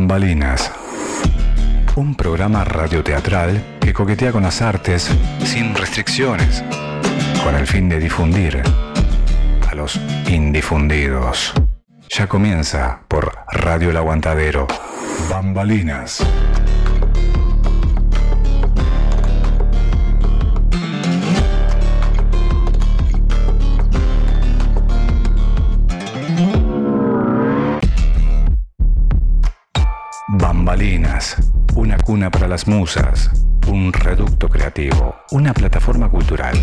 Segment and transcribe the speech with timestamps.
[0.00, 0.72] Bambalinas.
[1.94, 5.10] Un programa radioteatral que coquetea con las artes
[5.44, 6.64] sin restricciones,
[7.44, 8.62] con el fin de difundir
[9.70, 11.52] a los indifundidos.
[12.08, 14.68] Ya comienza por Radio El Aguantadero.
[15.28, 16.26] Bambalinas.
[30.80, 31.36] Bambalinas,
[31.74, 33.30] una cuna para las musas,
[33.66, 36.56] un reducto creativo, una plataforma cultural.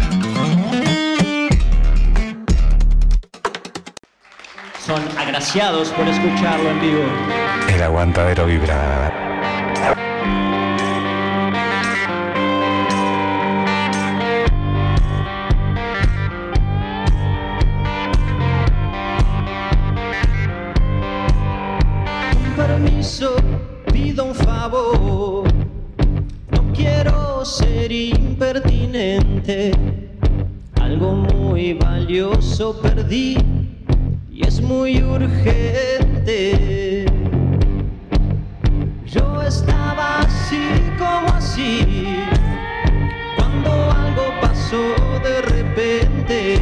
[4.83, 7.03] Son agraciados por escucharlo en vivo.
[7.69, 9.26] El aguantadero vibra.
[24.69, 25.43] No
[26.75, 29.71] quiero ser impertinente.
[30.81, 33.37] Algo muy valioso perdí
[34.29, 37.05] y es muy urgente.
[39.05, 40.59] Yo estaba así
[40.97, 42.25] como así
[43.37, 44.83] cuando algo pasó
[45.23, 46.59] de repente.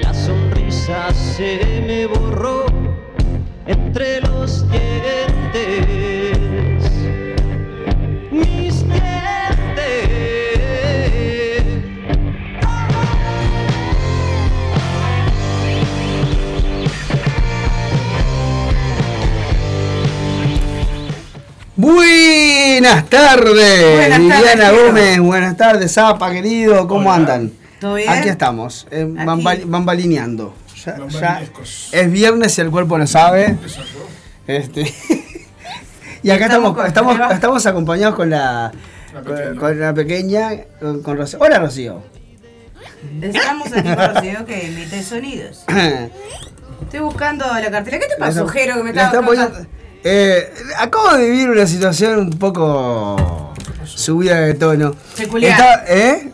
[0.00, 2.66] La sonrisa se me borró
[3.66, 6.19] entre los dientes.
[21.94, 24.82] Buenas tardes, Buenas Liliana tardes.
[24.86, 25.18] Gómez.
[25.20, 26.86] Buenas tardes, Zapa, querido.
[26.86, 27.52] ¿Cómo andan?
[27.80, 28.08] ¿Todo bien?
[28.08, 29.62] Aquí estamos, eh, Aquí.
[29.64, 30.54] bambalineando.
[30.84, 31.88] Ya, ya Bambalinescos.
[31.92, 33.56] es viernes y el cuerpo lo sabe.
[34.46, 34.82] Este,
[36.22, 38.70] y acá estamos, Estamos estamos, acompañados con la,
[39.12, 39.60] La con, pequeña.
[39.60, 40.50] con la pequeña,
[40.80, 41.38] con, con Rocío.
[41.40, 42.02] Hola, Rocío.
[43.20, 45.64] Estamos aquí con Rocío que emite sonidos.
[46.82, 47.98] Estoy buscando la cartera.
[47.98, 49.66] ¿Qué te pasó, Jero, que me estaba está poniendo-
[50.04, 53.52] eh, acabo de vivir una situación un poco
[53.84, 54.94] subida de tono.
[55.16, 55.52] Peculiar.
[55.52, 56.32] Está- ¿eh?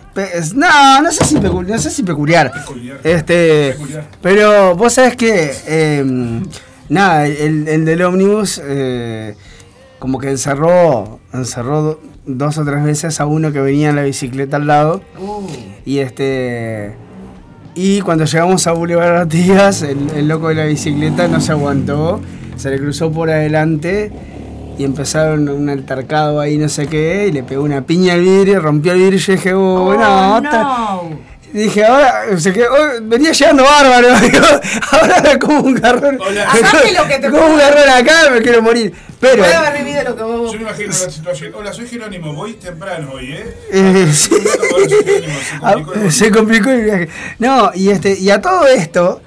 [0.54, 2.50] No, no sé si peculiar, no sé si peculiar.
[2.50, 2.98] Peculiar.
[3.04, 4.06] Este, Peculiar.
[4.22, 6.04] pero vos sabés que eh,
[6.88, 9.34] nada, el, el del ómnibus eh,
[9.98, 14.02] como que encerró, encerró do- dos o tres veces a uno que venía en la
[14.04, 15.02] bicicleta al lado.
[15.18, 15.46] Uh,
[15.84, 16.94] Y este.
[17.74, 22.22] Y cuando llegamos a Boulevard Artigas, el, el loco de la bicicleta no se aguantó,
[22.56, 24.10] se le cruzó por adelante
[24.78, 28.60] y empezaron un altercado ahí, no sé qué, y le pegó una piña al vidrio,
[28.60, 31.10] rompió el vidrio y yo dije, oh, oh, no, no.
[31.52, 34.44] dije, ahora, se quedó- oh, venía llegando bárbaro, digo,
[34.92, 36.18] ahora como un garrón.
[36.18, 38.92] Como- lo que te como un garrón acá, me quiero morir.
[39.18, 39.42] Pero.
[39.44, 40.52] Puedo haber vivido lo que vos.
[40.52, 41.52] Yo me imagino la situación.
[41.54, 43.56] Hola, soy Jerónimo, voy temprano hoy, ¿eh?
[43.72, 44.28] Eh, sí.
[44.28, 47.08] Soy Jerónimo, se Ah, complicó el se complicó el viaje.
[47.38, 49.22] No, y este, y a todo esto,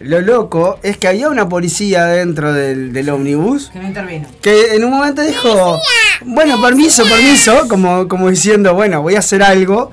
[0.00, 4.28] lo loco es que había una policía dentro del, del ómnibus Que no intervino.
[4.40, 5.78] que en un momento dijo,
[6.24, 9.90] bueno, permiso, permiso, como, como diciendo, bueno, voy a hacer algo.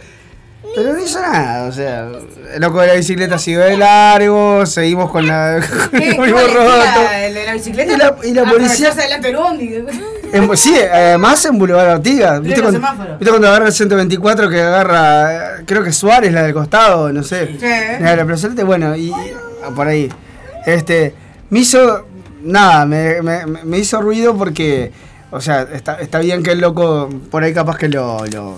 [0.76, 2.08] Pero no hizo nada, o sea,
[2.54, 5.60] el loco de la bicicleta siguió de largo, seguimos con la
[5.92, 6.18] con el
[6.54, 6.78] roto.
[6.78, 7.94] ¿La, el de la bicicleta?
[7.94, 9.32] Y la- y la policía- adelante.
[10.34, 12.42] En- sí, además en Boulevard Artigas.
[12.42, 13.10] ¿Viste, cuando, semáforo.
[13.18, 17.48] ¿Viste cuando agarra el 124 que agarra, creo que Suárez, la del costado, no sé?
[17.60, 17.66] Sí.
[18.02, 19.18] La de la bueno, y, ah,
[19.76, 20.10] por ahí.
[20.66, 21.14] Este,
[21.50, 22.06] me hizo,
[22.44, 24.92] nada, me, me- me hizo ruido porque,
[25.32, 28.58] o sea, está, está bien que el loco, por ahí capaz que lo, lo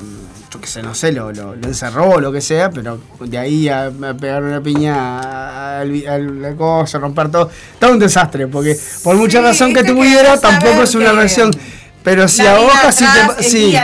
[0.51, 3.37] yo qué sé, no sé, lo, lo, lo encerró o lo que sea, pero de
[3.37, 8.75] ahí a, a pegar una piña al, la cosa, romper todo, todo un desastre, porque
[9.03, 11.51] por mucha razón que tuviera, tampoco es una reacción.
[12.01, 13.03] Pero si a vos casi
[13.37, 13.77] te, sí,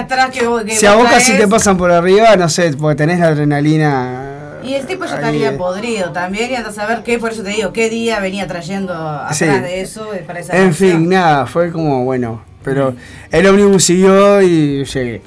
[0.79, 1.41] si a vos vos casi traes.
[1.41, 4.34] te pasan por arriba, no sé, porque tenés la adrenalina.
[4.65, 7.49] Y el tipo ya estaría podrido también, y anda a saber qué, por eso te
[7.49, 9.45] digo, qué día venía trayendo atrás Sí.
[9.45, 12.43] de eso eh, para esa En fin, nada, fue como bueno.
[12.63, 12.95] Pero
[13.31, 15.21] el ómnibus siguió y llegué.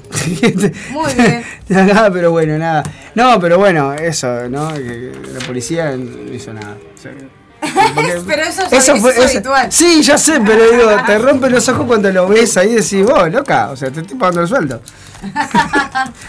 [0.91, 1.43] Muy bien.
[1.69, 2.83] nada, pero bueno, nada.
[3.15, 4.71] No, pero bueno, eso, ¿no?
[4.71, 6.75] La policía no hizo nada.
[7.01, 7.29] Porque-
[8.27, 9.71] Pero eso es- eso es habitual.
[9.71, 13.03] Sí, ya sé, pero digo, te rompe los ojos cuando lo ves ahí y decís,
[13.05, 14.81] vos, loca, o sea, te estoy pagando el sueldo.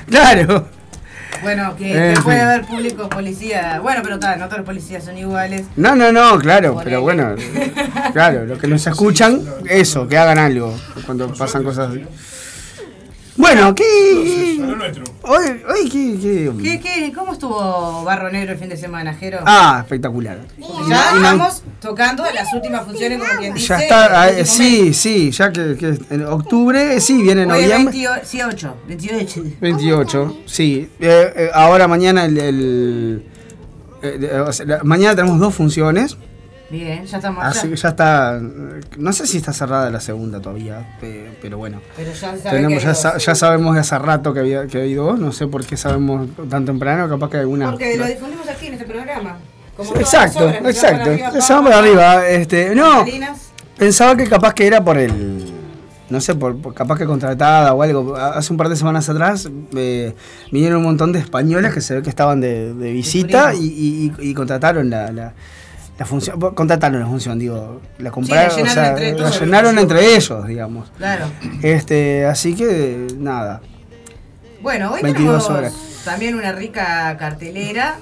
[0.08, 0.66] claro.
[1.42, 3.80] Bueno, que, que puede haber público policía.
[3.80, 5.66] Bueno, pero tal, no todos los policías son iguales.
[5.76, 7.34] No, no, no, claro, pero bueno,
[8.12, 10.74] claro, los que nos escuchan, eso, que hagan algo
[11.06, 12.04] cuando pasan cosas así.
[13.36, 14.56] Bueno, A lo ¿qué?
[14.58, 15.04] nuestro.
[15.22, 16.18] Hoy, hoy, ¿qué?
[16.20, 16.52] qué?
[16.62, 19.38] ¿Qué, qué, ¿Cómo estuvo Barro Negro el fin de semana, Jero?
[19.46, 20.38] Ah, espectacular.
[20.88, 21.62] ¿Ya vamos?
[21.80, 23.68] Tocando las últimas funciones, como quien dice.
[23.68, 27.94] Ya está, ah, último sí, sí, ya que, que en octubre, sí, viene noviembre.
[27.94, 29.42] 28, 28.
[29.60, 30.90] 28, sí.
[31.00, 32.38] Eh, eh, ahora mañana el...
[32.38, 33.22] el-
[34.02, 36.16] eh, eh, o sea, la- mañana tenemos dos funciones,
[36.70, 37.82] Bien, ya estamos así que allá.
[37.82, 38.40] ya está...
[38.98, 41.80] No sé si está cerrada la segunda todavía, pe- pero bueno.
[41.96, 42.98] Pero ya que Tenemos, ya, dos.
[43.00, 45.76] sa- ya sabemos de hace rato que había, que hay dos, no sé por qué
[45.76, 47.70] sabemos tan temprano, capaz que alguna...
[47.72, 49.38] Porque lo difundimos aquí en este programa.
[49.76, 51.10] Como Exacto, exacto.
[51.10, 52.28] pa, para pa, arriba.
[52.28, 53.04] Este, no,
[53.78, 55.46] pensaba que capaz que era por el.
[56.10, 58.14] No sé, por, por- capaz que contratada o algo.
[58.16, 60.14] Hace un par de semanas atrás eh,
[60.52, 63.58] vinieron un montón de españoles que se ve que estaban de, de visita y,
[64.10, 64.22] turismo.
[64.22, 65.32] y- y contrataron la, la,
[66.00, 66.40] la función.
[66.54, 67.80] Contrataron la función, digo.
[67.98, 69.40] La compraron, llenaron o sea, entre la todos.
[69.40, 70.90] llenaron entre ellos, digamos.
[70.96, 71.26] Claro.
[71.62, 73.60] Este, así que nada.
[74.62, 76.02] Bueno, hoy 22 tenemos horas.
[76.04, 77.98] también una rica cartelera.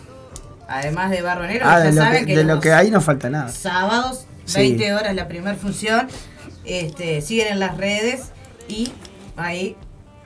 [0.69, 2.91] Además de Barro Negro, Ah, ya de lo, que, que, de lo los que hay
[2.91, 3.49] no falta nada.
[3.49, 4.59] sábados, Sí.
[4.61, 6.07] 20 horas la primera función.
[6.65, 8.27] Este, siguen en las redes
[8.69, 8.93] y
[9.37, 9.77] ahí,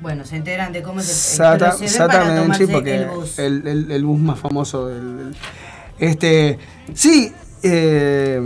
[0.00, 1.78] bueno, se enteran de cómo es el, Sata, para
[2.72, 3.38] porque el bus.
[3.38, 5.16] El, el- el bus más famoso del.
[5.18, 5.36] del-
[5.98, 6.58] este.
[6.94, 8.40] Sí, eh,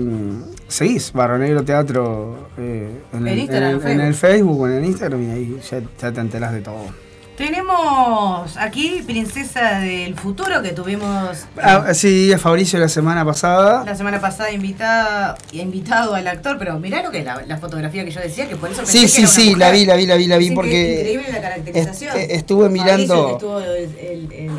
[0.69, 4.75] seguís Barro Negro Teatro eh, en, el, Instagram, en el- en el Facebook o en
[4.75, 7.07] el Instagram y ahí ya, ya te enterás de todo.
[7.37, 13.85] Tenemos aquí Princesa del Futuro que tuvimos Ah, sí, a Fabricio la semana pasada.
[13.85, 17.59] la semana pasada invitada y invitado al actor, pero mirá lo que es la, la
[17.59, 19.85] fotografía que yo decía, que por eso pensé Sí, que sí, una sí, la vi,
[19.85, 20.95] la vi, la vi, la vi Es porque.
[21.01, 22.17] increíble la caracterización.
[22.17, 24.51] est- estuve mirando- estuvo el- es- el-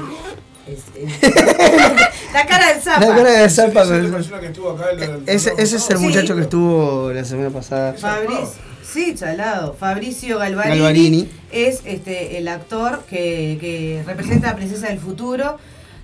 [2.33, 2.99] la cara del zapa.
[3.05, 3.83] La cara de Esa Zapa.
[3.83, 4.85] es la persona que estuvo acá.
[4.91, 6.03] el- el- Ese, ese es el Sí.
[6.03, 7.93] muchacho que estuvo la semana pasada.
[7.93, 8.49] Fabricio,
[8.83, 9.73] sí, chalado.
[9.73, 11.29] Fabricio Galvarini, Galvarini.
[11.51, 15.57] es este el actor que, que representa a Princesa del Futuro.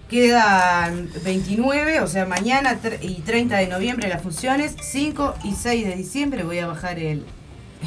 [0.09, 5.87] Quedan 29, o sea, mañana tre- y 30 de noviembre las funciones, 5 y 6
[5.87, 6.43] de diciembre.
[6.43, 7.25] Voy a bajar el,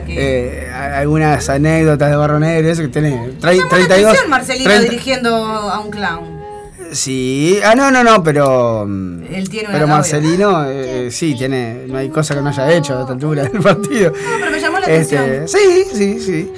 [0.06, 0.64] que...
[0.66, 2.70] eh, algunas anécdotas de Barro Negro.
[2.70, 3.90] Eso que tiene la 32.
[3.90, 6.40] atención Marcelino 30 dirigiendo a un clown.
[6.92, 8.84] Sí, ah, no, no, no, pero.
[8.88, 9.94] mm, Él tiene una Pero novia.
[9.96, 11.84] Marcelino, eh, sí, tiene.
[11.86, 14.10] No hay cosa que no haya hecho a esta altura del partido.
[14.10, 15.48] No, pero me llamó la Este, atención.
[15.48, 16.52] sí, sí, sí.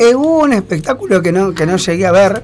[0.00, 2.42] Eh, hubo un espectáculo que no, que no llegué a ver,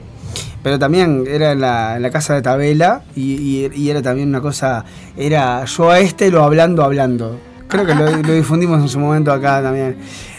[0.62, 3.32] pero también era en la, en la casa de Tabela y,
[3.66, 4.84] y- y era también una cosa.
[5.16, 7.38] Era yo a este lo hablando, hablando.
[7.68, 9.96] Creo que lo, lo difundimos en su momento acá también.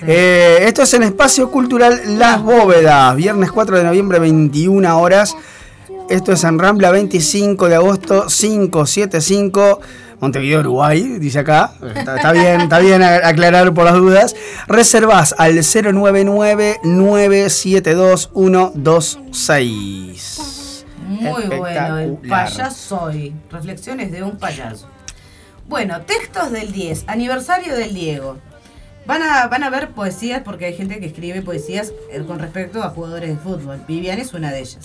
[0.07, 5.35] Eh, esto es en Espacio Cultural Las Bóvedas, viernes 4 de noviembre, 21 horas.
[6.09, 9.79] Esto es en Rambla 25 de agosto 575,
[10.19, 11.71] Montevideo, Uruguay, dice acá.
[11.95, 14.35] Está, está bien, está bien aclarar por las dudas.
[14.67, 15.57] Reservas al
[19.49, 20.85] 099-972-126.
[21.07, 22.45] Muy bueno, el Espectacular.
[22.45, 23.33] payasoy.
[23.49, 24.87] Reflexiones de un payaso.
[25.67, 28.37] Bueno, textos del 10, aniversario del Diego.
[29.05, 32.83] Van a, van a ver poesías porque hay gente que escribe poesías eh, con respecto
[32.83, 33.81] a jugadores de fútbol.
[33.87, 34.79] Vivian es una de ellas.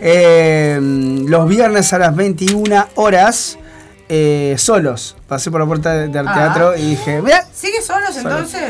[0.01, 0.79] Eh,
[1.27, 3.59] los viernes a las 21 horas.
[4.15, 5.17] eh, solos.
[5.27, 6.35] Pasé por la puerta de- del Ah.
[6.35, 8.61] teatro y dije, mira, ¿Sigue solos entonces?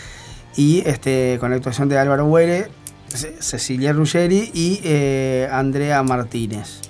[0.57, 2.69] y este, con la actuación de Álvaro Huere,
[3.09, 6.81] Ce- Cecilia Ruggeri y eh, Andrea Martínez.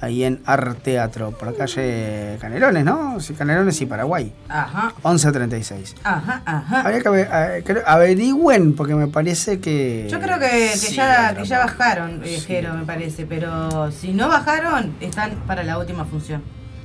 [0.00, 3.18] Ahí en Arteatro, por calle Canelones, ¿no?
[3.18, 4.30] Sí, Canelones y Paraguay.
[4.48, 5.94] Ajá, 1136.
[6.04, 6.80] ajá, ajá.
[6.82, 10.06] Habría que ave- a- creo- averigüen, porque me parece que.
[10.10, 12.54] Yo creo que, que Sí, ya, que ya bajaron, eh, Sí.
[12.76, 13.24] Me parece.
[13.26, 16.42] Pero si no bajaron, están para la última función.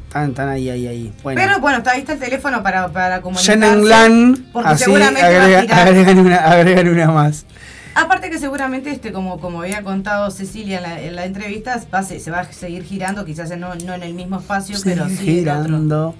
[0.08, 1.14] Están, están ahí, ahí, ahí.
[1.24, 1.40] Bueno.
[1.42, 3.52] Pero bueno, está, ahí está el teléfono para, para comunicarse.
[3.60, 7.46] Shenenglan, Porque así seguramente agregan, una, agregan una más.
[7.94, 12.00] Aparte que seguramente, este, como, como había contado Cecilia en la, en la entrevista, va
[12.00, 15.08] a se, se va a seguir girando, quizás no, no en el mismo espacio, pero
[15.08, 15.26] sí otro.
[15.26, 16.16] girando.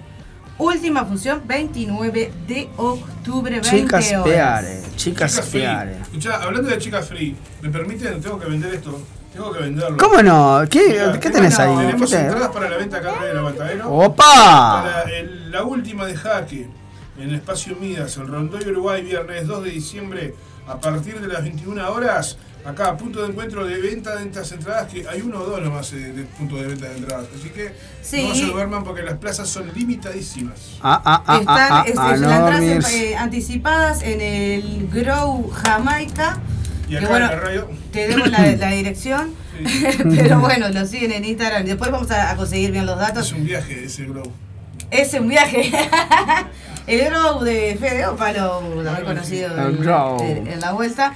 [0.57, 4.24] Última función, 29 de octubre, 20 Chicas horas.
[4.24, 5.50] Peare, chicas Chicas.
[5.50, 5.98] Peare.
[6.01, 8.22] Escuchá, hablando de chicas free, ¿me permiten?
[8.22, 9.01] Tengo que vender esto.
[9.33, 9.98] Tengo que venderlo.
[9.98, 10.62] ¿Cómo no?
[10.69, 11.75] ¿Qué, Mirá, ¿qué tenés ahí?
[11.75, 12.25] ¿Qué Tenemos tenés?
[12.27, 13.91] entradas para la venta acá en el aguantadero.
[13.91, 14.83] ¡Opa!
[14.83, 16.67] Para el la última de jaque
[17.17, 20.36] en el espacio Midas, en Rondoy, Uruguay, viernes 2 de diciembre,
[20.67, 22.38] a partir de las 21 horas.
[22.65, 25.91] Acá, punto de encuentro de venta de estas entradas, que hay uno o dos nomás
[25.91, 27.25] eh, de punto de venta de entradas.
[27.38, 28.25] Así que Sí.
[28.27, 30.77] no se duerman porque las plazas son limitadísimas.
[30.82, 34.89] Ah, ah, ah, Están ah, es- ah, es- no las entradas eh, anticipadas en el
[34.91, 36.39] Grow Jamaica.
[36.88, 37.70] Y que acá bueno, en la radio.
[37.91, 39.34] te demos la, la dirección.
[39.65, 39.86] Sí.
[40.15, 41.65] Pero bueno, lo siguen en Instagram.
[41.65, 43.27] Después vamos a, a conseguir bien los datos.
[43.27, 44.32] Es un viaje ese globo.
[44.89, 45.72] Es un viaje.
[46.88, 50.22] el Grow de Fede Opalo, también conocido El en, Grow.
[50.22, 51.13] en- en la vuelta.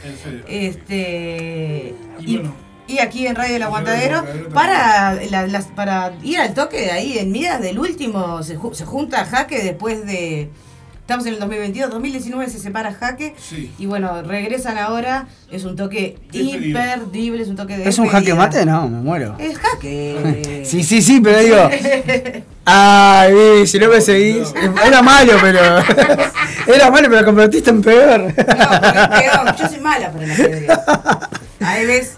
[0.48, 1.94] Este.
[2.20, 2.54] Y Y, bueno.
[2.88, 7.18] y aquí en Radio El Aguantadero, para, la- las- para ir al toque de ahí
[7.18, 10.50] en Midas del último, se, ju- se junta Jaque después de.
[11.02, 13.34] Estamos en el 2022, 2019 se separa Jaque.
[13.38, 13.72] Sí.
[13.80, 15.28] Y bueno, regresan ahora.
[15.50, 16.66] Es un toque Despedida.
[16.98, 17.88] imperdible, es un toque de.
[17.88, 18.66] ¿Es un jaque mate?
[18.66, 19.36] No, me muero.
[19.40, 20.62] Es jaque.
[20.66, 21.70] Sí, sí, sí, pero digo.
[22.70, 24.54] Ay, vi, si no me seguís.
[24.86, 25.60] Era malo, pero.
[26.68, 28.20] Era malo, pero lo convertiste en peor.
[28.20, 30.70] No, porque peor, yo soy mala para el ajedrez.
[31.62, 32.18] Ahí ves.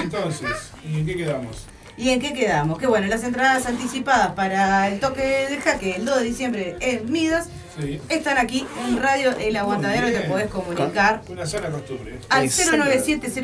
[0.00, 0.48] Entonces,
[0.88, 1.66] ¿y en qué quedamos?
[1.96, 2.78] ¿Y en qué quedamos?
[2.78, 7.10] Que bueno, las entradas anticipadas para el toque de jaque el 2 de diciembre en
[7.10, 7.48] Midas
[7.80, 8.00] Sí.
[8.08, 12.18] están aquí en Radio El Aguantadero te podés comunicar Una sana costumbre.
[12.28, 12.76] al Exacto.
[12.76, 13.42] 097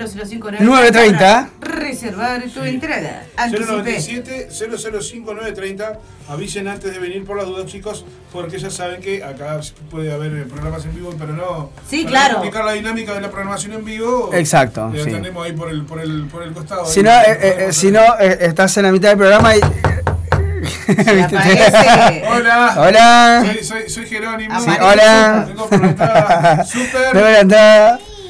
[0.61, 1.51] 930.
[1.61, 2.69] Reservar tu Sí.
[2.69, 3.25] entrada.
[3.37, 3.67] Anticipé.
[3.67, 5.99] 097 005 930
[6.29, 9.61] Avisen antes de venir por las dudas, chicos, porque ya saben que acá
[9.91, 11.71] puede haber eh, programas en vivo, pero no.
[11.89, 12.33] Sí, para claro.
[12.39, 14.31] explicar la dinámica de la programación en vivo.
[14.33, 15.01] Exacto, sí.
[15.03, 16.87] atendemos ahí por el, por el, por el costado.
[16.87, 19.61] Si ahí, no, eh, eh, si no eh, estás en la mitad del programa y.
[21.05, 22.23] Se aparece.
[22.29, 22.75] Hola.
[22.79, 23.45] Hola.
[23.47, 24.61] Soy, soy, soy Jerónimo.
[24.61, 25.45] Sí, hola.
[25.47, 27.17] Tengo entrada super.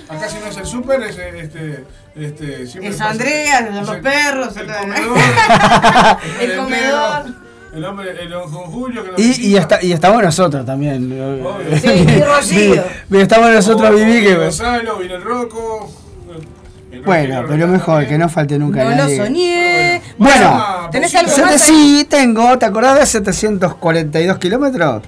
[0.09, 1.85] Acá si no es el super, es eh, este.
[2.17, 5.19] Este, siempre Es Andrea, los el- perros, el el- comedor,
[6.41, 7.35] El merendero, comedor.
[7.75, 11.11] El hombre, el don Julio que nos Y, está, y estamos nosotros también.
[11.13, 11.77] Obvio.
[11.77, 12.85] Sí, y Rocío.
[13.15, 14.37] Estamos nosotros, Vivi, que.
[14.37, 15.91] Gonzalo, vino el Rocco.
[17.05, 20.03] Bueno, pero mejor, que no falte nunca No lo soñé.
[20.19, 21.61] Bueno, Ah, ¿tenés algo más?
[21.61, 22.59] Sí, tengo.
[22.59, 25.03] ¿Te acordás de 742 kilómetros?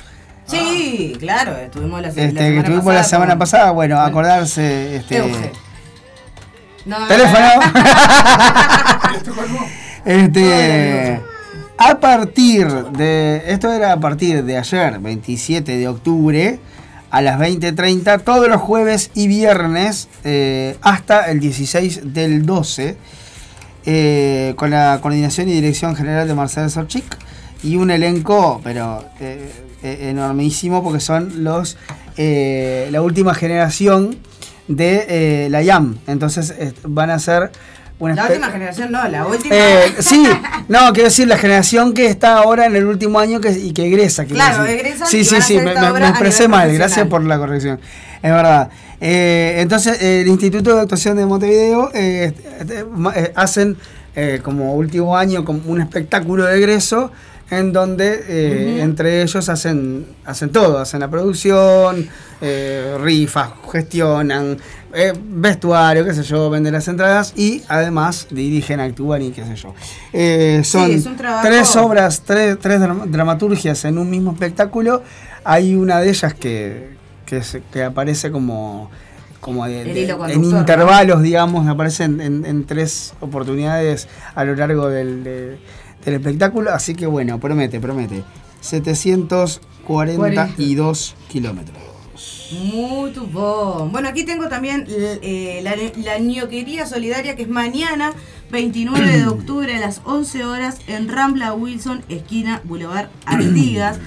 [0.47, 3.71] Sí, claro, estuvimos la, la Este, que semana tuvimos pasada la semana con- pasada.
[3.73, 4.97] Bueno, acordarse.
[4.97, 5.53] Este, Euge.
[6.85, 7.47] No, teléfono.
[10.05, 11.21] Este,
[11.79, 13.43] a partir de.
[13.49, 16.61] Esto era a partir de ayer, 27 de octubre,
[17.17, 22.99] a las 20.30, todos los jueves y viernes, eh, hasta el 16 del 12,
[23.87, 27.17] eh, con la coordinación y dirección general de Marcelo Sorchik
[27.63, 29.51] y un elenco, pero eh,
[29.83, 31.79] enormísimo, porque son los
[32.19, 34.19] la última generación
[34.69, 35.97] de la IAM.
[36.07, 37.51] Entonces van a ser
[37.99, 39.55] una La última generación no, la última.
[39.55, 40.27] eh, sí,
[40.69, 43.87] no, quiero decir la generación que está ahora en el último año que, y que
[43.87, 44.25] egresa.
[44.25, 44.81] Claro, decir.
[44.81, 47.81] egresan Sí, y sí, sí, me, expresé mal, gracias por la corrección.
[48.23, 48.69] Es verdad.
[49.01, 52.33] Eh, entonces, el Instituto de Actuación de Montevideo eh,
[52.69, 53.77] eh, hacen
[54.19, 57.13] eh, como último año como un espectáculo de egreso
[57.51, 62.09] en donde eh, entre ellos hacen, hacen todo, hacen la producción,
[62.41, 64.57] eh, rifas, gestionan,
[64.93, 69.55] eh, vestuario, qué sé yo, venden las entradas y además dirigen, actúan y qué sé
[69.57, 69.75] yo.
[70.65, 75.03] Son trabajo- tres obras, tres, tres dram- dramaturgias en un mismo espectáculo.
[75.45, 78.91] Hay una de ellas que, que, se- que aparece como,
[79.41, 80.01] como de- de-
[80.35, 85.59] en intervalos, digamos, aparecen en, en tres oportunidades a lo largo del, de-
[86.07, 86.73] del espectáculo.
[86.73, 88.25] Así que bueno, promete, promete.
[88.63, 91.77] 742 kilómetros.
[92.73, 93.93] Muy bon.
[93.93, 98.13] Bueno, aquí tengo también eh, la, la ñoquería solidaria que es mañana,
[98.51, 103.99] 29 de octubre a las 11 horas en Rambla Wilson, esquina Boulevard Artigas,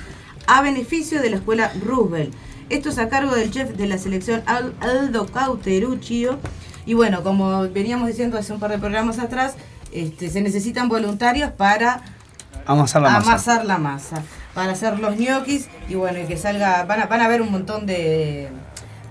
[0.48, 2.34] a beneficio de la escuela Roosevelt.
[2.70, 6.40] Esto es a cargo del chef de la selección Al- Aldo Cauteruccio.
[6.86, 9.56] Y bueno, como veníamos diciendo hace un par de programas atrás,
[9.94, 12.02] este, se necesitan voluntarios para
[12.66, 13.30] Amasar la masa.
[13.32, 14.24] amasar la masa
[14.54, 17.52] para hacer los ñoquis y bueno y que salga van a, van a ver un
[17.52, 18.50] montón de,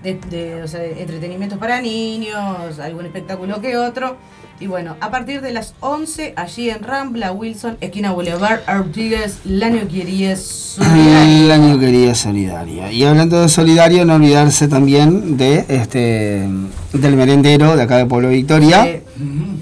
[0.03, 4.17] de, de, o sea, de entretenimientos para niños algún espectáculo que otro
[4.61, 9.69] y bueno a partir de las 11 allí en Rambla Wilson esquina Boulevard Artigas la
[9.69, 12.91] ñoquería solidaria La ñoquería solidaria.
[12.91, 16.47] Y hablando de solidario, no olvidarse también de este
[16.93, 18.85] del merendero de acá de Pueblo Victoria.
[18.85, 19.58] Eh, ¿Qué- qué-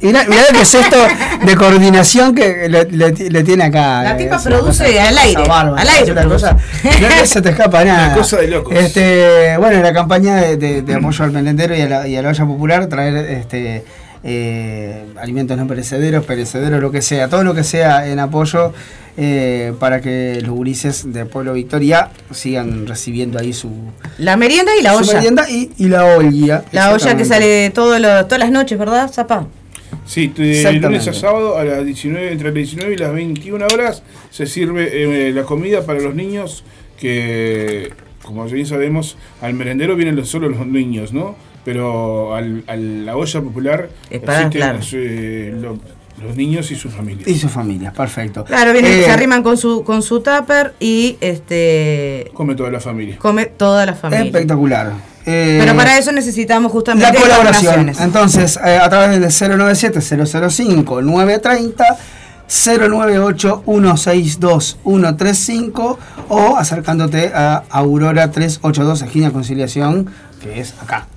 [0.00, 0.96] Mirá, mirá lo que es esto
[1.44, 4.02] de coordinación que le, le- le tiene acá.
[4.02, 5.42] La eh, tipa esa produce cosa- al aire,
[5.76, 8.06] al aire cosa- no se te escapa nada.
[8.08, 8.74] Una cosa de locos.
[8.74, 12.22] Este, bueno, la campaña de, de- de apoyo al merendero y a la, y a
[12.22, 13.84] la olla popular, traer este
[14.24, 18.72] eh, alimentos no perecederos, perecederos, lo que sea, todo lo que sea en apoyo
[19.18, 23.70] eh, para que los gurises de Pueblo Victoria sigan recibiendo ahí su,
[24.18, 25.14] La merienda y la su olla.
[25.14, 26.64] merienda y, y la olla.
[26.72, 29.46] La olla que sale todo lo- todas las noches, ¿verdad, Zapa?
[30.04, 34.02] Sí, de lunes a sábado a las 19, entre las 19 y las 21 horas
[34.30, 36.62] se sirve eh, la comida para los niños
[36.98, 41.36] que, como bien sabemos, al merendero vienen los, solo los niños, ¿no?
[41.66, 44.78] Pero al, a la olla popular Es para, asisten claro.
[44.78, 45.78] los, eh, lo-
[46.24, 47.28] los niños y sus familias.
[47.28, 48.42] Y sus familias, perfecto.
[48.44, 52.80] Claro, vienen, Eh, se arriman con su con su tupper y este Come toda la
[52.80, 53.18] familia.
[53.18, 54.24] come toda la familia.
[54.24, 54.92] Espectacular.
[55.26, 57.64] Eh, Pero para eso necesitamos La justamente colaboración.
[57.64, 58.00] donaciones.
[58.00, 61.84] Entonces, eh, a través del 097-005-930,
[64.84, 65.98] 098-162-135
[66.28, 70.08] o acercándote a Aurora 382, esquina Conciliación,
[70.40, 71.08] que es acá.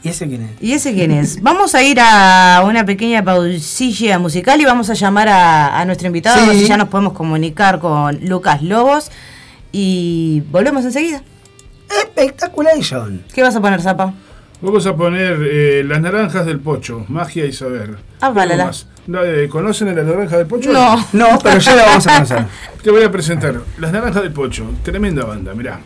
[0.03, 0.51] ¿Y ese quién es?
[0.63, 1.43] ¿Y ese quién es?
[1.49, 6.07] Vamos a ir a una pequeña pausilla musical y vamos a llamar a, a nuestro
[6.07, 6.45] invitado, Sí.
[6.45, 9.11] a ver si ya nos podemos comunicar con Lucas Lobos.
[9.73, 11.23] Y volvemos enseguida.
[11.91, 13.25] Espectaculation.
[13.35, 14.13] ¿Qué vas a poner, Zapa?
[14.63, 17.97] Vamos a poner eh, las naranjas del pocho, magia y saber.
[18.21, 18.33] Ah.
[19.07, 20.73] No, eh, ¿Conocen a las naranjas del pocho?
[20.73, 20.97] No.
[21.13, 22.45] No, pero ya lo vamos a conocer.
[22.83, 25.81] Te voy a presentar Las Naranjas del Pocho, tremenda banda, mirá.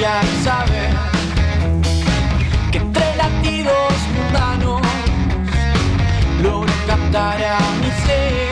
[0.00, 0.90] Magia y saber
[2.70, 4.80] que entre latidos mundanos
[6.42, 8.50] logro captar a mi ser.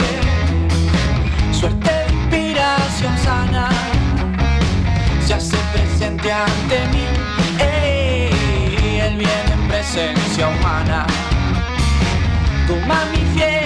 [1.52, 3.68] Suerte de inspiración sana
[5.26, 7.06] se hace presente ante mí.
[7.60, 11.06] Ey, el bien en presencia humana
[12.66, 13.57] toma mi fiera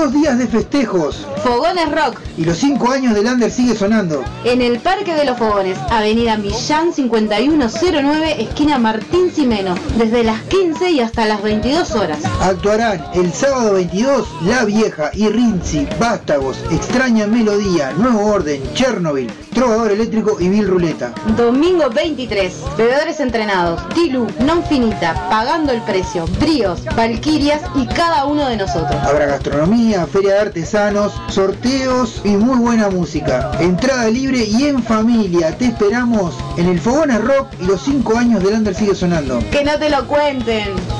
[0.00, 4.24] dos días de festejos Fogones Rock, y los cinco años del Under sigue sonando.
[4.44, 10.90] en el Parque de los Fogones, Avenida Millán 5109, esquina Martín Simeno, desde las 15
[10.90, 12.18] y hasta las 22 horas.
[12.40, 19.92] Actuarán el sábado 22 La Vieja y Rinzi, Vástagos, Extraña Melodía, Nuevo Orden, Chernobyl, Trovador
[19.92, 21.12] Eléctrico y Bill Ruleta.
[21.36, 28.48] Domingo 23, bebedores entrenados, Tilu, Non Finita, Pagando el Precio, Bríos, Valquirias y cada uno
[28.48, 28.96] de nosotros.
[29.02, 33.50] Habrá gastronomía, feria de artesanos, sorteos y muy buena música.
[33.60, 35.54] Entrada libre y en familia.
[35.58, 39.40] Te esperamos en el Fogones Rock y los cinco años del Under sigue sonando.
[39.50, 40.99] Que no te lo cuenten.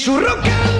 [0.00, 0.79] Su rock and.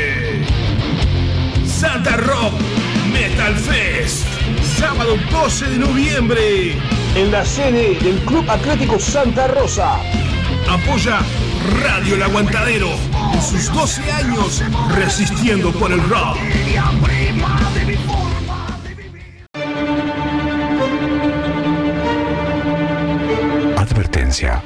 [1.81, 2.53] Santa Rock
[3.11, 4.27] Metal Fest,
[4.77, 6.77] sábado 12 de noviembre,
[7.15, 9.95] en la sede del Club Atlético Santa Rosa.
[10.69, 11.21] Apoya
[11.81, 12.87] Radio El Aguantadero
[13.33, 14.61] en sus 12 años
[14.93, 16.37] resistiendo por el rock.
[23.75, 24.61] Advertencia.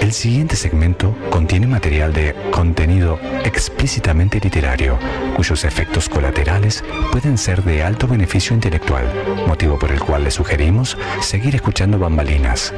[0.00, 4.98] El siguiente segmento contiene material de contenido explícitamente literario,
[5.36, 9.06] cuyos efectos colaterales pueden ser de alto beneficio intelectual,
[9.46, 12.72] motivo por el cual le sugerimos seguir escuchando bambalinas.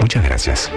[0.00, 0.70] Muchas gracias.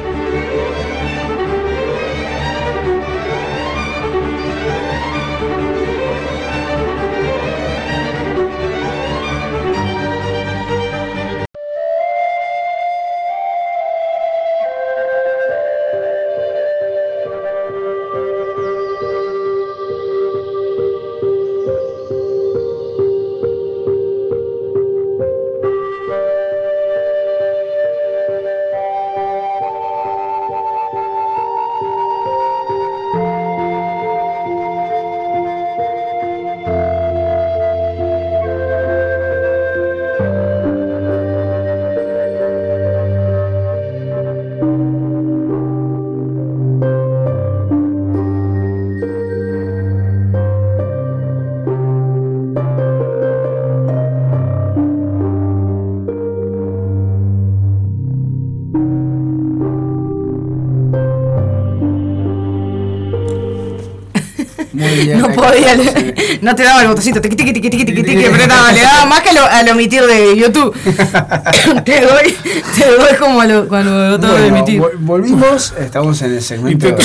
[66.42, 66.56] No sí.
[66.58, 68.48] te daba el botoncito, tiqui, tiqui, tiqui, tiqui, tiqui, le
[68.82, 70.74] daba más que a lo- al omitir de YouTube.
[71.86, 72.36] te doy,
[72.78, 74.82] te doy como a lo, cuando lo tengo de Bueno, emitir.
[74.82, 76.96] vol- volvimos, estamos en el segmento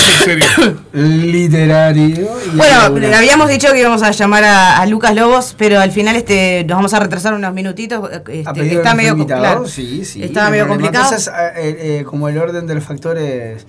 [0.93, 2.29] literario.
[2.55, 6.17] Bueno, le habíamos dicho que íbamos a llamar a, a Lucas Lobos, pero al final
[6.17, 8.11] este nos vamos a retrasar unos minutitos.
[8.13, 9.41] este, ¿Ha pedido está medio, invitado?
[9.41, 10.23] claro, sí, sí.
[10.23, 11.05] estaba no medio complicado.
[11.05, 13.67] Entonces, eh, eh, como el orden de los factores.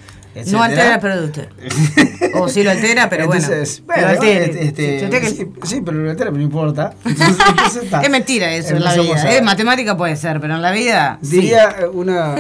[0.48, 1.42] no altera el producto.
[2.42, 3.42] O sí lo altera, pero bueno.
[3.44, 4.46] Entonces, pero bueno, altere.
[4.46, 6.94] este, este, Sí, que- sí, sí, pero lo altera, pero no importa.
[7.06, 8.02] Entonces, entonces está.
[8.02, 9.36] Es mentira eso en la vida.
[9.38, 11.20] Eh, matemática puede ser, pero en la vida.
[11.22, 11.36] sí.
[11.42, 12.36] Diría eh, una,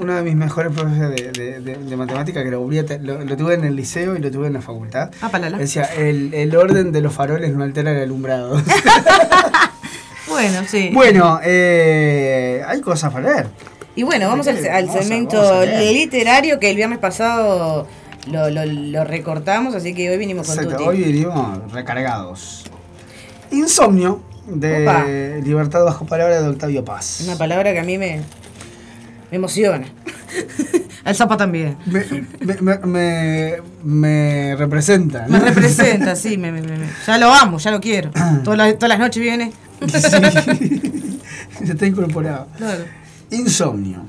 [0.00, 3.54] una de mis mejores profesores de, de, de- de matemática que lo, lo, lo tuve
[3.54, 5.10] en el liceo y lo tuve en la facultad.
[5.20, 5.58] Ah, palala.
[5.58, 8.60] Decía, el, el orden de los faroles no altera el alumbrado.
[10.28, 10.90] Bueno, sí.
[10.94, 13.46] bueno, eh, hay cosas para leer.
[13.94, 17.86] Y bueno, vamos al, al segmento literario que el viernes pasado
[18.30, 20.88] lo, lo, lo recortamos, así que hoy vinimos con Exacto, Tuti.
[20.88, 22.64] hoy venimos recargados.
[23.50, 25.04] Insomnio de Opa.
[25.44, 27.20] Libertad bajo palabra de Octavio Paz.
[27.24, 28.18] Una palabra que a mí me,
[29.30, 29.86] me emociona.
[31.04, 31.76] Al Zapa también.
[31.86, 32.04] Me,
[32.40, 35.26] me, me, me- me representa.
[35.28, 35.44] Me ¿no?
[35.44, 38.10] representa, sí, me, me- me- me- ya lo amo, ya lo quiero.
[38.44, 39.52] Todas las, todas las noches viene.
[39.88, 41.18] Sí.
[41.68, 42.46] Está incorporado.
[42.56, 42.84] Claro.
[43.30, 44.04] Insomnio.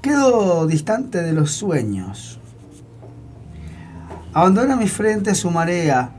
[0.00, 2.38] Quedo distante de los sueños.
[4.32, 6.12] Abandona mi frente su marea.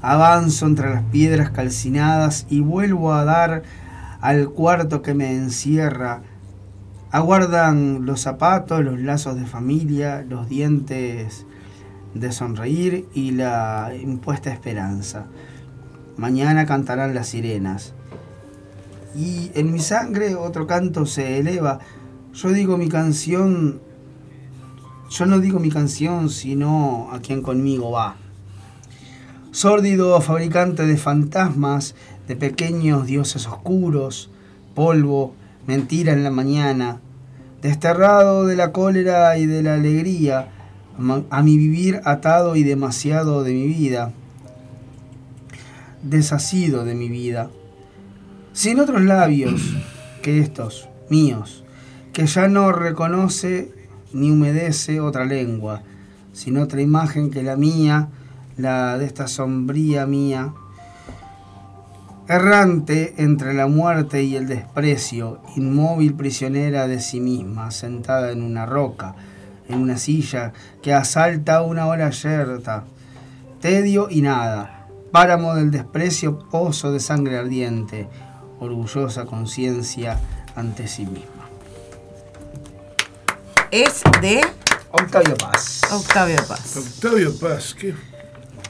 [0.00, 3.62] Avanzo entre las piedras calcinadas y vuelvo a dar
[4.22, 6.22] al cuarto que me encierra.
[7.10, 11.44] Aguardan los zapatos, los lazos de familia, los dientes
[12.14, 15.26] de sonreír y la impuesta esperanza.
[16.16, 17.92] Mañana cantarán las sirenas.
[19.14, 21.80] Y en mi sangre otro canto se eleva.
[22.36, 23.80] Yo digo mi canción,
[25.08, 28.16] yo no digo mi canción, sino a quien conmigo va.
[29.52, 31.94] Sórdido fabricante de fantasmas,
[32.28, 34.28] de pequeños dioses oscuros,
[34.74, 35.34] polvo,
[35.66, 37.00] mentira en la mañana,
[37.62, 40.48] desterrado de la cólera y de la alegría,
[41.30, 44.12] a mi vivir atado y demasiado de mi vida,
[46.02, 47.48] desasido de mi vida
[48.52, 49.74] sin otros labios
[50.22, 51.62] que estos, míos,
[52.16, 53.74] que ya no reconoce
[54.14, 55.82] ni humedece otra lengua,
[56.32, 58.08] sin otra imagen que la mía,
[58.56, 60.54] la de esta sombría mía,
[62.26, 68.64] errante entre la muerte y el desprecio, inmóvil prisionera de sí misma, sentada en una
[68.64, 69.14] roca,
[69.68, 72.84] en una silla que asalta una hora yerta,
[73.60, 78.08] tedio y nada, páramo del desprecio, pozo de sangre ardiente,
[78.58, 80.18] orgullosa conciencia
[80.54, 81.35] ante sí misma.
[83.70, 84.40] Es de
[84.92, 85.82] Octavio Paz.
[85.90, 86.76] Octavio Paz.
[86.76, 87.94] Octavio Paz, qué.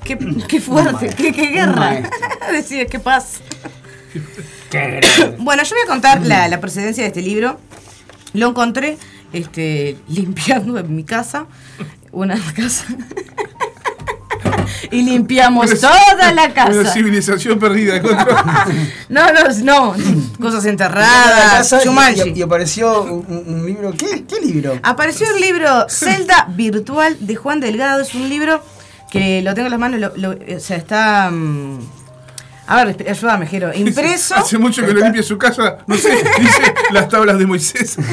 [0.04, 2.02] Qué, qué fuerte, qué, qué guerra.
[2.52, 3.40] Decir, qué paz.
[4.70, 5.00] Qué.
[5.38, 7.58] Bueno, yo voy a contar la, la procedencia de este libro.
[8.32, 8.98] Lo encontré
[9.32, 11.46] este, limpiando en mi casa.
[12.12, 12.86] Una casa.
[14.90, 16.92] Y limpiamos Una- toda la Una casa.
[16.92, 18.00] civilización perdida.
[19.08, 19.94] No, no, no.
[20.40, 21.72] Cosas enterradas.
[22.16, 23.92] y- y, y apareció un, libro.
[23.96, 24.78] ¿Qué, ¿Qué libro?
[24.82, 28.00] Apareció el libro Celda Virtual de Juan Delgado.
[28.02, 28.62] Es un libro
[29.10, 30.00] que lo tengo en las manos.
[30.00, 31.30] Lo, lo- o sea, está.
[31.30, 31.78] mm,
[32.68, 33.72] a ver, ayúdame, Jero.
[33.72, 34.34] Impreso.
[34.34, 35.78] Hace mucho que lo limpia su casa.
[35.86, 36.10] No sé,
[36.40, 37.96] dice las tablas de Moisés.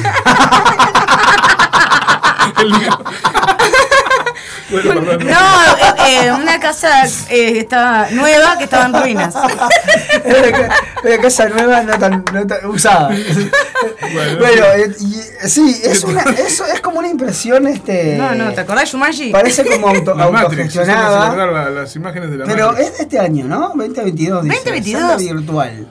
[2.60, 2.98] El libro.
[4.82, 9.34] No, eh, eh, una casa eh, estaba nueva que estaba en ruinas.
[10.24, 13.08] Es una ca- una casa nueva, no tan, no tan usada.
[13.08, 17.66] Bueno, eh, y, sí, es, una, eso es como una impresión.
[17.66, 19.30] este No, no, ¿te acordás, Shumanji?
[19.30, 21.26] Parece como auto, La autogestionada.
[21.26, 22.88] acordar la- las imágenes de la Pero Matrix.
[22.90, 23.60] es de este año, ¿no?
[23.74, 24.44] 2022.
[24.44, 24.54] dice.
[24.56, 25.00] 2022.
[25.02, 25.88] Sala virtual.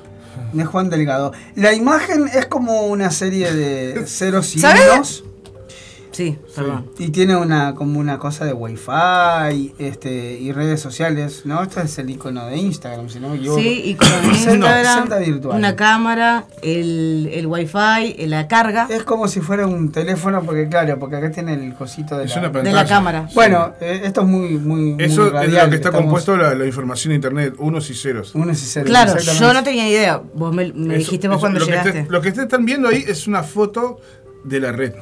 [0.53, 1.33] De Juan Delgado.
[1.55, 5.23] La imagen es como una serie de ceros y ¿Sabes?
[6.13, 6.85] Sí, perdón.
[6.99, 11.41] Y tiene una como una cosa de wifi este, y redes sociales.
[11.45, 13.59] No, esto es el icono de Instagram, si no me equivoco.
[13.59, 15.57] Sí, y con Celda- Instagram, virtual.
[15.57, 20.69] una cámara, el, el wifi, eh, la carga Es como si fuera un teléfono, porque
[20.69, 22.37] claro, porque acá tiene el cosito de Es la...
[22.37, 22.75] una de pantalla.
[22.75, 23.29] la cámara.
[23.33, 26.53] Bueno, eh, esto es muy, muy, muy Eso es lo que está estamos- compuesto la,
[26.53, 28.35] la información de internet, unos y ceros.
[28.35, 30.21] Unos y ceros, Claro, yo no tenía idea.
[30.35, 31.99] Vos me, me Eso- dijiste vos eso- cuando lo que llegaste.
[32.01, 33.99] esté- lo que ustedes están viendo ahí es una foto
[34.43, 34.93] de la red.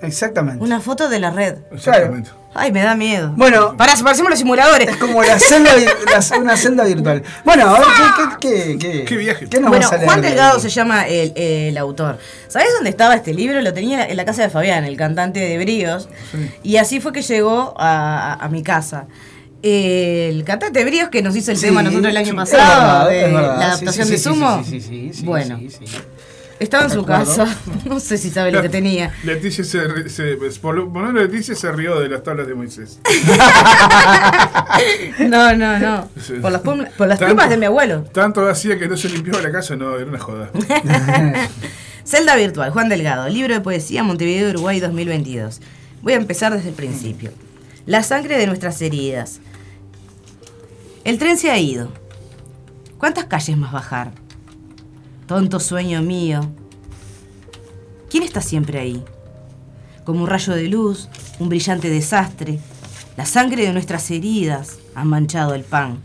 [0.00, 0.62] Exactamente.
[0.62, 1.56] Una foto de la red.
[1.72, 2.30] Exactamente.
[2.54, 3.32] Ay, me da miedo.
[3.36, 4.88] Bueno, Pará, parecemos los simuladores.
[4.88, 7.22] es como la celda, vi- la- una celda virtual.
[7.44, 7.88] Bueno, a ver,
[8.40, 9.46] ¿qué, qué, qué, qué, Qué viaje.
[9.48, 12.18] ¿Qué nos Bueno, vas a leer Juan de Delgado se llama el, el autor.
[12.48, 13.60] ¿Sabés dónde estaba este libro?
[13.60, 16.08] Lo tenía en la, casa de Fabián, el cantante de Bríos.
[16.62, 19.06] Y así fue que llegó a, a- a mi casa.
[19.62, 23.08] El cantante Bríos que nos hizo el Sí, tema nosotros el año pasado, es verdad,
[23.08, 23.56] de es verdad.
[23.58, 24.64] la Sí, adaptación sí, de sí, Sumo.
[24.64, 25.84] sí, sí, sí, sí, bueno, sí, sí.
[26.60, 27.46] Estaba en su casa,
[27.84, 29.12] no sé si sabe lo que tenía.
[29.24, 32.98] Leticia se, se por lo menos Leticia se rió de las tablas de Moisés.
[35.18, 36.08] No, no, no.
[36.40, 38.02] Por las, plum- por las Tanto- plumas de mi abuelo.
[38.12, 40.50] Tanto hacía que no se limpiaba la casa, no, era una joda.
[42.04, 45.60] Celda Virtual, Juan Delgado, libro de poesía Montevideo, Uruguay 2022.
[46.02, 47.32] Voy a empezar desde el principio.
[47.86, 49.40] La sangre de nuestras heridas.
[51.04, 51.92] El tren se ha ido.
[52.98, 54.12] ¿Cuántas calles más bajar?
[55.28, 56.40] Tonto sueño mío.
[58.08, 59.04] ¿Quién está siempre ahí?
[60.06, 62.58] Como un rayo de luz, un brillante desastre.
[63.14, 65.98] La sangre de nuestras heridas ha manchado el pan.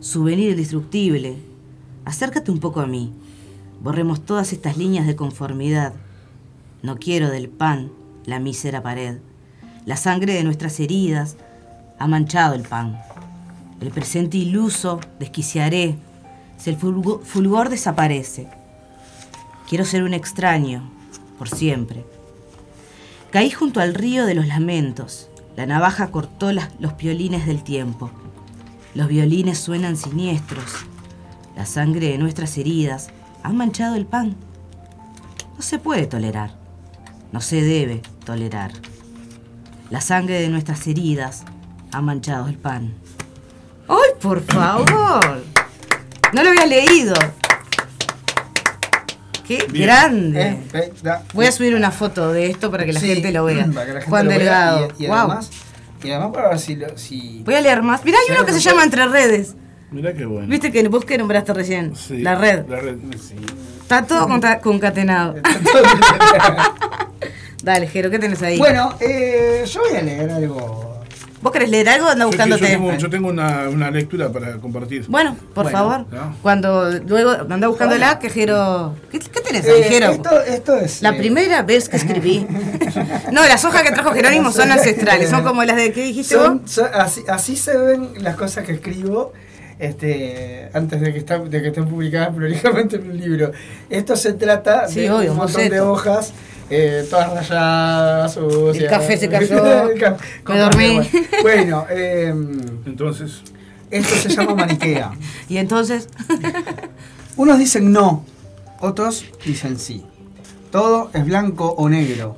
[0.00, 1.36] Souvenir indestructible.
[2.06, 3.12] Acércate un poco a mí.
[3.82, 5.92] Borremos todas estas líneas de conformidad.
[6.82, 7.92] No quiero del pan
[8.24, 9.18] la mísera pared.
[9.84, 11.36] La sangre de nuestras heridas
[11.98, 12.98] ha manchado el pan.
[13.78, 15.98] El presente iluso desquiciaré
[16.60, 18.48] si el fulgo- fulgor desaparece.
[19.68, 20.90] Quiero ser un extraño,
[21.38, 22.04] por siempre.
[23.30, 25.28] Caí junto al río de los lamentos.
[25.56, 28.10] La navaja cortó los violines del tiempo.
[28.94, 30.64] Los violines suenan siniestros.
[31.56, 33.10] La sangre de nuestras heridas
[33.42, 34.36] ha manchado el pan.
[35.56, 36.54] No se puede tolerar.
[37.32, 38.72] No se debe tolerar.
[39.90, 41.44] La sangre de nuestras heridas
[41.92, 42.94] ha manchado el pan.
[43.88, 45.42] ¡Ay, por favor!
[46.32, 47.14] No lo había leído.
[49.46, 49.86] ¡Qué Bien.
[49.86, 50.42] grande!
[50.42, 50.92] Eh, eh,
[51.34, 53.66] Voy a subir una foto de esto para que la Sí, gente lo vea.
[53.74, 54.88] para que la gente Juan lo vea Delgado.
[54.98, 55.16] Y, y Wow.
[55.16, 55.50] además,
[56.04, 58.04] y además para ver si, lo- si Voy a leer más.
[58.04, 59.56] Mirá, hay uno que se llama Entre Redes.
[59.90, 60.46] Mirá qué bueno.
[60.46, 61.96] Viste que vos que nombraste recién.
[61.96, 62.64] Sí, La red.
[62.68, 63.34] La red, sí.
[63.82, 64.28] Está todo
[64.62, 65.34] concatenado.
[67.64, 68.56] Dale, Jero, ¿qué tenés ahí?
[68.56, 70.89] Bueno, eh, yo voy a leer algo.
[71.42, 72.06] ¿Vos querés leer algo?
[72.06, 72.66] Anda Yo, yo buscándote.
[72.66, 75.06] tengo, yo tengo una, una lectura para compartir.
[75.08, 76.06] Bueno, por Bueno, favor.
[76.12, 76.36] ¿no?
[76.42, 78.94] Cuando luego anda buscándola, que Jero.
[79.10, 80.10] ¿Qué, qué tenés ahí, Eh, Jero?
[80.10, 81.00] esto, esto es.
[81.00, 82.46] La eh, primera vez que escribí.
[83.32, 85.30] No, las hojas que trajo Jerónimo son ancestrales.
[85.30, 85.92] Son como las de.
[85.92, 86.70] ¿Qué dijiste son- vos?
[86.70, 89.32] son- así, así se ven las cosas que escribo
[89.78, 93.52] este, antes de que, está- de que estén publicadas prolijamente en un libro.
[93.88, 95.74] Esto se trata Sí, de obvio, un montón boceto.
[95.74, 96.32] de hojas,
[96.70, 98.84] eh, todas rayadas, sucias.
[98.84, 99.62] El café se cayó.
[100.48, 101.00] Me dormí.
[101.42, 102.32] Bueno, eh,
[102.86, 103.42] Entonces,
[103.90, 105.12] esto se llama maniquea.
[105.48, 106.08] Y entonces.
[107.36, 108.24] Unos dicen no,
[108.80, 110.04] otros dicen sí.
[110.70, 112.36] Todo es blanco o negro.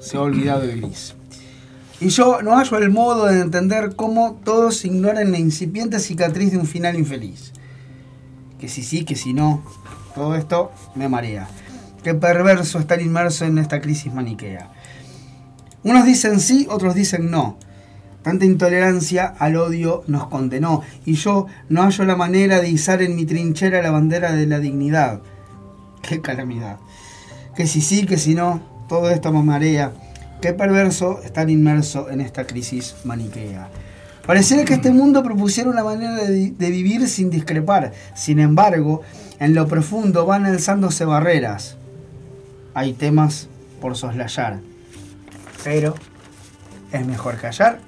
[0.00, 1.14] Se ha olvidado el gris.
[2.00, 6.58] Y yo no hallo el modo de entender cómo todos ignoran la incipiente cicatriz de
[6.58, 7.52] un final infeliz.
[8.58, 9.62] Que si sí, que si no.
[10.14, 11.48] Todo esto me marea.
[12.02, 14.70] Qué perverso estar inmerso en esta crisis maniquea.
[15.82, 17.58] Unos dicen sí, otros dicen no.
[18.22, 23.16] Tanta intolerancia al odio nos condenó y yo no hallo la manera de izar en
[23.16, 25.20] mi trinchera la bandera de la dignidad.
[26.02, 26.78] Qué calamidad.
[27.54, 29.92] Que si sí, que si no, todo esto me marea.
[30.40, 33.68] Qué perverso estar inmerso en esta crisis maniquea.
[34.26, 37.92] Pareciera que este mundo propusiera una manera de, de vivir sin discrepar.
[38.14, 39.02] Sin embargo,
[39.38, 41.76] en lo profundo van alzándose barreras.
[42.74, 43.48] Hay temas
[43.80, 44.60] por soslayar.
[45.64, 45.94] Pero
[46.92, 47.80] es mejor callar.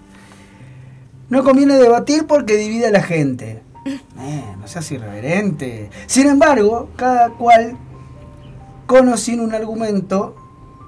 [1.28, 3.62] No conviene debatir porque divide a la gente.
[4.24, 5.90] Eh, no seas irreverente.
[6.06, 7.76] Sin embargo, cada cual,
[8.86, 10.36] con o sin un argumento,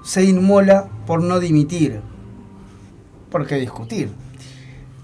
[0.05, 1.99] se inmola por no dimitir.
[3.29, 4.13] ¿Por qué discutir?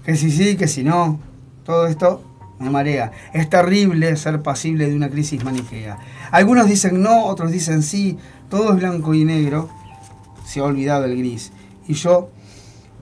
[0.06, 1.20] Que si sí, que si no.
[1.64, 2.22] Todo esto
[2.58, 3.12] me marea.
[3.34, 5.98] Es terrible ser pasible de una crisis maniquea.
[6.30, 8.16] Algunos dicen no, otros dicen sí.
[8.52, 9.70] Todo es blanco y negro.
[10.44, 11.52] Se ha olvidado el gris.
[11.88, 12.28] Y yo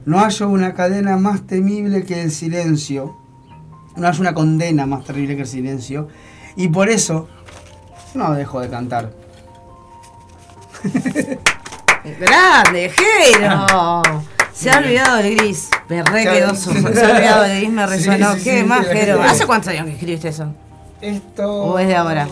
[0.05, 3.17] no hallo una cadena más temible que el silencio.
[3.97, 6.07] No hallo una condena más terrible que el silencio.
[6.55, 7.27] Y por eso
[8.15, 9.13] no dejo de cantar.
[12.21, 14.03] ¡Grande, Jero!
[14.53, 15.69] Se ha olvidado el gris.
[15.89, 18.35] Me re quedó Se ha olvidado el gris, me resonó.
[18.35, 19.21] sí, ¿Qué sí, más, Jero?
[19.21, 20.55] ¿Hace cuántos años que escribiste eso?
[21.01, 21.53] Esto.
[21.53, 22.29] ¿O es de ahora?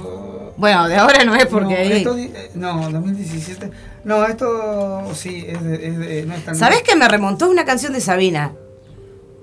[0.59, 1.92] Bueno, de ahora no es porque no, ahí.
[1.92, 3.70] esto eh, no, 2017.
[4.04, 5.86] No, esto sí, es de.
[5.86, 8.52] Es de no es tan- ¿Sabés que me remontó una canción de Sabina?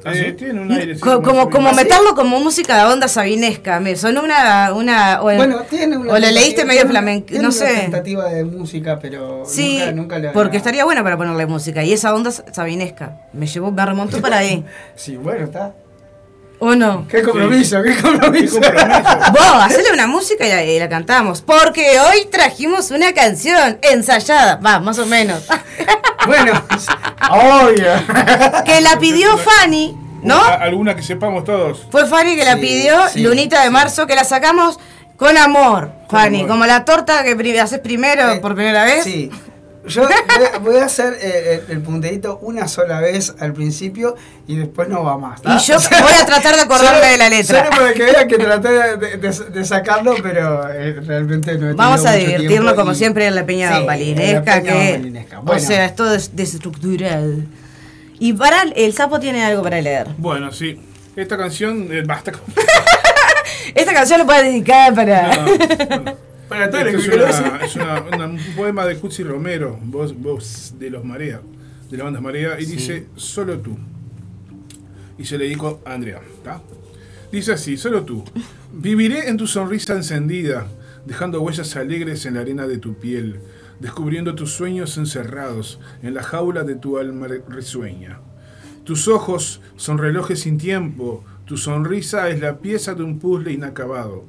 [0.08, 0.94] eh, tiene un aire.
[0.96, 1.78] sí, Co- como, como ¿Ah, sí?
[1.78, 3.80] meterlo como música de onda sabinesca.
[3.80, 4.72] Me sonó una.
[4.74, 6.12] una o, Bueno, tiene una.
[6.12, 7.26] o lo leíste tentativa- medio flamenco.
[7.28, 7.74] tiene No una sé.
[7.82, 9.44] tentativa de música, pero.
[9.48, 11.84] Sí, nunca, nunca la- porque estaría bueno para ponerle música.
[11.84, 13.22] Y esa onda sabinesca.
[13.34, 14.64] Me llevó, me remontó para ahí.
[14.96, 15.74] Sí, bueno, está.
[16.68, 17.08] ¿O no?
[17.08, 18.60] Qué compromiso, qué compromiso.
[18.60, 21.44] Vos, hacele una música y la, y la cantamos.
[21.44, 24.56] Porque hoy trajimos una canción ensayada.
[24.56, 25.46] Va, más o menos.
[26.26, 26.54] bueno,
[27.30, 27.92] obvio.
[28.66, 29.96] que la pidió Fanny.
[30.24, 30.44] ¿No?
[30.44, 31.86] ¿Alguna que sepamos todos?
[31.92, 34.80] Fue Fanny que la Sí, pidió, sí, Lunita de marzo, que la sacamos
[35.18, 36.38] con amor, Fanny.
[36.40, 36.50] amor.
[36.50, 39.04] Como la torta que haces primero Eh, por primera vez.
[39.04, 39.30] Sí.
[39.88, 40.14] Yo voy
[40.54, 44.16] a, voy a hacer eh, el, el punterito una sola vez al principio
[44.48, 45.42] y después no va más.
[45.42, 45.56] ¿tá?
[45.56, 47.66] Y yo voy a tratar de acordarme Solo- de la letra.
[47.66, 51.60] Solo para que vean que traté de, de- de- sacarlo, pero eh, realmente no he
[51.60, 55.40] tenido Vamos a divertirnos como y- siempre en la peña Sí, peña que bambalinesca.
[55.40, 55.62] o Bueno.
[55.62, 57.34] sea, es todo es desestructurado.
[58.20, 60.08] Y para el sapo tiene algo para leer.
[60.18, 60.80] Bueno, sí.
[61.16, 62.32] Esta canción, eh, basta.
[62.32, 62.42] con-
[63.76, 65.36] Esta canción lo puedo dedicar para.
[65.36, 66.16] No, bueno.
[66.50, 70.76] Para todo el es, una- es una- una- un poema de Cutsi Romero, voz, voz
[70.78, 71.42] de los Marea,
[71.90, 73.78] de la banda Marea, y dice, solo tú.
[75.18, 76.22] Y se le dedico a Andrea.
[76.44, 76.62] ¿tá?
[77.32, 78.24] Dice así, solo tú.
[78.74, 80.68] Viviré en tu sonrisa encendida,
[81.06, 83.40] dejando huellas alegres en la arena de tu piel,
[83.80, 88.20] descubriendo tus sueños encerrados en la jaula de tu alma risueña.
[88.84, 94.26] Tus ojos son relojes sin tiempo, tu sonrisa es la pieza de un puzzle inacabado.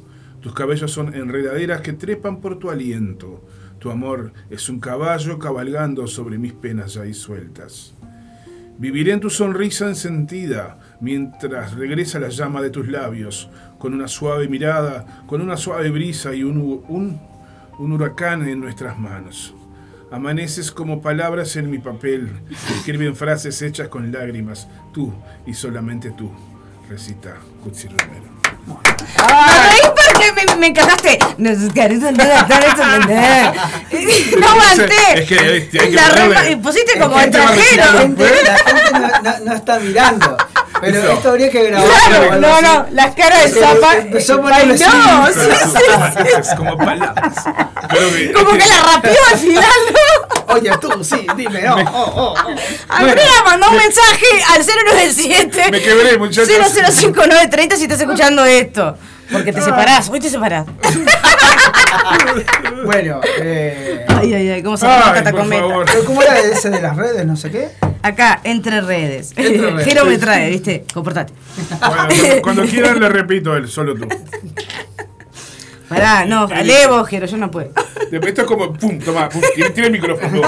[0.47, 3.45] Tus cabellos son enredaderas que trepan por tu aliento.
[3.81, 7.95] Tu amor es un caballo cabalgando sobre mis penas ya disueltas.
[8.79, 14.47] Viviré en tu sonrisa encendida mientras regresa la llama de tus labios, con una suave
[14.47, 17.21] mirada, con una suave brisa y un, un,
[17.81, 19.53] un huracán en nuestras manos.
[20.13, 22.31] Amaneces como palabras en mi papel,
[22.77, 25.13] escriben frases hechas con lágrimas, tú
[25.45, 26.31] y solamente tú,
[26.89, 27.35] recita
[27.65, 28.31] Cutsi Romero.
[28.65, 28.91] Porque
[30.19, 31.19] me, me tarde,
[34.39, 34.95] No aguanté.
[35.15, 37.99] Es que, hay que La y pusiste Es como que la extranjero.
[37.99, 40.37] gente, la gente no, no- no está mirando.
[40.81, 41.13] Pero Eso.
[41.13, 41.95] esto habría que grabarlo.
[42.07, 42.65] Claro, no, así.
[42.65, 43.97] no, las caras de Zapa.
[43.97, 46.39] empezó a Ay, ponerle no, sí, sí, sí.
[46.39, 47.35] Es como palabras.
[47.91, 50.55] Que- Como que la rapeó al final, ¿no?
[50.55, 51.69] Oye, tú, sí, dime.
[51.71, 52.35] Oh, oh, oh.
[52.89, 56.49] Andrea mandó un mensaje al 097 Me quebré, muchachos.
[56.49, 58.99] 005930 si estás escuchando esto.
[59.31, 60.67] Porque te separás, hoy te separás.
[62.85, 67.27] Bueno, eh, Ay, ay, ay, cómo se llama pero ¿cómo era ese de las redes,
[67.27, 67.69] no sé qué?
[68.03, 69.33] Acá, entre redes.
[69.37, 69.85] Entre redes.
[69.89, 70.85] Jero me trae, ¿viste?
[70.93, 71.33] Comportate.
[71.81, 74.09] Bueno, cuando, quieran le repito el solo tú.
[75.89, 77.71] Pará, no, lee vos, Jero, yo no puedo.
[78.11, 80.43] Esto es como, pum, toma, pum, tiene el micrófono.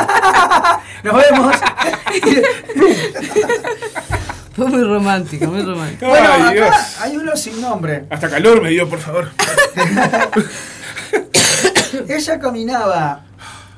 [1.02, 1.56] Nos vemos.
[4.58, 6.08] Fue muy romántico, muy romántico.
[6.08, 6.66] bueno, Ay, Dios.
[6.68, 8.06] acá hay uno sin nombre.
[8.10, 9.30] Hasta calor me dio, por favor.
[12.08, 13.24] Ella caminaba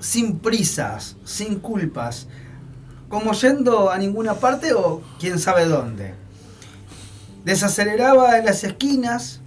[0.00, 2.28] sin prisas, sin culpas,
[3.10, 6.14] como yendo a ninguna parte o quién sabe dónde.
[7.44, 9.40] Desaceleraba en las esquinas,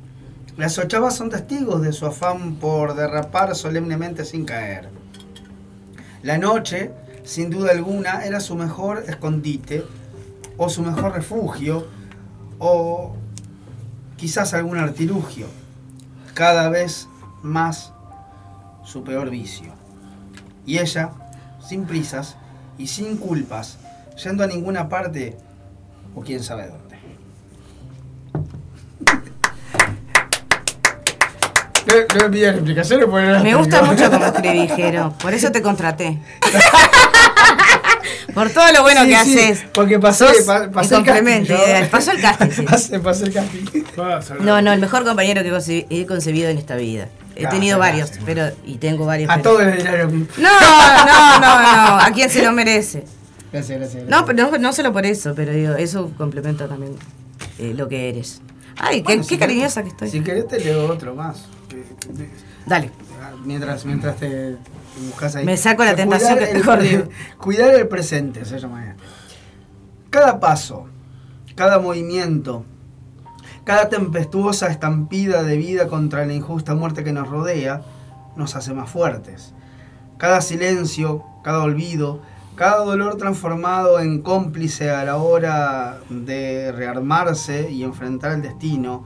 [0.55, 4.87] las ochavas son testigos de su afán por derrapar solemnemente sin caer.
[6.21, 6.91] La noche,
[7.23, 9.83] sin duda alguna, era su mejor escondite,
[10.57, 11.87] o su mejor refugio,
[12.59, 13.15] o
[14.17, 15.47] quizás algún artilugio,
[16.33, 17.07] cada vez
[17.41, 17.91] más
[18.83, 19.73] su peor vicio.
[20.65, 21.11] Y ella,
[21.67, 22.37] sin prisas
[22.77, 23.77] y sin culpas,
[24.23, 25.37] yendo a ninguna parte
[26.15, 26.83] o quién sabe dónde.
[31.85, 35.13] No, no explicaciones porque no las Me gusta mucho como escribí, Jero.
[35.21, 36.21] Por eso te contraté.
[38.33, 39.65] Por todo lo bueno Sí, que sí, haces.
[39.73, 41.43] Porque pasé, Sos pa- mi pasé el casting.
[41.43, 41.57] yo.
[41.91, 42.61] Pasó el casting, sí.
[42.63, 43.83] Pasé, pasé el casting.
[43.95, 45.51] Pasa, No, no, el mejor compañero que
[45.89, 47.09] he concebido en esta vida.
[47.35, 48.25] He Gracias, tenido varios, gracias.
[48.25, 49.29] pero y tengo varios.
[49.29, 50.27] A todos les mismo.
[50.37, 51.99] No, no, no, no.
[52.01, 53.05] A quien se lo merece.
[53.51, 54.03] Gracias, gracias.
[54.07, 56.95] No, pero no, no solo por eso, pero digo, eso complementa también
[57.59, 58.41] eh, lo que eres.
[58.77, 60.09] Ay, qué, Bueno, qué si cariñosa que estoy.
[60.09, 61.45] Si querés te leo otro más.
[62.65, 62.89] Dale.
[63.45, 64.57] Mientras, mientras te
[65.07, 65.45] buscas ahí.
[65.45, 67.09] Me saco la tentación que te el- corrió.
[67.37, 68.95] Cuidar el presente, se llama.
[70.09, 70.87] Cada paso,
[71.55, 72.65] cada movimiento,
[73.63, 77.81] cada tempestuosa estampida de vida contra la injusta muerte que nos rodea,
[78.35, 79.53] nos hace más fuertes.
[80.17, 82.21] Cada silencio, cada olvido,
[82.55, 89.05] cada dolor transformado en cómplice a la hora de rearmarse y enfrentar el destino,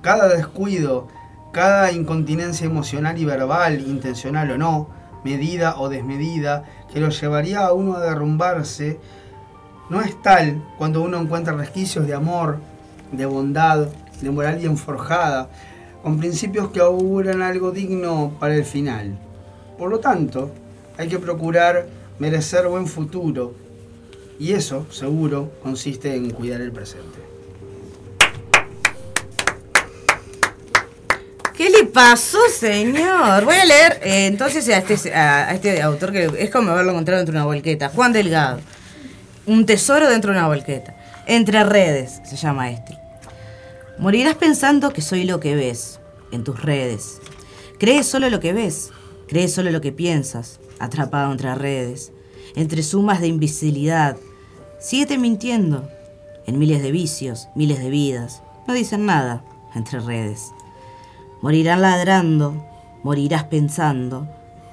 [0.00, 1.08] cada descuido,
[1.52, 4.88] cada incontinencia emocional y verbal, intencional o no,
[5.24, 8.98] medida o desmedida, que lo llevaría a uno a derrumbarse,
[9.90, 12.58] no es tal cuando uno encuentra resquicios de amor,
[13.12, 13.88] de bondad,
[14.20, 15.48] de moral bien forjada,
[16.02, 19.18] con principios que auguran algo digno para el final.
[19.78, 20.50] Por lo tanto,
[20.96, 21.86] hay que procurar
[22.18, 23.54] merecer buen futuro,
[24.38, 27.18] y eso, seguro, consiste en cuidar el presente.
[31.98, 33.44] Pasó, señor?
[33.44, 37.18] Voy a leer eh, entonces a este, a este autor que es como haberlo encontrado
[37.18, 37.88] dentro de una volqueta.
[37.88, 38.60] Juan Delgado.
[39.46, 40.94] Un tesoro dentro de una volqueta.
[41.26, 42.96] Entre redes se llama este.
[43.98, 45.98] Morirás pensando que soy lo que ves
[46.30, 47.18] en tus redes.
[47.80, 48.90] Crees solo lo que ves,
[49.26, 52.12] crees solo lo que piensas, atrapado entre redes,
[52.54, 54.16] entre sumas de invisibilidad.
[54.78, 55.90] Síguete mintiendo
[56.46, 58.40] en miles de vicios, miles de vidas.
[58.68, 59.42] No dicen nada
[59.74, 60.52] entre redes.
[61.40, 62.66] Morirán ladrando,
[63.02, 64.28] morirás pensando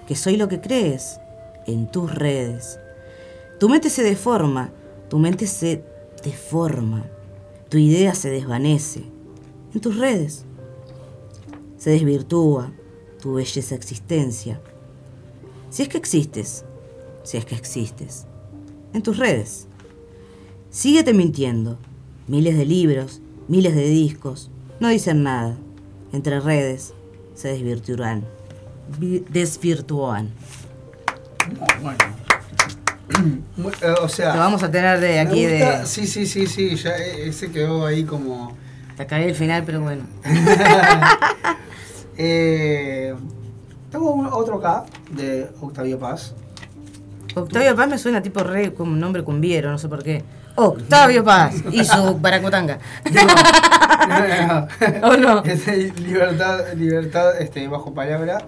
[0.08, 1.20] que soy lo que crees
[1.68, 2.80] en tus redes.
[3.60, 4.72] Tu mente se deforma,
[5.10, 5.84] tu mente se
[6.24, 7.06] deforma,
[7.70, 9.04] tu idea se desvanece
[9.74, 10.46] en tus redes.
[11.78, 12.74] Se desvirtúa
[13.22, 14.60] tu belleza existencia.
[15.70, 16.66] Si es que existes,
[17.24, 18.26] si es que existes,
[18.94, 19.68] en tus redes.
[20.70, 21.78] Síguete mintiendo.
[22.28, 24.50] Miles de libros, miles de discos,
[24.80, 25.58] no dicen nada.
[26.16, 26.94] Entre redes
[27.36, 28.24] se desvirtuarán.
[28.98, 30.30] Vi- Desvirtúan.
[31.82, 31.98] Bueno.
[33.58, 34.34] Muy- eh, o sea.
[34.34, 35.86] Lo vamos a tener de aquí gusta- de.
[35.86, 36.76] Sí, sí, sí, sí.
[36.78, 38.56] Ya eh, ese quedó ahí como.
[38.96, 40.04] Te cagué el final, pero bueno.
[42.18, 43.14] Eh,
[43.92, 46.34] tengo un- otro acá de Octavio Paz.
[47.36, 50.24] Octavio Paz me suena tipo re como un nombre cumbiero, no sé por qué.
[50.56, 52.80] Octavio Paz y su baracutanga.
[55.04, 55.44] ¿O no?
[55.46, 58.46] Es de libertad, libertad este, bajo palabra.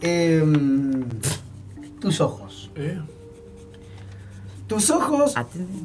[0.00, 1.04] Em,
[2.00, 2.70] tus ojos.
[2.76, 3.00] ¿Eh?
[4.66, 5.34] Tus ojos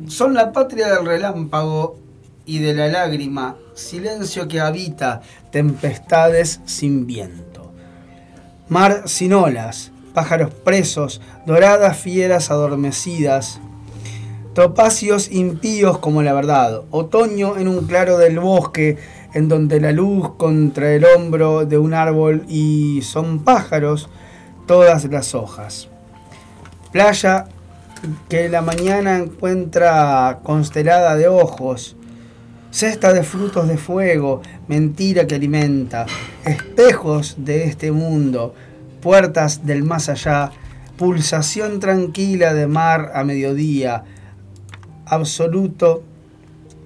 [0.07, 1.97] son la patria del relámpago
[2.45, 7.72] y de la lágrima, silencio que habita tempestades sin viento.
[8.70, 13.60] Mar sin olas, pájaros presos, doradas fieras adormecidas,
[14.60, 18.97] topacios impíos como la verdad, otoño en un claro del bosque,
[19.34, 24.10] en donde la luz contra el hombro de un árbol y son pájaros
[24.68, 25.88] todas las hojas.
[26.91, 27.45] Playa
[28.28, 31.95] que la mañana encuentra constelada de ojos,
[32.70, 36.05] cesta de frutos de fuego, mentira que alimenta,
[36.43, 38.53] espejos de este mundo,
[38.99, 40.51] puertas del más allá,
[40.97, 44.03] pulsación tranquila de mar a mediodía,
[45.10, 46.03] absoluto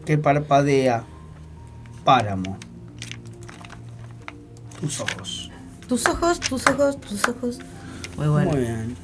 [0.05, 1.03] que parpadea,
[2.03, 2.57] páramo.
[4.79, 5.51] Tus ojos.
[5.87, 7.59] Tus ojos, tus ojos, tus ojos.
[8.17, 8.51] Muy bueno.
[8.51, 8.95] Muy bien.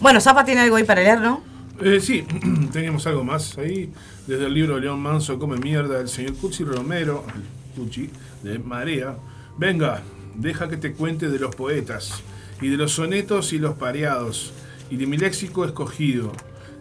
[0.00, 1.42] Bueno, Zapa tiene algo ahí para leer, ¿no?
[1.80, 2.24] Eh, sí,
[2.72, 3.92] teníamos algo más ahí.
[4.26, 7.24] Desde el libro León Manso come mierda del señor Cuchi Romero,
[7.76, 8.10] Cuchi,
[8.42, 9.16] de Marea.
[9.56, 10.02] Venga,
[10.36, 12.22] deja que te cuente de los poetas,
[12.60, 14.52] y de los sonetos y los pareados,
[14.90, 16.32] y de mi léxico escogido,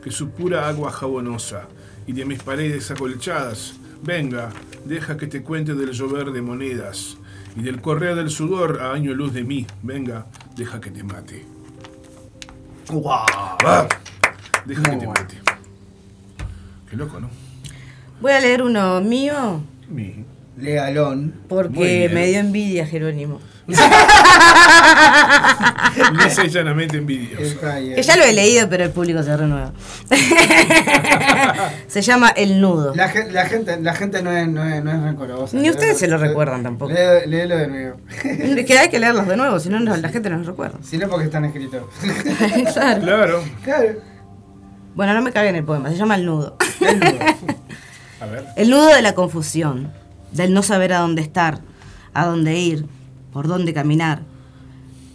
[0.04, 1.68] que su pura agua jabonosa,
[2.08, 3.74] y de mis paredes acolchadas.
[4.02, 4.50] Venga,
[4.86, 7.18] deja que te cuente del llover de monedas,
[7.56, 9.68] y del correr del sudor a año luz de mí.
[9.84, 11.46] Venga, deja que te mate.
[12.90, 13.04] ¡Wow!
[13.66, 13.88] Ah,
[14.66, 15.42] deja que te mate.
[16.90, 17.30] Qué loco, ¿no?
[18.22, 20.26] Voy a leer uno mío Mi.
[20.60, 21.22] Lealón.
[21.26, 23.40] Muy porque me dio envidia Jerónimo.
[26.24, 27.60] Lisa y llanamente envidioso.
[27.96, 29.72] Que ya lo he leído, pero el público se renueva.
[31.88, 32.96] se llama El Nudo.
[32.96, 35.56] La, gen- la gente, la gente no es, no es, no es rencorosa.
[35.58, 36.92] Ni ustedes se lo Le- recuerdan tampoco.
[36.92, 37.98] Lee- Léelo de nuevo.
[38.24, 40.80] Es que hay que leerlos de nuevo, si no, no, la gente no los recuerda.
[40.82, 41.84] Si no, porque están escritos.
[42.74, 43.02] claro.
[43.02, 43.44] Claro.
[43.64, 43.88] Claro.
[44.96, 46.58] Bueno, no me cagué en el poema, se llama El Nudo.
[48.22, 48.46] A ver.
[48.58, 49.94] El nudo de la confusión,
[50.32, 51.62] del no saber a dónde estar,
[52.14, 52.86] a dónde ir,
[53.32, 54.24] por dónde caminar.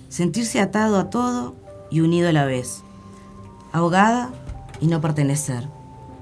[0.09, 1.55] Sentirse atado a todo
[1.91, 2.83] y unido a la vez.
[3.73, 4.31] Ahogada
[4.81, 5.69] y no pertenecer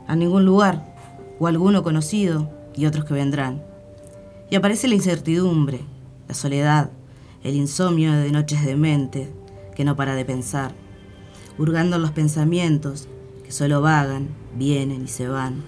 [0.07, 0.95] a ningún lugar
[1.38, 3.62] o alguno conocido y otros que vendrán.
[4.51, 5.80] Y aparece la incertidumbre,
[6.28, 6.90] la soledad,
[7.43, 9.32] el insomnio de noches de mente
[9.74, 10.72] que no para de pensar,
[11.59, 13.09] hurgando los pensamientos
[13.45, 15.62] que solo vagan, vienen y se van.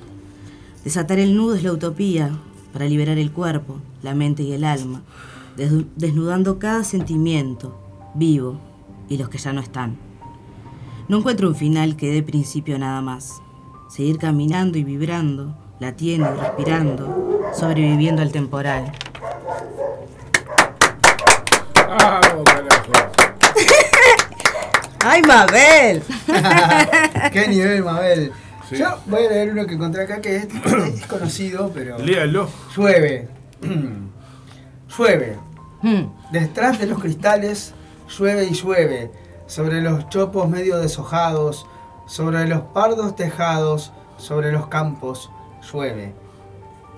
[0.85, 2.31] Desatar el nudo es la utopía
[2.75, 5.03] para liberar el cuerpo, la mente y el alma,
[5.57, 7.79] desnudando cada sentimiento
[8.15, 8.59] vivo
[9.09, 9.97] y los que ya no están.
[11.07, 13.41] No encuentro un final que dé principio a nada más.
[13.89, 18.91] Seguir caminando y vibrando, latiendo y respirando, sobreviviendo al temporal.
[25.05, 26.03] ¡Ay, Mabel!
[27.33, 28.33] Qué nivel, Mabel.
[28.69, 28.77] Sí.
[28.77, 30.49] Yo voy a leer uno que encontré acá que es,
[30.95, 31.99] es conocido, pero.
[31.99, 32.49] Léalo.
[32.77, 33.29] Llueve.
[34.99, 35.37] llueve.
[35.83, 36.05] Hmm.
[36.33, 37.75] Detrás de los cristales,
[38.19, 39.11] llueve y llueve.
[39.47, 41.67] Sobre los chopos medio deshojados,
[42.07, 45.31] sobre los pardos tejados, sobre los campos,
[45.71, 46.15] llueve.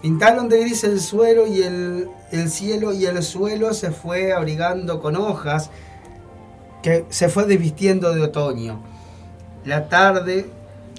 [0.03, 5.01] Pintaron de gris el suelo y el, el cielo y el suelo se fue abrigando
[5.01, 5.71] con hojas
[6.83, 8.81] que se fue desvistiendo de otoño.
[9.65, 10.49] La tarde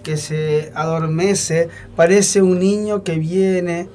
[0.08, 3.90] que se adormece, parece un niño que viene,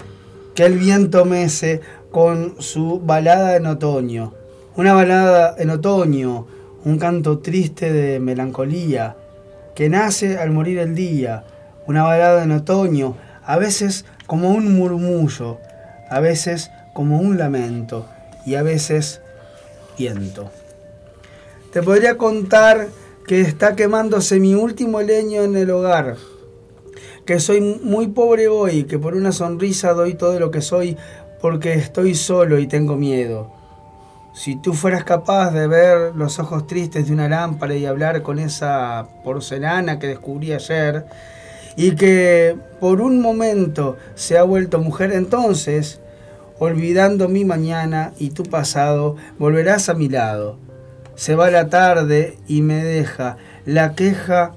[0.54, 4.34] que el viento mece con su balada en otoño.
[4.76, 6.46] Una balada en otoño,
[6.84, 9.16] un canto triste de melancolía,
[9.74, 11.44] que nace al morir el día.
[11.86, 15.60] Una balada en otoño, a veces como un murmullo,
[16.10, 18.06] a veces como un lamento
[18.44, 19.22] y a veces
[19.96, 20.50] viento.
[21.72, 22.88] Te podría contar
[23.26, 26.16] que está quemándose mi último leño en el hogar,
[27.24, 30.96] que soy muy pobre hoy, que por una sonrisa doy todo lo que soy
[31.40, 33.52] porque estoy solo y tengo miedo.
[34.34, 38.38] Si tú fueras capaz de ver los ojos tristes de una lámpara y hablar con
[38.38, 41.04] esa porcelana que descubrí ayer,
[41.76, 46.00] y que por un momento se ha vuelto mujer, entonces,
[46.58, 50.58] olvidando mi mañana y tu pasado, volverás a mi lado.
[51.14, 54.52] Se va la tarde y me deja la queja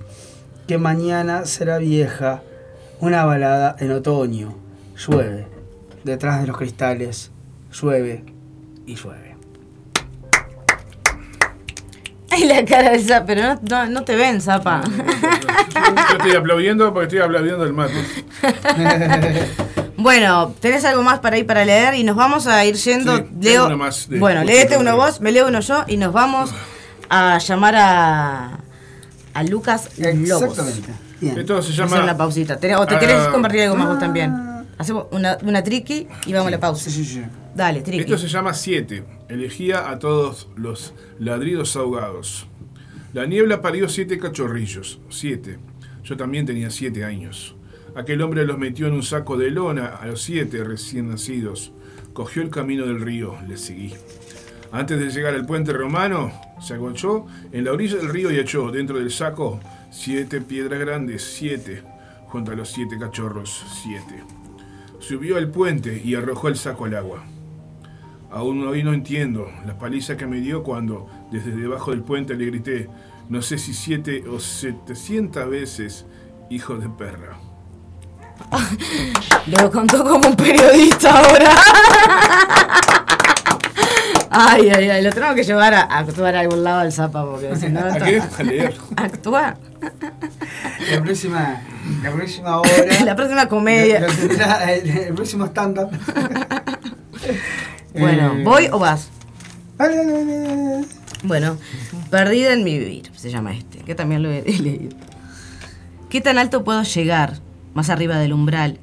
[0.67, 2.41] que mañana será vieja,
[2.99, 4.55] una balada en otoño.
[4.97, 5.47] Llueve,
[6.03, 7.31] detrás de los cristales,
[7.71, 8.23] llueve
[8.85, 9.35] y llueve.
[12.31, 14.81] Ay, la cara de Zapa, pero no, no, no te ven, Zapa.
[16.09, 17.93] Yo estoy aplaudiendo porque estoy aplaudiendo el mate.
[20.09, 21.95] Bueno, ¿tenés algo más para ir para leer?
[21.95, 23.17] Y nos vamos a ir yendo.
[23.17, 23.65] Sí, Leo.
[23.65, 26.51] uno más de- bueno, léete uno vos, me leo uno yo y nos vamos
[27.09, 28.59] a llamar a,
[29.33, 30.43] a Lucas Lobos.
[30.43, 30.93] Exactamente.
[31.19, 31.39] Bien.
[31.39, 32.03] Esto se Vamos a hacer llama.
[32.03, 32.59] una pausita.
[32.59, 32.99] ¿Tenés- ¿O te Ah.
[32.99, 34.31] querés compartir algo más vos también?
[34.77, 36.83] Hacemos una, una triqui y vamos a la pausa.
[36.83, 37.23] Sí, sí, sí.
[37.55, 38.01] Dale, triqui.
[38.01, 39.03] Esto se llama 7.
[39.27, 42.45] Elegía a todos los ladridos ahogados.
[43.13, 44.99] La niebla parió siete cachorrillos.
[45.09, 45.57] Siete.
[46.03, 47.55] Yo también tenía siete años.
[47.95, 51.71] Aquel hombre los metió en un saco de lona a los siete recién nacidos.
[52.11, 53.37] Cogió el camino del río.
[53.47, 53.93] Le seguí.
[54.73, 58.69] Antes de llegar al puente romano, se agochó en la orilla del río y echó
[58.69, 61.83] dentro del saco siete piedras grandes, siete,
[62.27, 64.23] junto a los siete cachorros, siete.
[64.99, 67.23] Subió al puente y arrojó el saco al agua.
[68.29, 72.47] Aún hoy no entiendo la paliza que me dio cuando, desde debajo del puente, le
[72.47, 72.89] grité,
[73.29, 76.05] no sé si siete o setecientas veces,
[76.49, 77.54] hijo de perra.
[79.47, 81.51] Lo contó como un periodista ahora.
[84.37, 87.55] Ay, ay, ay, lo tenemos que llevar a, actuar a algún lado del Zapa porque
[87.55, 87.79] si no.
[87.85, 88.21] ¿A esto- qué?
[88.37, 88.75] A leer.
[88.97, 89.55] ¿Actúa?
[90.91, 91.61] La próxima,
[92.03, 92.71] la próxima hora.
[93.05, 94.05] La próxima comedia.
[94.67, 95.89] el, el próximo stand-up.
[97.97, 99.07] Bueno, Eh, ¿voy o vas?
[99.77, 100.85] Dale, dale, dale, dale.
[101.23, 101.57] Bueno,
[102.09, 104.95] Perdida en mi vivir, se llama este, que también lo he, he leído.
[106.09, 107.39] ¿Qué tan alto puedo llegar,
[107.75, 108.79] más arriba del umbral,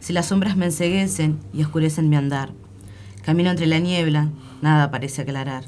[0.00, 2.54] si las sombras me enceguecen y oscurecen mi andar?
[3.22, 4.30] Camino entre la niebla,
[4.62, 5.64] nada parece aclarar.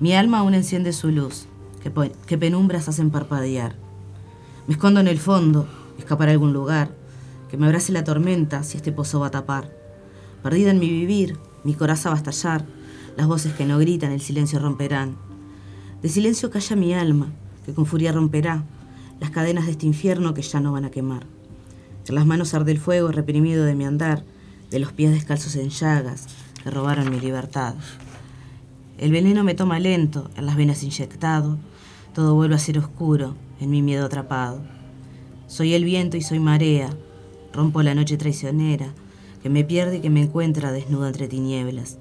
[0.00, 1.46] Mi alma aún enciende su luz,
[1.80, 1.92] que,
[2.26, 3.76] que penumbras hacen parpadear.
[4.66, 5.68] Me escondo en el fondo,
[5.98, 6.90] escapar a algún lugar,
[7.50, 9.70] que me abrace la tormenta si este pozo va a tapar.
[10.42, 12.64] Perdida en mi vivir, mi coraza va a estallar,
[13.16, 15.16] las voces que no gritan, el silencio romperán.
[16.00, 17.28] De silencio calla mi alma,
[17.66, 18.64] que con furia romperá
[19.20, 21.26] las cadenas de este infierno que ya no van a quemar.
[22.08, 24.24] En las manos arde el fuego reprimido de mi andar,
[24.70, 26.26] de los pies descalzos en llagas
[26.62, 27.74] que robaron mi libertad.
[28.98, 31.58] El veneno me toma lento, en las venas inyectado,
[32.14, 34.60] todo vuelve a ser oscuro, en mi miedo atrapado.
[35.46, 36.90] Soy el viento y soy marea,
[37.52, 38.92] rompo la noche traicionera,
[39.42, 41.98] que me pierde y que me encuentra desnuda entre tinieblas.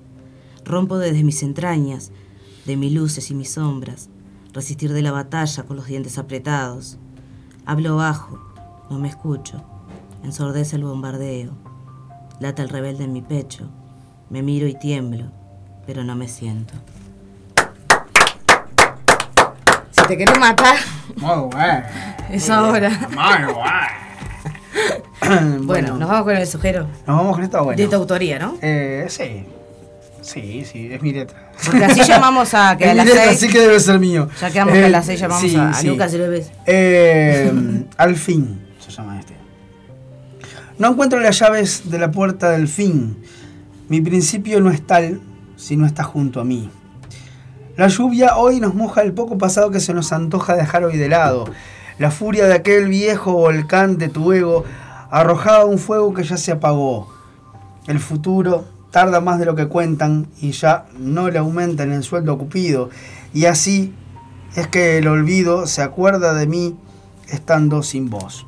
[0.65, 2.11] Rompo desde mis entrañas,
[2.65, 4.09] de mis luces y mis sombras,
[4.53, 6.97] resistir de la batalla con los dientes apretados.
[7.65, 8.39] Hablo bajo,
[8.89, 9.63] no me escucho,
[10.23, 11.51] ensordece el bombardeo.
[12.39, 13.69] Lata el rebelde en mi pecho,
[14.29, 15.25] me miro y tiemblo,
[15.85, 16.73] pero no me siento.
[19.91, 20.75] Si te querés matar,
[21.17, 21.83] Muy bueno.
[22.31, 22.89] es ahora.
[23.09, 23.61] Muy bueno.
[25.61, 26.87] Bueno, nos vamos con el sujero.
[27.05, 27.77] Nos vamos con esta bueno.
[27.81, 28.55] De tu autoría, ¿no?
[28.61, 29.45] Eh, sí.
[30.21, 31.51] Sí, sí, es mi letra.
[31.65, 33.37] Porque así llamamos a que Es a las letra, seis.
[33.37, 34.27] así que debe ser mío.
[34.41, 35.87] Ya quedamos que a Eh, las seis llamamos sí, a, a sí.
[35.87, 36.51] Lucas y lo ves.
[36.65, 39.35] Eh, al fin, se llama este.
[40.81, 43.15] No encuentro las llaves de la puerta del fin.
[43.87, 45.21] Mi principio no es tal
[45.55, 46.71] si no está junto a mí.
[47.77, 51.07] La lluvia hoy nos moja el poco pasado que se nos antoja dejar hoy de
[51.07, 51.45] lado.
[51.99, 54.65] La furia de aquel viejo volcán de tu ego
[55.11, 57.13] arrojaba un fuego que ya se apagó.
[57.85, 62.39] El futuro tarda más de lo que cuentan y ya no le aumentan el sueldo
[62.39, 62.89] Cupido.
[63.35, 63.93] Y así
[64.55, 66.75] es que el olvido se acuerda de mí
[67.27, 68.47] estando sin voz.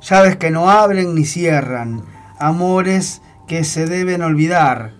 [0.00, 2.04] Llaves que no abren ni cierran,
[2.38, 4.92] amores que se deben olvidar.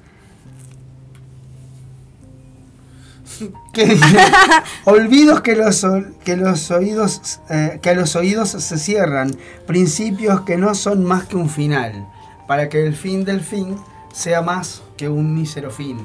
[3.73, 3.97] que
[4.85, 5.87] olvidos que los,
[6.25, 9.31] que los oídos eh, que a los oídos se cierran,
[9.67, 12.09] principios que no son más que un final,
[12.47, 13.77] para que el fin del fin
[14.13, 16.05] sea más que un mísero fin.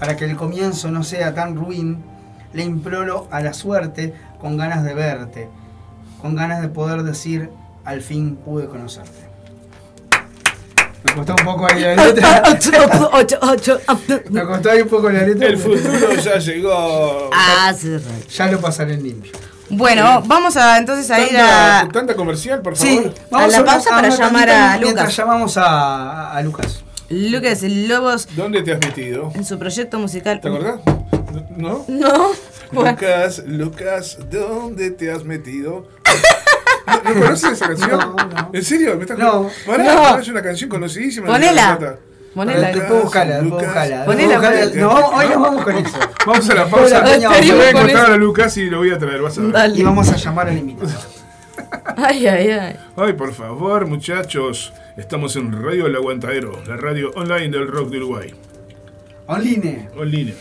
[0.00, 2.02] Para que el comienzo no sea tan ruin,
[2.52, 5.48] le imploro a la suerte con ganas de verte,
[6.20, 7.50] con ganas de poder decir,
[7.84, 9.30] al fin pude conocerte.
[11.04, 12.42] Me costó un poco ahí la letra.
[14.30, 15.48] Me costó ahí un poco la letra.
[15.48, 17.30] El futuro ya llegó.
[17.32, 17.96] Ah, sí.
[18.36, 19.32] Ya lo pasaré en limpio.
[19.70, 21.88] Bueno, vamos a entonces a ir a.
[21.92, 22.98] tanta comercial, por Sí.
[23.30, 23.42] favor.
[23.44, 25.16] A la pausa para llamar a Lucas.
[25.16, 26.84] llamamos a, a Lucas.
[27.08, 29.32] Lucas Lobos ¿Dónde te has metido?
[29.34, 30.40] en su proyecto musical.
[30.40, 30.80] ¿Te acordás?
[31.56, 31.84] ¿No?
[31.88, 32.30] No.
[32.72, 35.86] Lucas, Lucas, ¿dónde te has metido?
[36.86, 37.90] ¿No, ¿no conoces esa canción?
[37.90, 38.50] No, no.
[38.52, 38.96] ¿En serio?
[38.96, 39.48] ¿Me estás No.
[39.66, 40.18] Pará, No.
[40.18, 41.26] es una canción conocidísima.
[41.26, 41.98] Ponela.
[42.34, 42.68] Ponela.
[42.68, 44.04] Después buscala, después buscala.
[44.04, 44.74] Ponela, ponela.
[44.74, 45.98] No, hoy no vamos con eso.
[46.26, 47.04] Vamos a la pausa.
[47.04, 49.78] Peña, Voy a encontrar a Lucas y lo voy a traer, vas a ver.
[49.78, 50.90] Y vamos a llamar al invitado.
[51.96, 52.76] Ay, ay, ay.
[52.96, 54.72] Ay, por favor, muchachos.
[54.96, 58.34] Estamos en Radio El Aguantadero, la radio online del rock de Uruguay.
[59.26, 59.88] Online.
[59.96, 60.34] Online.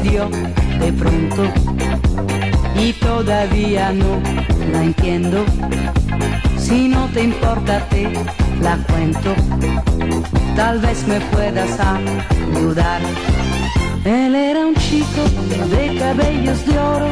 [0.00, 1.42] De pronto
[2.80, 4.22] y todavía no
[4.72, 5.44] la entiendo.
[6.56, 8.10] Si no te importa te
[8.62, 9.34] la cuento,
[10.56, 13.02] tal vez me puedas ayudar.
[14.06, 15.24] Él era un chico
[15.70, 17.08] de cabellos de oro,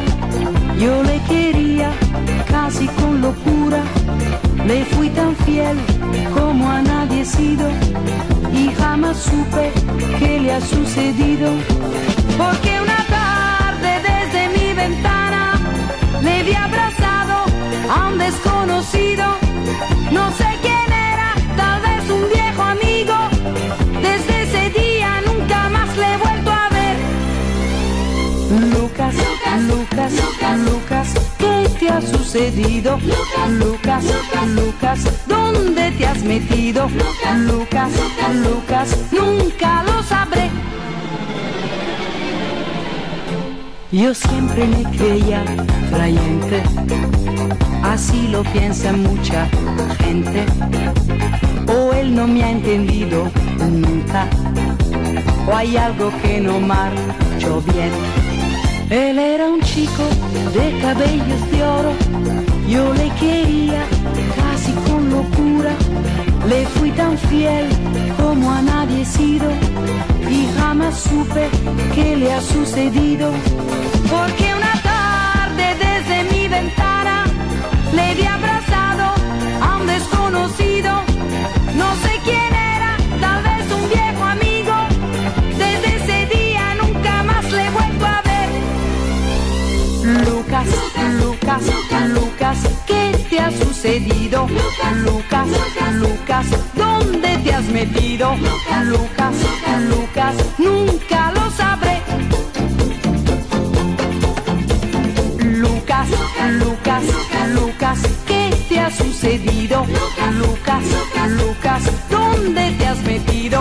[0.79, 1.91] yo le quería
[2.49, 3.83] casi con locura.
[4.65, 5.77] Le fui tan fiel
[6.33, 7.69] como a nadie he sido
[8.51, 9.71] y jamás supe
[10.17, 11.51] qué le ha sucedido.
[12.37, 15.59] Porque una tarde desde mi ventana
[16.21, 17.45] le vi abrazado
[17.89, 19.25] a un desconocido.
[20.11, 23.15] No sé quién era, tal vez un viejo amigo.
[24.01, 26.97] Desde ese día nunca más le he vuelto a ver.
[28.73, 31.07] Lucas, Lucas, Lucas, Lucas,
[31.37, 32.97] ¿qué te ha sucedido?
[33.49, 34.03] Lucas,
[34.47, 36.89] Lucas, ¿dónde te has metido?
[36.89, 37.91] Lucas,
[38.33, 40.60] Lucas, nunca lo sabré.
[43.91, 45.43] Yo siempre me creía
[45.91, 46.63] creyente,
[47.83, 49.49] así lo piensa mucha
[49.99, 50.45] gente.
[51.67, 53.29] O él no me ha entendido
[53.59, 54.29] nunca,
[55.45, 57.91] o hay algo que no marchó bien.
[58.89, 60.03] Él era un chico
[60.53, 61.91] de cabellos de oro,
[62.69, 63.83] yo le quería
[64.37, 65.73] casi con locura.
[66.47, 67.67] Le fui tan fiel
[68.17, 69.51] como a nadie he sido
[70.29, 71.49] y jamás supe
[71.93, 73.31] qué le ha sucedido.
[74.11, 77.25] Porque una tarde desde mi ventana
[77.93, 79.05] le vi abrazado
[79.61, 80.91] a un desconocido.
[81.75, 84.75] No sé quién era, tal vez un viejo amigo.
[85.57, 88.49] Desde ese día nunca más le he vuelto a ver.
[90.27, 90.67] Lucas,
[91.21, 91.63] Lucas,
[92.09, 94.47] Lucas, ¿qué te ha sucedido?
[94.49, 95.47] Lucas,
[95.93, 98.35] Lucas, ¿dónde te has metido?
[98.35, 98.85] Lucas,
[99.89, 101.40] Lucas, nunca lo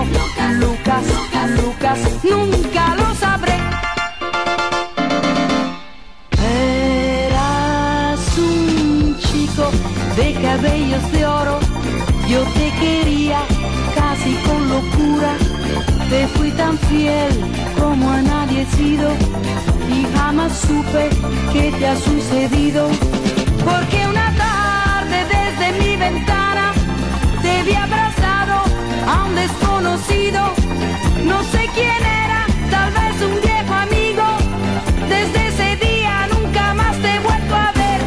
[0.00, 3.54] Lucas, Lucas, nunca lo sabré.
[7.26, 9.70] Eras un chico
[10.16, 11.58] de cabellos de oro,
[12.28, 13.40] yo te quería
[13.94, 15.36] casi con locura,
[16.08, 17.32] te fui tan fiel
[17.78, 19.10] como a nadie he sido.
[19.90, 21.10] Y jamás supe
[21.52, 22.88] qué te ha sucedido,
[23.64, 26.72] porque una tarde desde mi ventana
[27.42, 28.09] te vi abrazado a un
[29.40, 30.40] desconocido,
[31.24, 34.26] no sé quién era, tal vez un viejo amigo,
[35.08, 38.00] desde ese día nunca más te he vuelto a ver.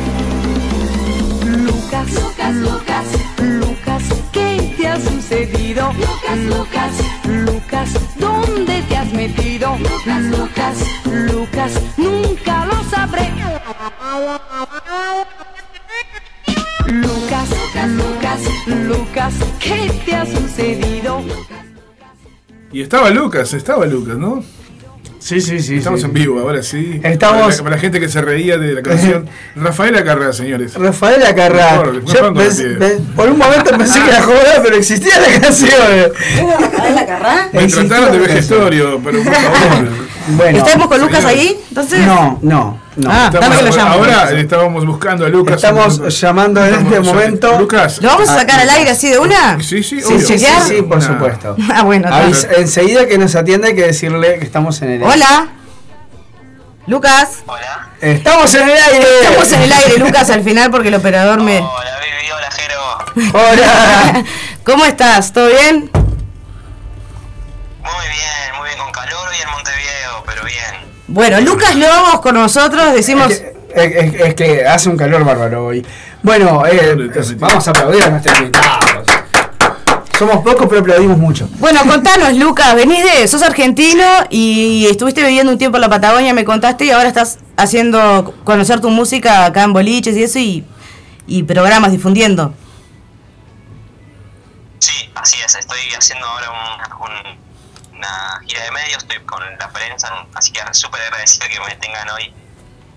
[1.68, 3.06] Lucas, Lucas, Lucas,
[3.62, 5.92] Lucas, ¿qué te ha sucedido?
[5.94, 6.92] Lucas, Lucas,
[7.48, 9.76] Lucas, ¿dónde te has metido?
[9.78, 10.78] Lucas,
[11.32, 12.73] Lucas, nunca lo
[18.66, 21.22] Lucas, ¿qué te ha sucedido?
[22.72, 24.44] Y estaba Lucas, estaba Lucas, ¿no?
[25.20, 25.78] Sí, sí, sí.
[25.78, 26.06] Estamos sí.
[26.08, 27.00] en vivo, ahora sí.
[27.02, 29.28] Estamos- Para la, para la gente que se reía de la canción.
[29.56, 30.74] Rafaela Carrera, señores.
[30.76, 31.82] Rafael Acarrá.
[31.84, 36.12] Pe- por un momento pensé que era joda, pero existía la canción.
[36.60, 37.50] ¿Rafael Acarrá?
[37.54, 38.60] Me Existía trataron de la canción.
[38.60, 39.88] vejestorio, pero por favor.
[40.38, 41.38] Bueno, ¿Estamos con Lucas señores.
[41.42, 41.60] ahí?
[41.68, 42.00] Entonces.
[42.06, 43.10] no, no, no.
[43.12, 43.92] Ah, dame que lo llamo.
[43.94, 45.56] ahora estábamos buscando a Lucas.
[45.56, 47.60] Estamos llamando en este Estamos- momento.
[47.60, 48.02] Lucas.
[48.02, 49.60] ¿Lo vamos a sacar al aire así de una?
[49.62, 50.20] Sí, sí, Sí, obvio.
[50.20, 50.62] sí, sí, ¿Chequear?
[50.64, 51.56] sí, por Una- supuesto.
[51.74, 52.08] Ah, bueno.
[52.10, 55.14] Avis- enseguida que nos atienda hay que decirle que estamos en el aire.
[55.14, 55.48] Hola.
[56.88, 57.44] Lucas.
[58.02, 59.06] Estamos en el aire.
[59.22, 61.60] Estamos en el aire, Lucas, al final porque el operador me.
[61.60, 63.40] Hola, Vivi, hola, Jero.
[63.40, 64.24] Hola.
[64.66, 65.32] ¿Cómo estás?
[65.32, 65.90] ¿Todo bien?
[67.82, 68.43] Muy bien,
[71.14, 73.32] Bueno, Lucas Lobos con nosotros, decimos.
[73.32, 73.54] Es que,
[74.00, 75.86] es- es- es que hace un calor bárbaro hoy.
[76.24, 76.96] Bueno, eh,
[77.38, 79.06] vamos a aplaudir a nuestros invitados.
[80.18, 81.48] Somos pocos, pero aplaudimos mucho.
[81.60, 83.28] Bueno, contanos, Lucas, venís de.
[83.28, 87.38] sos argentino y estuviste viviendo un tiempo en la Patagonia, me contaste, y ahora estás
[87.58, 90.64] haciendo conocer tu música acá en boliches y eso y,
[91.28, 92.54] y programas difundiendo.
[94.80, 97.43] Sí, así es, estoy haciendo ahora un- un-
[98.04, 102.10] una gira de medios, estoy con la prensa, así que súper agradecido que me tengan
[102.10, 102.34] hoy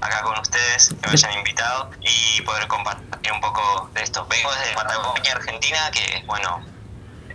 [0.01, 4.27] acá con ustedes, que me hayan invitado y poder compartir un poco de esto.
[4.29, 6.65] Vengo desde Patagonia, Argentina, que bueno,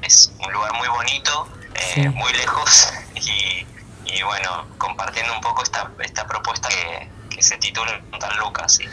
[0.01, 3.65] es un lugar muy bonito, eh, muy lejos y,
[4.05, 8.80] y bueno, compartiendo un poco esta, esta propuesta que, que se titula San Lucas.
[8.80, 8.89] y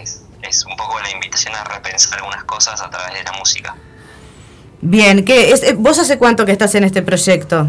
[0.00, 3.74] es, es un poco la invitación a repensar algunas cosas a través de la música.
[4.80, 7.68] Bien, ¿qué, es, eh, ¿vos hace cuánto que estás en este proyecto?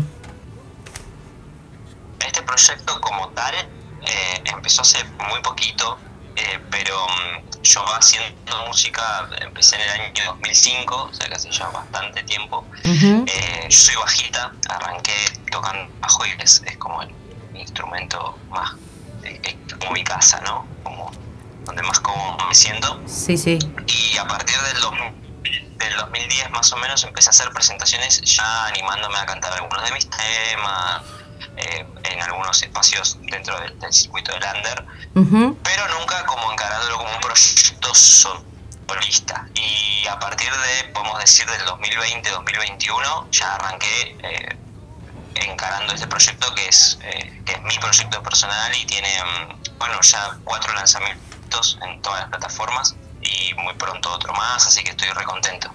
[2.34, 6.00] Este proyecto como tal eh, empezó hace muy poquito,
[6.36, 11.52] eh, pero mm, yo haciendo música empecé en el año 2005, o sea que hace
[11.52, 12.66] ya bastante tiempo.
[12.84, 15.14] Eh, yo soy bajita, arranqué
[15.52, 17.14] tocando bajo y es, es como el
[17.54, 18.72] instrumento más,
[19.22, 20.66] es como mi casa, ¿no?
[20.82, 21.12] Como
[21.66, 23.00] donde más cómodo me siento.
[23.06, 23.60] Sí, sí.
[23.86, 28.66] Y a partir del, 2000 del 2010 más o menos empecé a hacer presentaciones ya
[28.66, 31.04] animándome a cantar algunos de mis temas
[31.58, 34.86] eh, en algunos espacios dentro del, del circuito del under,
[35.64, 39.48] pero nunca como encarándolo como un proyecto solista.
[39.56, 44.58] Y a partir de, podemos decir, del 2020-2021 ya arranqué eh,
[45.36, 50.00] encarando este proyecto que es, eh, que es mi proyecto personal y tiene, mm, bueno,
[50.02, 55.10] ya cuatro lanzamientos en todas las plataformas y muy pronto otro más, así que estoy
[55.10, 55.72] recontento.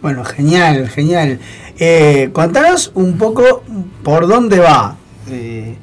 [0.00, 1.40] Bueno, genial, genial.
[1.78, 3.62] Eh, contanos un poco
[4.02, 4.96] por dónde va.
[5.28, 5.76] Eh,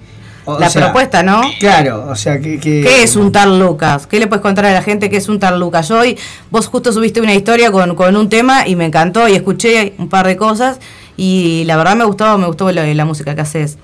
[0.59, 1.41] La sea, propuesta, ¿no?
[1.59, 2.59] Claro, o sea, que...
[2.59, 4.07] que- ¿Qué es un tal Lucas?
[4.07, 5.87] ¿Qué le puedes contar a la gente qué es un tal Lucas?
[5.89, 6.17] Yo hoy,
[6.49, 10.09] vos justo subiste una historia con, con un tema y me encantó y escuché un
[10.09, 10.79] par de cosas
[11.15, 13.77] y la verdad me gustó, me gustó la, la música que haces.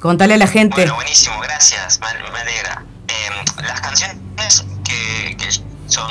[0.00, 0.76] Contale a la gente.
[0.76, 2.84] Bueno, buenísimo, gracias, me, me alegra.
[3.08, 4.16] Eh, las canciones
[4.84, 5.46] que, que
[5.86, 6.10] son,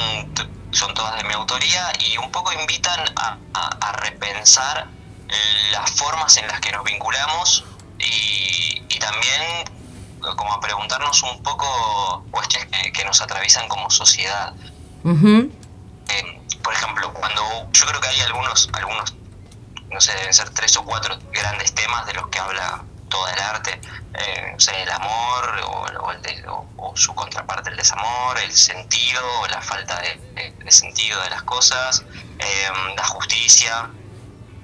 [0.74, 4.88] son todas de mi autoría y un poco invitan a, a- a repensar
[5.72, 7.66] las formas en las que nos vinculamos
[8.00, 9.42] y, y también
[10.38, 14.54] como a preguntarnos un poco cuestiones que, que nos atraviesan como sociedad.
[16.10, 17.42] Eh, por ejemplo, cuando
[17.72, 19.14] yo creo que hay algunos, algunos,
[19.92, 22.84] no sé, deben ser tres o cuatro grandes temas de los que habla
[23.14, 23.80] todo el arte,
[24.16, 25.70] eh, no sé, el amor o,
[26.06, 30.16] o el de- o- o su contraparte, el desamor, el sentido, o la falta de,
[30.36, 32.04] de- de sentido de las cosas,
[32.40, 33.90] eh, la justicia.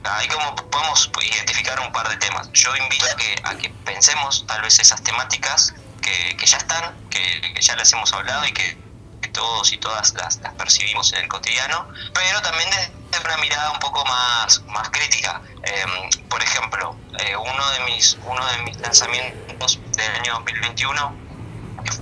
[0.04, 2.50] Ahí como podemos identificar un par de temas.
[2.54, 6.96] Yo invito a que, a que pensemos tal vez esas temáticas que, que ya están,
[7.10, 7.22] que,
[7.54, 8.78] que ya las hemos hablado y que,
[9.22, 13.72] que todos y todas las, las percibimos en el cotidiano, pero también desde una mirada
[13.72, 15.42] un poco más, más crítica.
[15.64, 15.86] Eh,
[16.30, 21.16] por ejemplo, eh, uno, de mis, uno de mis lanzamientos del año 2021,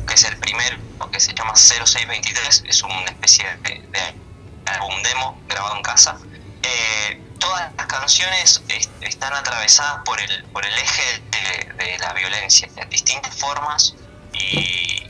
[0.08, 0.78] que- es el primero,
[1.12, 4.16] que se llama 0623, es una especie de, de
[4.66, 6.18] álbum demo grabado en casa.
[6.64, 12.14] Eh, todas las canciones est- están atravesadas por el, por el eje de, de la
[12.14, 13.96] violencia, en distintas formas
[14.34, 15.04] y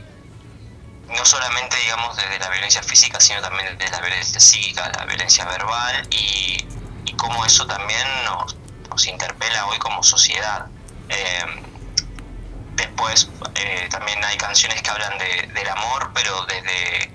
[1.08, 5.44] no solamente digamos desde la violencia física, sino también desde la violencia psíquica, la violencia
[5.46, 6.66] verbal y,
[7.04, 8.56] y cómo eso también nos,
[8.90, 10.66] nos interpela hoy como sociedad.
[11.08, 11.44] Eh,
[12.74, 17.10] después eh, también hay canciones que hablan de- del amor, pero desde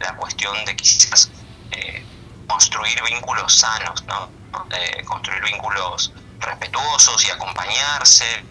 [0.00, 1.30] la cuestión de quizás
[1.72, 2.04] eh,
[2.46, 4.30] construir vínculos sanos, ¿no?
[4.70, 8.24] Eh, construir vínculos respetuosos y acompañarse.
[8.36, 8.44] Eh,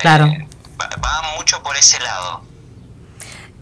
[0.00, 0.26] Claro.
[0.80, 2.42] va, va mucho por ese lado.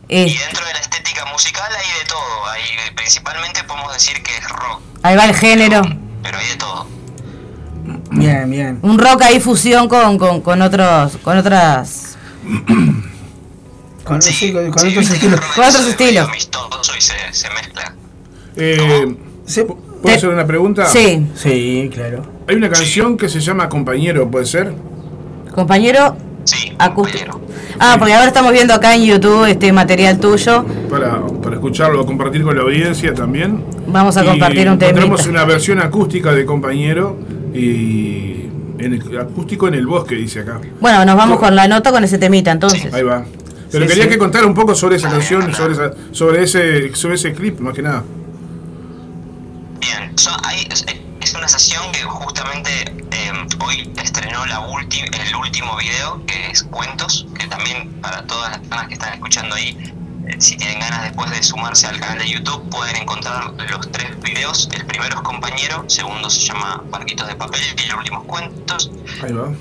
[0.09, 2.47] Eh, Y dentro de la estética musical hay de todo.
[2.53, 2.63] Hay,
[2.95, 5.83] principalmente podemos decir que es rock, ahí va el género.
[6.23, 6.87] pero hay de todo.
[8.11, 8.79] Bien, bien.
[8.83, 12.17] Un rock ahí fusión con, con, con otros, con otras,
[14.05, 15.41] Con, sí, con- con otros estilos.
[15.41, 16.29] con otros estilos.
[16.29, 17.95] Amistoso y se, se mezcla.
[18.57, 19.17] Eh,
[20.03, 20.85] ¿Puedo hacer una pregunta?
[20.87, 21.27] Sí.
[21.35, 22.23] Sí, claro.
[22.47, 24.75] Hay una canción que se llama Compañero, ¿puede ser?
[25.55, 26.17] Compañero
[26.79, 27.41] acústico.
[27.79, 30.65] Ah, porque ahora estamos viendo acá en YouTube este material tuyo.
[30.91, 33.65] Para, para escucharlo, compartir con la audiencia también.
[33.87, 35.31] Vamos a Y compartir un Encontramos temita.
[35.31, 37.17] una versión acústica de Compañero
[37.55, 38.49] y
[38.79, 40.61] en el- acústico en el bosque, dice acá.
[40.81, 42.93] Bueno, nos vamos con la nota con ese temita entonces.
[42.93, 43.25] Ahí va.
[43.71, 44.11] Pero Sí, quería sí.
[44.11, 47.75] que contara un poco sobre esa canción, sobre, esa- sobre ese sobre ese clip, más
[47.75, 48.05] que nada.
[49.81, 52.94] Bien, so- hay- es, una sesión que justamente
[53.61, 54.61] hoy estrenó la
[55.13, 59.55] el último video, que es Cuentos, que también para todas las personas que están escuchando
[59.55, 59.77] ahí,
[60.27, 64.21] eh, si tienen ganas después de sumarse al canal de YouTube, pueden encontrar los tres
[64.21, 64.69] videos.
[64.73, 68.91] El primero es Compañero, segundo se llama Barquitos de Papel y el último es Cuentos.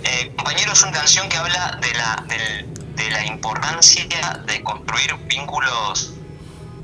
[0.03, 2.26] Eh, Compañero es una canción que habla de la,
[2.95, 6.14] de la importancia de construir vínculos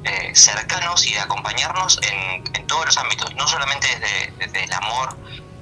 [0.03, 4.73] eh, cercanos y de acompañarnos en, en todos los ámbitos, no solamente desde, desde el
[4.73, 5.17] amor,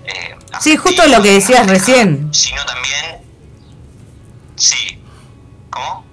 [0.07, 2.33] eh, Sí, justo lo que decías recién.
[2.33, 3.21] sino también,
[4.55, 4.99] sí,
[5.69, 6.05] ¿cómo?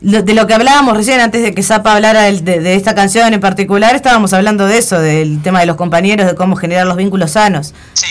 [0.00, 3.40] De lo que hablábamos recién, antes de que Zapa hablara de, de esta canción en
[3.40, 7.30] particular, estábamos hablando de eso, del tema de los compañeros, de cómo generar los vínculos
[7.32, 7.72] sanos.
[7.94, 8.06] Sí,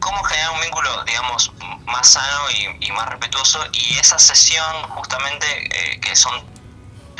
[0.00, 1.52] cómo generar un vínculo, digamos,
[1.86, 2.40] más sano
[2.80, 3.60] y, y más respetuoso.
[3.72, 6.32] Y esa sesión, justamente, eh, que son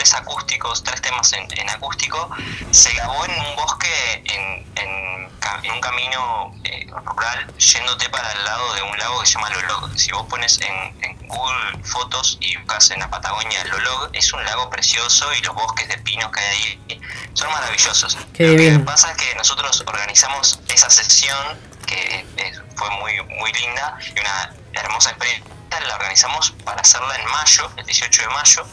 [0.05, 2.29] tres acústicos, tres temas en, en acústico,
[2.71, 8.31] se grabó en un bosque, en, en, ca- en un camino eh, rural, yéndote para
[8.33, 9.91] el lado de un lago que se llama Lolog.
[9.99, 14.69] Si vos pones en, Google fotos y buscas en la Patagonia Lolog, es un lago
[14.69, 17.01] precioso y los bosques de pinos que hay ahí
[17.33, 18.19] son maravillosos.
[18.35, 18.85] Qué Lo que divino.
[18.85, 24.55] pasa es que nosotros organizamos esa sesión que eh, fue muy, muy linda y una
[24.75, 25.51] hermosa experiencia.
[25.89, 28.65] La organizamos para hacerla en mayo, el 18 de mayo,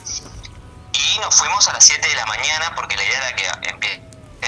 [0.93, 4.01] y nos fuimos a las 7 de la mañana porque la idea era que empiece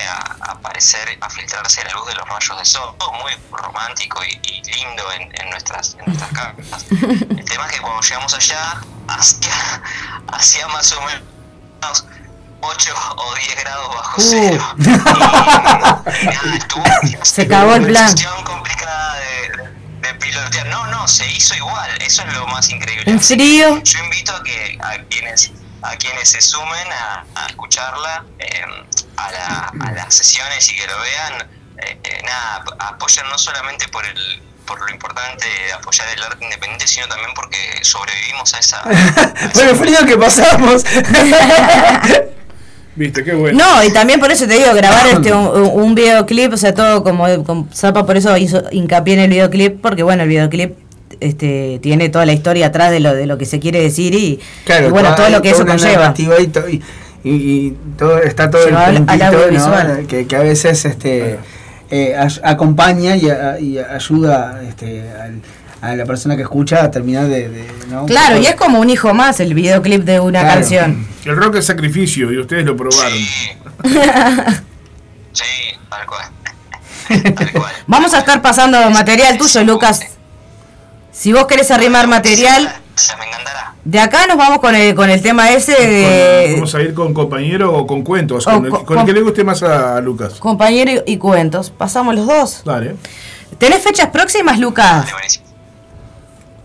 [0.10, 4.40] a aparecer, a filtrarse la luz de los rayos de sol, todo muy romántico y,
[4.44, 6.86] y lindo en, en nuestras, en nuestras casas.
[6.92, 9.82] El tema es que cuando llegamos allá, hacía,
[10.34, 12.06] hacía más o menos
[12.62, 14.76] 8 o 10 grados bajo cero.
[14.78, 16.84] Y, nada, estuvo-
[17.24, 18.16] Se acabó el plan.
[18.46, 20.68] Complicada de, de pilotear.
[20.68, 21.90] No, no, se hizo igual.
[22.02, 23.10] Eso es lo más increíble.
[23.12, 23.82] ¿En serio?
[23.84, 25.52] Yo invito a que a quienes
[25.84, 28.62] a quienes se sumen a, a escucharla, eh,
[29.18, 31.34] a, la- a las sesiones y que lo vean,
[31.78, 36.24] eh, eh, nada, ap- apoyan no solamente por el por lo importante de apoyar el
[36.24, 38.82] arte independiente, sino también porque sobrevivimos a esa...
[38.82, 40.86] Por el frío que pasamos.
[42.96, 43.58] Viste, qué bueno.
[43.58, 47.04] No, y también por eso te digo, grabar este un, un videoclip, o sea, todo
[47.04, 50.78] como, como Zapa por eso hizo hincapié en el videoclip, porque bueno, el videoclip
[51.26, 54.40] este tiene toda la historia atrás de lo de lo que se quiere decir y,
[54.68, 56.14] y bueno, toda- todo lo que eso conlleva.
[56.18, 56.82] Y, to- y,
[57.24, 60.08] y- y todo, está todo Llevado el puntito, ¿no?
[60.08, 61.40] que, que a veces este
[61.90, 65.42] eh, acompaña y, a- y ayuda este, al-
[65.82, 67.50] a la persona que escucha a terminar de...
[67.50, 68.06] de- ¿no?
[68.06, 70.56] Claro, y es como un hijo más el videoclip de una Claro.
[70.62, 71.06] canción.
[71.26, 73.18] El rock es sacrificio y ustedes lo probaron.
[75.34, 75.44] Sí,
[75.90, 77.72] tal cual.
[77.88, 80.02] Vamos a estar pasando material tuyo, Lucas.
[81.14, 82.82] Si vos querés arrimar material,
[83.86, 87.14] de acá nos vamos con el, con el tema ese de Vamos a ir con
[87.14, 90.00] compañero o con cuentos, O con, el, con- con el que le guste más a
[90.02, 90.34] Lucas.
[90.40, 91.70] compañero y, y cuentos.
[91.70, 92.64] Pasamos los dos.
[92.66, 92.96] Dale.
[93.60, 95.06] ¿Tenés fechas próximas, Lucas?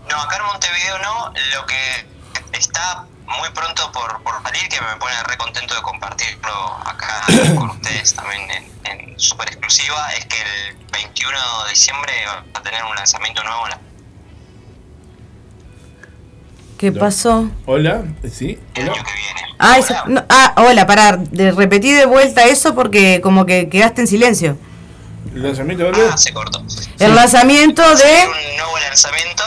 [0.09, 1.31] No, acá en Montevideo no.
[1.55, 6.51] Lo que está muy pronto por, por salir, que me pone re contento de compartirlo
[6.85, 7.23] acá
[7.55, 8.65] con ustedes también en,
[9.11, 13.65] en super exclusiva, es que el 21 de diciembre va a tener un lanzamiento nuevo
[13.65, 13.79] en la
[16.79, 17.51] ¿Qué pasó?
[17.65, 18.57] Hola, ¿sí?
[18.77, 18.93] Hola.
[19.59, 23.99] Ah, eso- no, ah, hola, para de repetir de vuelta eso porque como que quedaste
[24.01, 24.57] en silencio.
[25.35, 26.63] ¿El lanzamiento de Ah, se cortó.
[26.99, 28.27] El lanzamiento de...
[28.27, 29.43] Un nuevo lanzamiento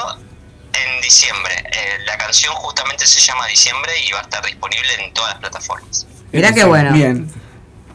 [0.74, 1.54] en diciembre.
[1.72, 5.40] Eh, la canción justamente se llama Diciembre y va a estar disponible en todas las
[5.40, 6.06] plataformas.
[6.32, 6.92] Mirá qué bueno.
[6.92, 7.30] Bien.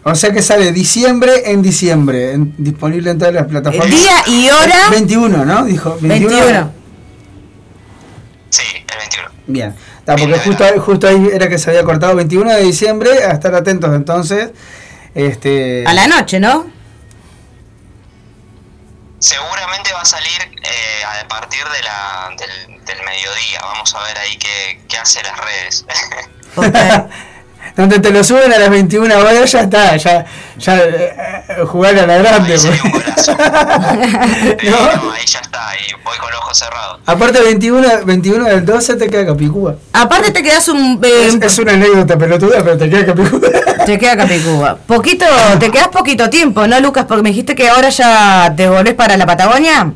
[0.03, 3.89] O sea que sale diciembre en diciembre, en- disponible en todas las plataformas.
[3.91, 4.89] Día y hora.
[4.89, 5.64] 21, ¿no?
[5.65, 5.95] Dijo.
[6.01, 6.72] 21.
[8.49, 9.16] Sí, el 21.
[9.47, 9.75] Bien.
[10.05, 13.55] Porque justo, ahí- justo ahí era que se había cortado 21 de diciembre, a estar
[13.55, 14.51] atentos entonces.
[15.15, 16.67] Este, A la noche, ¿no?
[19.19, 23.59] Seguramente va a salir eh, a partir de la, del, del mediodía.
[23.61, 25.85] Vamos a ver ahí qué, qué hace las redes.
[27.76, 30.26] Donde te lo suben a las 21 horas, ya está, ya,
[30.57, 31.15] ya eh,
[31.49, 32.57] eh, jugar a la grande.
[32.60, 33.27] pues.
[33.27, 36.99] no, ahí ya está, ahí voy con los ojos cerrados.
[37.06, 39.76] Aparte 21, 21 del 12 te queda Capicúa.
[39.94, 40.99] Aparte te quedas un...
[41.03, 43.39] eh, Es, es una anécdota pelotuda, pero te queda Capicúa.
[43.88, 44.76] Te queda Capicúa.
[44.85, 45.26] Poquito,
[45.61, 47.06] te quedas poquito tiempo, ¿no, Lucas?
[47.07, 49.94] Porque me dijiste que ahora ya te volvés para la Patagonia.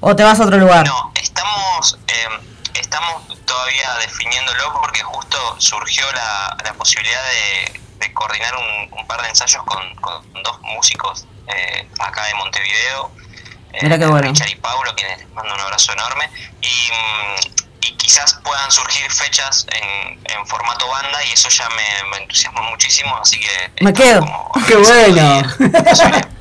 [0.00, 0.86] ¿O te vas a otro lugar?
[0.86, 8.54] No, estamos, eh, estamos todavía definiéndolo porque justo surgió la, la posibilidad de, de coordinar
[8.56, 13.10] un, un par de ensayos con, con dos músicos eh, acá de Montevideo.
[13.72, 14.28] eh, Mira qué bueno.
[14.28, 16.30] Richard y Paulo, quienes les mando un abrazo enorme.
[16.62, 22.10] Y, mm, y quizás puedan surgir fechas en, en formato banda y eso ya me,
[22.10, 23.72] me entusiasma muchísimo, así que...
[23.84, 24.24] Me quedo.
[24.68, 25.42] ¡Qué bueno!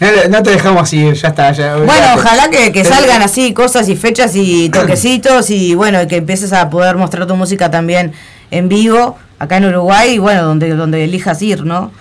[0.00, 1.52] no, le- no te dejamos ir, ya está.
[1.52, 6.06] Ya, Bueno, ya- ojalá que, salgan así cosas y fechas y toquecitos y bueno, y
[6.06, 8.12] que empieces a poder mostrar tu música también
[8.50, 11.92] en vivo acá en Uruguay y bueno, donde donde elijas ir, ¿no?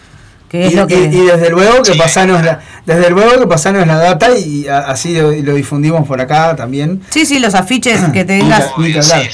[0.49, 3.47] Que es y, lo que y- y desde luego que pasanos la, desde luego que
[3.47, 7.01] pasanos la data y a- así lo, lo difundimos por acá también.
[7.09, 8.71] Sí, sí, los afiches que tengas.
[8.77, 9.27] Ni que hablar.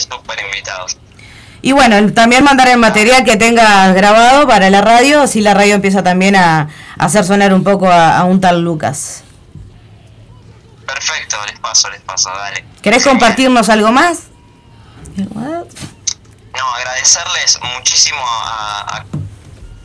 [1.66, 5.76] Y bueno, también mandar el material que tengas grabado para la radio, así la radio
[5.76, 6.68] empieza también a,
[7.00, 9.24] a hacer sonar un poco a, a un tal Lucas.
[10.86, 12.66] Perfecto, les paso, les paso, dale.
[12.82, 14.24] ¿Querés compartirnos algo más?
[15.16, 19.06] No, agradecerles muchísimo a, a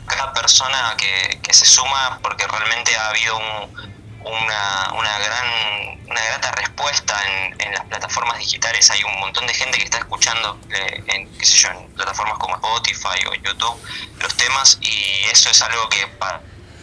[0.05, 6.21] cada persona que, que se suma porque realmente ha habido un, una, una gran una
[6.25, 8.89] grata respuesta en, en las plataformas digitales.
[8.89, 12.37] Hay un montón de gente que está escuchando eh, en, qué sé yo, en plataformas
[12.39, 13.79] como Spotify o YouTube
[14.19, 16.41] los temas y eso es algo que para,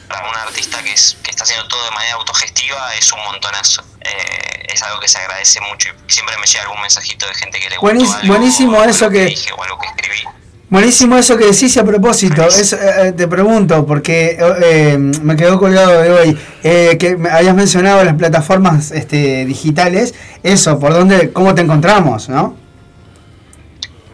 [0.08, 3.82] para un artista que, es, que está haciendo todo de manera autogestiva es un montonazo.
[4.00, 7.58] Eh, es algo que se agradece mucho y siempre me llega algún mensajito de gente
[7.58, 10.22] que le gustó algo, buenísimo algo eso que- dije o algo que escribí.
[10.68, 12.42] Buenísimo eso que decís y a propósito.
[12.44, 12.78] Es, eh,
[13.08, 18.02] eh, te pregunto, porque eh, me quedó colgado de hoy, eh, que me habías mencionado
[18.02, 20.14] las plataformas este, digitales.
[20.42, 22.56] Eso, ¿por dónde, cómo te encontramos, no?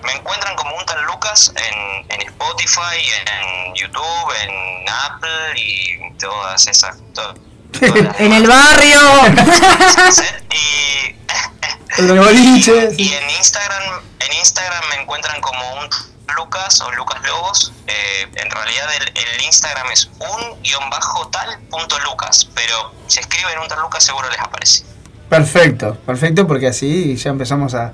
[0.05, 6.67] Me encuentran como un tal Lucas en, en Spotify, en YouTube, en Apple y todas
[6.67, 6.97] esas.
[7.15, 7.35] to-
[8.19, 8.99] En el barrio.
[10.53, 12.91] y, El boliche.
[12.99, 15.89] y en Instagram, en Instagram me encuentran como un
[16.37, 17.73] Lucas o Lucas Lobos.
[17.87, 23.21] Eh, en realidad el, el Instagram es un guion bajo tal punto Lucas, pero si
[23.21, 24.85] escriben un tal Lucas seguro les aparece.
[25.29, 27.93] Perfecto, perfecto, porque así ya empezamos a,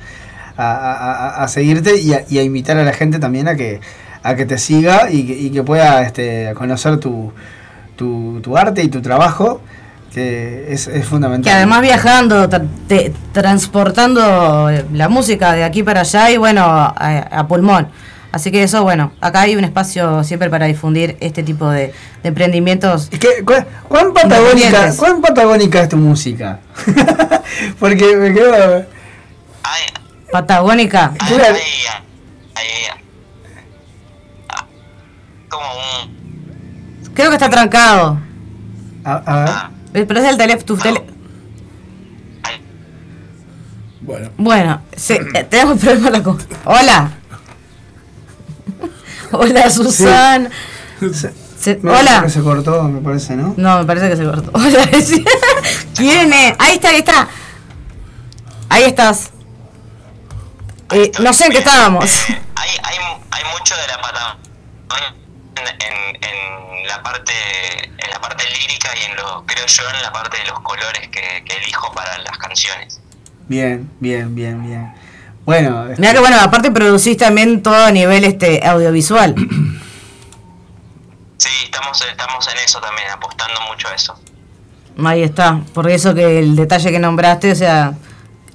[0.56, 3.80] a, a- a seguirte y a, y a invitar a la gente también a que,
[4.22, 7.32] a que te siga y que, y que pueda este, conocer tu,
[7.96, 9.60] tu, tu arte y tu trabajo,
[10.12, 11.44] que es, es fundamental.
[11.44, 16.92] Que además viajando, tra- te- transportando la música de aquí para allá y bueno, a,
[17.30, 17.88] a pulmón.
[18.30, 22.28] Así que eso, bueno, acá hay un espacio siempre para difundir este tipo de, de
[22.28, 23.08] emprendimientos.
[23.08, 24.92] ¿Qué- cuán, cuán patagónica.
[24.96, 26.60] ¿Cuán patagónica es tu música?
[27.80, 28.84] porque me quedo...
[30.30, 31.12] Patagónica.
[31.26, 31.56] Claro.
[37.14, 38.20] Creo que está trancado.
[39.04, 40.02] A, a ver.
[40.02, 40.64] Eh, Pero es el teléfono.
[40.66, 41.02] Tu tele-
[44.00, 44.30] Bueno.
[44.38, 47.10] bueno, sí, eh, tenemos problema con la co- Hola.
[49.32, 50.50] Hola, Susan.
[51.60, 52.02] Se- Me hola.
[52.04, 53.54] parece que se cortó, me parece, ¿no?
[53.56, 54.50] No, me parece que se cortó.
[54.54, 54.88] Hola.
[55.96, 56.54] ¿Quién es?
[56.58, 57.28] Ahí está, ahí está.
[58.68, 59.30] Ahí estás.
[60.92, 62.04] Eh, no sé en qué estábamos.
[62.54, 62.96] hay, hay,
[63.30, 65.14] hay mucho de la Patagonia
[65.56, 67.32] en, en, en la parte
[67.84, 71.08] en la parte lírica y en lo creo yo en la parte de los colores
[71.08, 73.00] que, que elijo para las canciones
[73.48, 74.94] Bien, bien, bien, bien.
[75.48, 79.34] Bueno, este, Mira que bueno, aparte producís también todo a nivel este audiovisual.
[81.38, 84.14] sí estamos estamos en eso también apostando mucho a eso
[85.02, 85.60] Ahí está.
[85.72, 87.94] Por eso que el detalle que nombraste, o sea,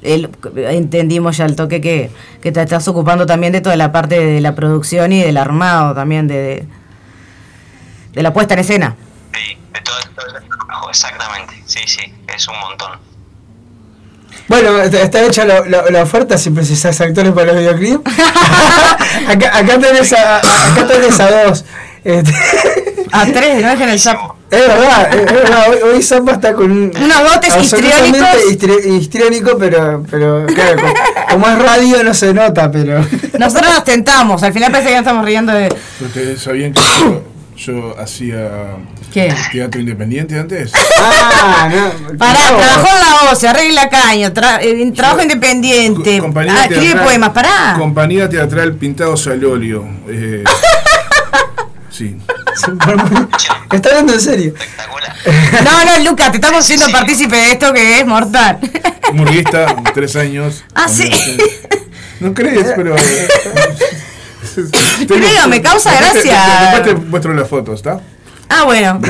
[0.04, 2.12] el- entendimos ya el toque que,
[2.44, 5.96] que te estás ocupando también de toda la parte de la producción y del armado
[5.96, 6.68] también, de, de,
[8.12, 8.96] de la puesta en escena.
[9.32, 13.00] de todo esto del trabajo exactamente sí sí es un montón
[14.48, 18.02] Bueno, está hecha la, la- la oferta si precisas actores para los videoclips.
[19.28, 21.66] acá, acá tenés a, acá tenés a dos.
[22.04, 22.34] Este,
[23.12, 24.36] A tres, no dejen el sapo.
[24.52, 25.66] es verdad, es, verdad.
[25.70, 26.92] Hoy, hoy Zapa está con un.
[27.02, 28.52] Unos dotes absolutamente histriónicos.
[28.52, 30.94] histri- histriónico, pero, pero claro, como,
[31.30, 33.00] como es radio no se nota, pero.
[33.40, 35.74] Nosotros nos tentamos, al final parece que nos estamos riendo de...
[36.02, 36.82] ¿Ustedes sabían que
[37.58, 38.76] yo, hacía
[39.14, 39.34] ¿Qué?
[39.52, 40.72] teatro independiente antes?
[41.06, 42.18] Ah, no.
[42.18, 47.30] Pará, trabajó en la voz, arregla caño, tra- eh, trabajo independiente, Compañía ah, escribe poemas,
[47.32, 47.76] pará.
[47.78, 49.86] Compañía teatral Pintados al óleo.
[50.08, 50.44] eh,
[51.90, 52.18] sí.
[53.72, 54.54] Está hablando en serio.
[55.64, 58.60] No, no, Lucas, te estamos haciendo partícipe de esto que es mortal.
[59.12, 60.64] Humorista, tres años.
[60.76, 61.10] Ah, sí.
[62.20, 62.96] No crees, pero.
[65.08, 66.72] Creo, me causa Después te- gracia.
[66.74, 68.00] Después te muestro las fotos, ¿está?
[68.50, 69.00] Ah, bueno.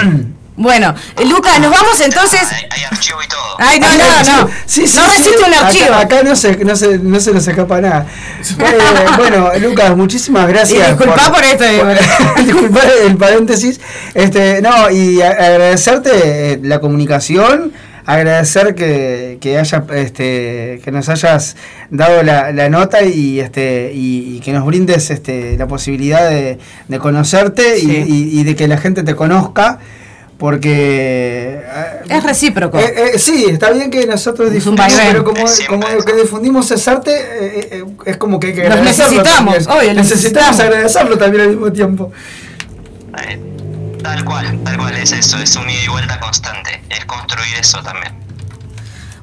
[0.56, 0.94] Bueno,
[1.28, 2.41] Lucas, nos vamos entonces.
[2.70, 4.49] hay archivo y todo Ay, no, no, no.
[4.68, 5.10] Sí, sí, no sí.
[5.18, 5.94] resiste un Acá- archivo.
[5.95, 8.06] Acá, no, se, no, se, no se nos escapa nada.
[8.60, 10.80] Eh, bueno, Lucas, muchísimas gracias.
[10.88, 11.98] Y disculpá por esto, eh,
[12.45, 13.82] disculpá el paréntesis.
[14.14, 16.11] Este, no, y agradecerte
[16.53, 17.74] eh, la comunicación.
[18.05, 21.55] Agradecer que, que haya este que nos hayas
[21.89, 26.57] dado la, la nota y este y, y que nos brindes este la posibilidad de,
[26.88, 28.05] de conocerte y- Sí.
[28.07, 29.80] y, y de que la gente te conozca
[30.38, 32.77] porque eh, Es recíproco.
[32.77, 36.69] eh, eh, sí, está bien que nosotros Es un difundimos, pero como, como que difundimos
[36.71, 40.59] ese arte, eh, eh, es como que hay que Los agradecerlo necesitamos, obvio, necesitamos necesitamos.
[40.59, 42.11] agradecerlo también al mismo tiempo.
[44.03, 47.81] Tal cual tal cual es eso es un ida y vuelta constante es construir eso
[47.81, 48.13] también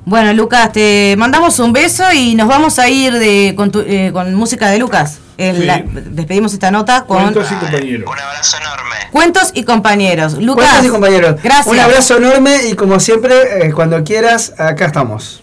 [0.07, 4.11] Bueno, Lucas, te mandamos un beso y nos vamos a ir de, con, tu- eh,
[4.13, 5.19] con música de Lucas.
[5.37, 5.65] El- Sí.
[5.67, 8.11] la- despedimos esta nota con Cuentos y compañeros.
[8.11, 10.33] un abrazo enorme Cuentos y compañeros.
[10.35, 11.67] Lucas, Cuentos y compañeros, gracias.
[11.67, 15.43] un abrazo enorme y como siempre, eh, cuando quieras, acá estamos.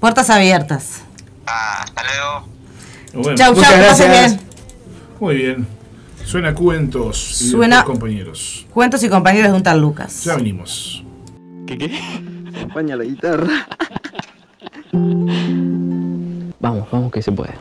[0.00, 1.02] Puertas abiertas.
[1.44, 2.48] hasta luego
[3.14, 4.30] Bueno, Chau, chau, que pasen gracias.
[4.36, 4.40] bien.
[5.20, 5.77] Muy bien.
[6.28, 8.66] Suena cuentos y Suena- compañeros.
[8.74, 10.24] Cuentos y compañeros de un tal Lucas.
[10.24, 11.02] Ya venimos.
[11.66, 11.98] ¿Qué qué?
[12.54, 13.48] acompaña la guitarra.
[16.60, 17.54] Vamos, vamos que se puede.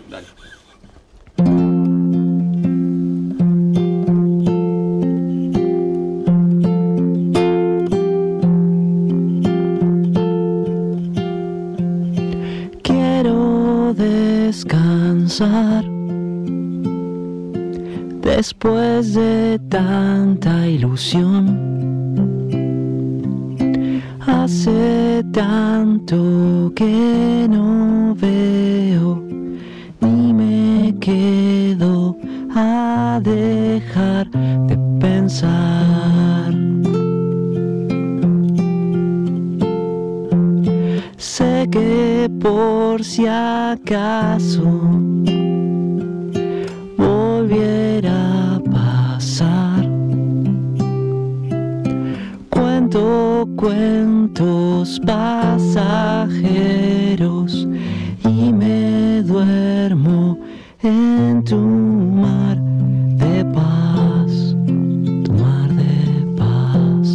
[12.83, 15.83] Quiero descansar
[18.27, 21.43] después de tanta ilusión.
[24.19, 29.23] Hace tanto que no veo
[30.01, 32.17] ni me quedo
[32.53, 34.29] a dejar
[34.67, 36.53] de pensar.
[41.15, 44.65] Sé que por si acaso
[46.97, 47.86] volviera
[52.89, 56.37] Cuento cuentos pasajeros
[58.23, 60.39] y me duermo
[60.81, 62.57] en tu mar
[63.17, 64.55] de paz,
[65.25, 67.09] tu mar de paz.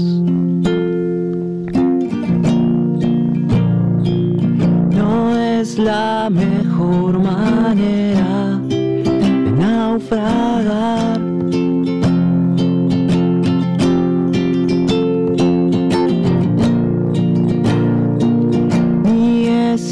[4.95, 11.22] No es la mejor manera de naufragar.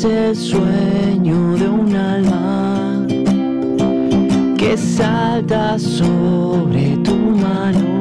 [0.01, 3.07] Es el sueño de un alma
[4.57, 8.00] que salta sobre tu mano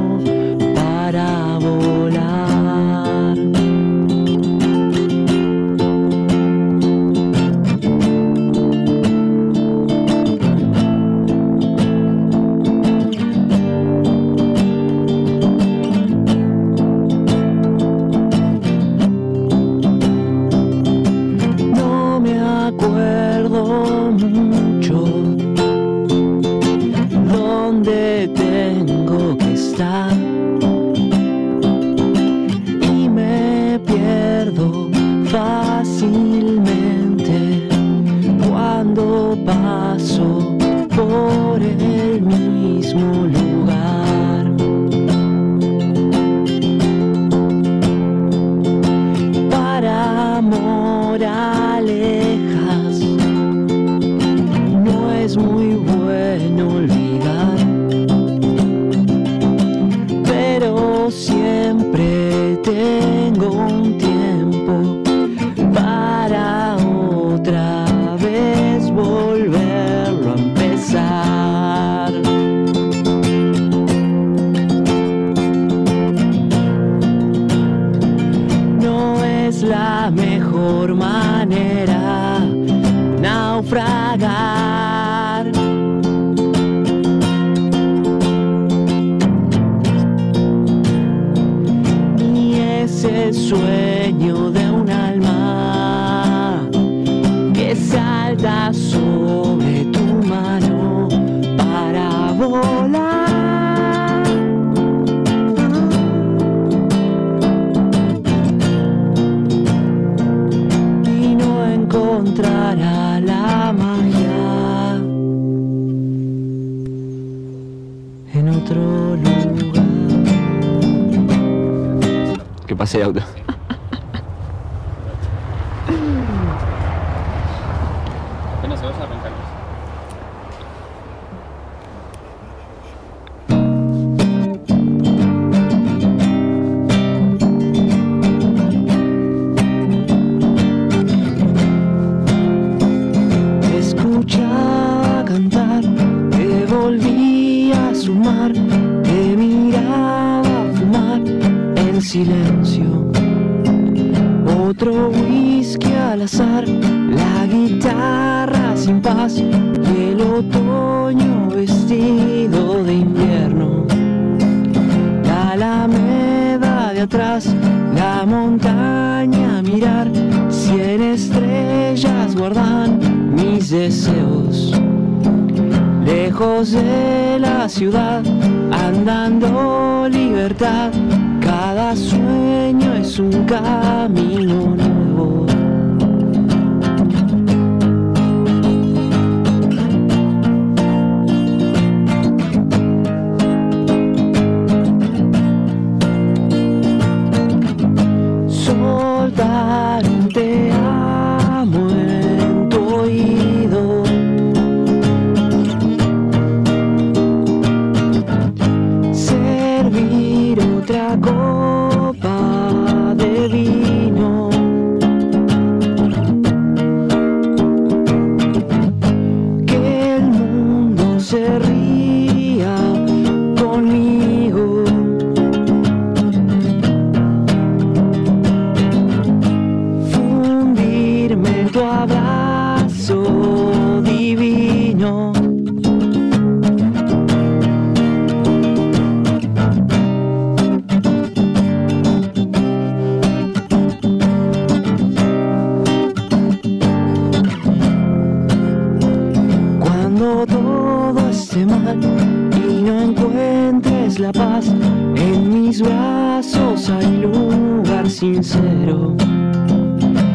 [254.36, 259.16] en mis brazos hay lugar sincero.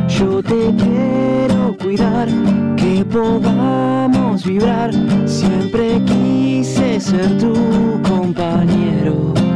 [0.09, 2.29] Yo te quiero cuidar,
[2.77, 4.91] que podamos vibrar.
[5.27, 7.53] Siempre quise ser tu
[8.09, 9.54] compañero.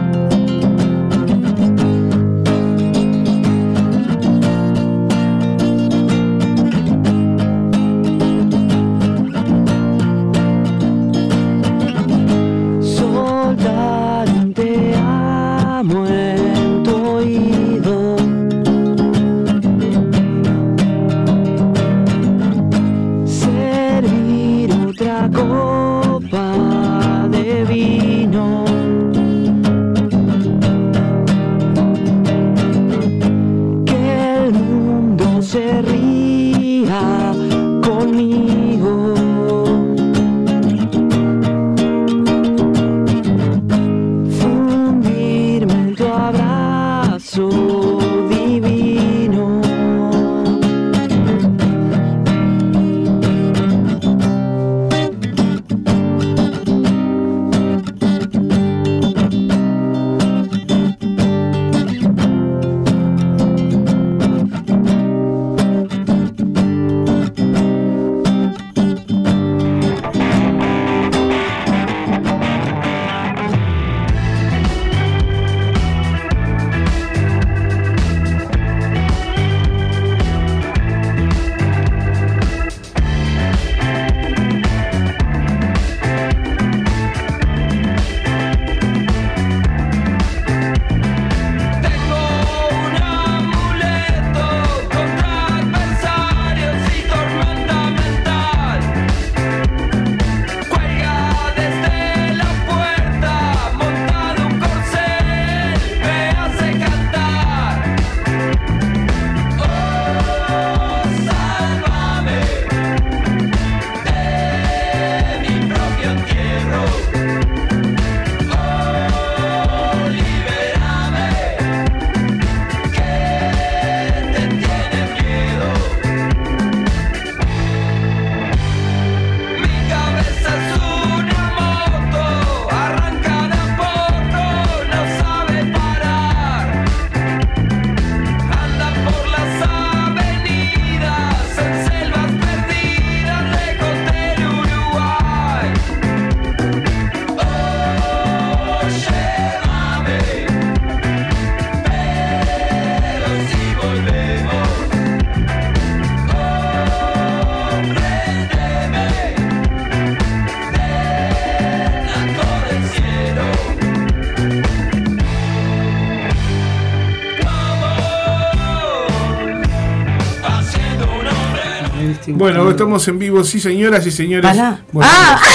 [172.39, 174.51] Bueno, estamos en vivo, sí, señoras y señores.
[174.93, 175.40] Bueno, ¡Ah!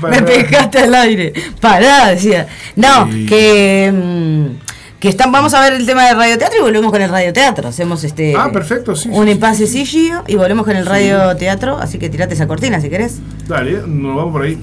[0.00, 0.16] Pará.
[0.16, 1.32] Me pegaste al aire.
[1.60, 2.46] Pará, decía.
[2.76, 3.26] No, Sí.
[3.26, 3.92] que.
[3.94, 4.46] mm,
[4.98, 7.68] Que están, vamos a ver el tema del radioteatro y volvemos con el radioteatro.
[7.68, 8.34] Hacemos este.
[8.36, 9.08] Ah, perfecto, sí.
[9.10, 11.76] Un impasse sencillo y volvemos con el radioteatro.
[11.78, 13.18] Así que tirate esa cortina si querés.
[13.48, 14.58] Dale, nos vamos por ahí.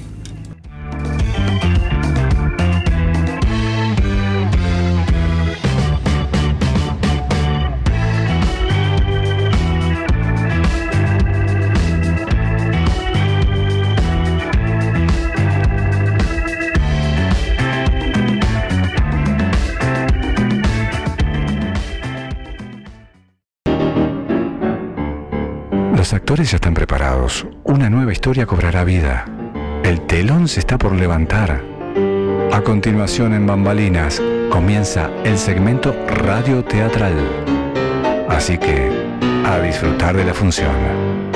[26.30, 27.48] Actores ya están preparados.
[27.64, 29.26] Una nueva historia cobrará vida.
[29.84, 31.64] El telón se está por levantar.
[32.52, 37.16] A continuación en Bambalinas comienza el segmento radio teatral.
[38.30, 38.92] Así que,
[39.44, 41.29] a disfrutar de la función.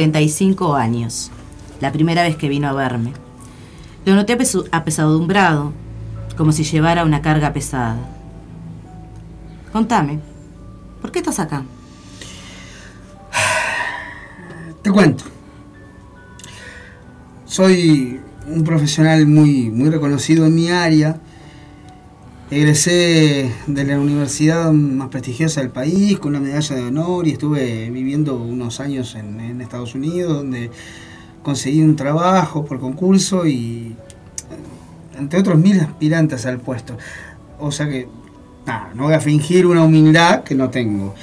[0.00, 1.30] 35 años,
[1.78, 3.12] la primera vez que vino a verme.
[4.06, 4.34] Lo noté
[4.72, 5.74] apesadumbrado,
[6.38, 7.98] como si llevara una carga pesada.
[9.70, 10.18] Contame,
[11.02, 11.64] ¿por qué estás acá?
[14.80, 15.24] Te cuento.
[17.44, 21.20] Soy un profesional muy, muy reconocido en mi área.
[22.50, 27.88] Egresé de la universidad más prestigiosa del país con la medalla de honor y estuve
[27.90, 30.68] viviendo unos años en, Estados Unidos donde
[31.44, 33.94] conseguí un trabajo por concurso y
[35.16, 36.98] entre otros mil aspirantes al puesto.
[37.60, 38.08] O sea que,
[38.66, 41.14] nada, no voy a fingir una humildad que no tengo.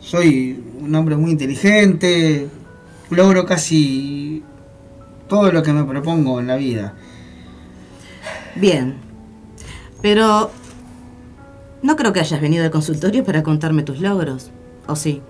[0.00, 2.48] Soy un hombre muy inteligente,
[3.10, 4.42] logro casi
[5.28, 6.94] todo lo que me propongo en la vida.
[8.56, 8.96] Bien,
[10.02, 10.50] pero
[11.84, 14.50] no creo que hayas venido al consultorio para contarme tus logros,
[14.86, 15.20] ¿o sí?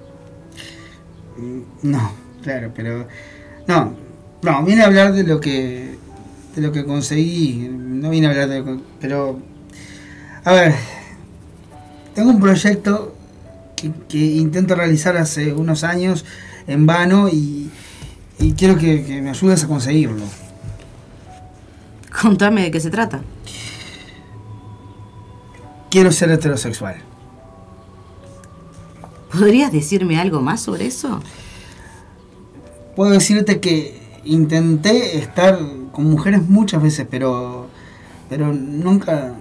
[1.83, 2.13] No,
[2.45, 3.09] claro, pero
[3.67, 3.97] no,
[4.41, 5.99] no, vine a hablar de lo que
[6.55, 9.41] de lo que conseguí, no vine a hablar de lo que, pero
[10.45, 10.75] a ver,
[12.15, 13.17] tengo un proyecto
[13.75, 16.25] que, que intento realizar hace unos años
[16.69, 17.69] en vano y,
[18.39, 20.23] y quiero que, que me ayudes a conseguirlo.
[22.23, 23.23] Contame de qué se trata.
[25.95, 26.97] Quiero ser heterosexual.
[29.31, 31.21] ¿Podrías decirme algo más sobre eso?
[32.97, 35.57] Puedo decirte que intenté estar
[35.93, 37.69] con mujeres muchas veces, pero
[38.29, 39.35] pero nunca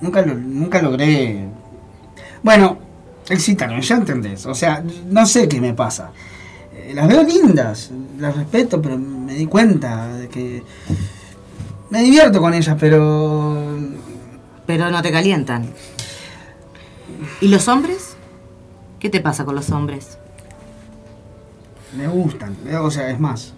[0.00, 1.48] nunca lo- nunca logré.
[2.44, 2.78] Bueno,
[3.28, 4.46] excitarme, ya entendés.
[4.46, 6.12] O sea, no sé qué me pasa.
[6.76, 10.62] Eh, Las veo lindas, las respeto, pero me di cuenta de que
[11.90, 13.76] me divierto con ellas, pero
[14.68, 15.72] Pero no te calientan.
[17.40, 18.16] ¿Y los hombres?
[19.00, 20.18] ¿Qué te pasa con los hombres?
[21.96, 22.54] me gustan.
[22.66, 23.54] eh, O sea, es más.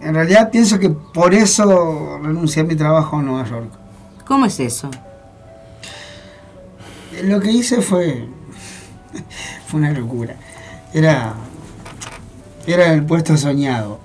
[0.00, 3.70] En realidad pienso que por eso renuncié a mi trabajo en Nueva York.
[4.26, 4.90] ¿Cómo es eso?
[7.24, 8.26] Lo que hice fue.
[9.66, 10.36] fue una locura.
[10.94, 11.34] Era.
[12.66, 14.00] Era el puesto soñado.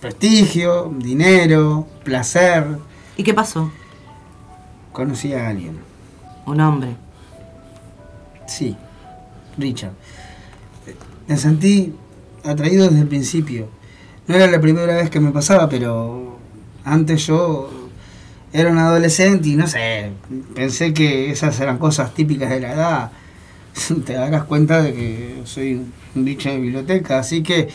[0.00, 2.78] Prestigio, dinero, placer.
[3.16, 3.70] ¿Y qué pasó?
[4.92, 5.78] Conocí a alguien.
[6.46, 6.96] Un hombre.
[8.46, 8.76] Sí,
[9.56, 9.92] Richard.
[11.26, 11.94] Me sentí
[12.44, 13.68] atraído desde el principio.
[14.26, 16.36] No era la primera vez que me pasaba, pero
[16.84, 17.70] antes yo
[18.52, 20.10] era un adolescente y no sé,
[20.54, 23.12] pensé que esas eran cosas típicas de la edad.
[24.04, 25.80] Te darás cuenta de que soy
[26.14, 27.68] un bicho de biblioteca, así que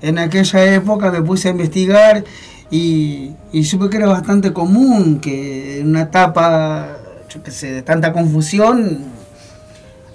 [0.00, 2.24] en aquella época me puse a investigar
[2.70, 6.96] y, y supe que era bastante común que en una etapa,
[7.28, 9.04] yo qué sé, de tanta confusión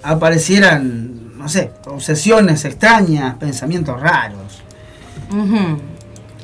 [0.02, 4.62] aparecieran, no sé, obsesiones extrañas, pensamientos raros.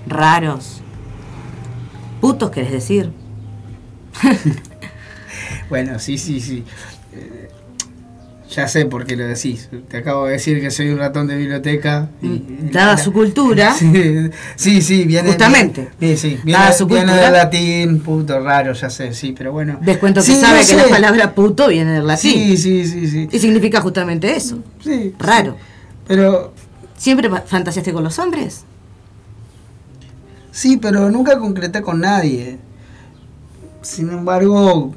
[0.07, 0.83] Raros.
[2.21, 3.13] Putos, querés decir.
[5.69, 6.65] Bueno, sí, sí, sí.
[8.57, 9.69] Ya sé por qué lo decís.
[9.89, 12.09] Te acabo de decir que soy un ratón de biblioteca.
[12.23, 13.75] y- Mm, Dada su cultura.
[13.79, 15.29] Sí, sí, sí, viene.
[15.29, 15.91] Justamente.
[16.01, 17.25] viene- sí, sí, viene, Dada su viene cultura.
[17.25, 19.79] del latín, puto raro, ya sé, sí, pero bueno.
[19.83, 22.33] Descuento que Sí, sabe que la palabra puto viene del latín.
[22.33, 23.29] Sí, sí, sí, sí.
[23.31, 24.59] Y significa justamente eso.
[24.83, 25.15] Sí.
[25.19, 25.57] Raro.
[26.09, 26.55] Pero.
[26.97, 28.65] ¿Siempre fa- fantaseaste con los hombres?
[30.51, 32.57] Sí, pero nunca concreté con nadie.
[33.83, 34.95] Sin embargo,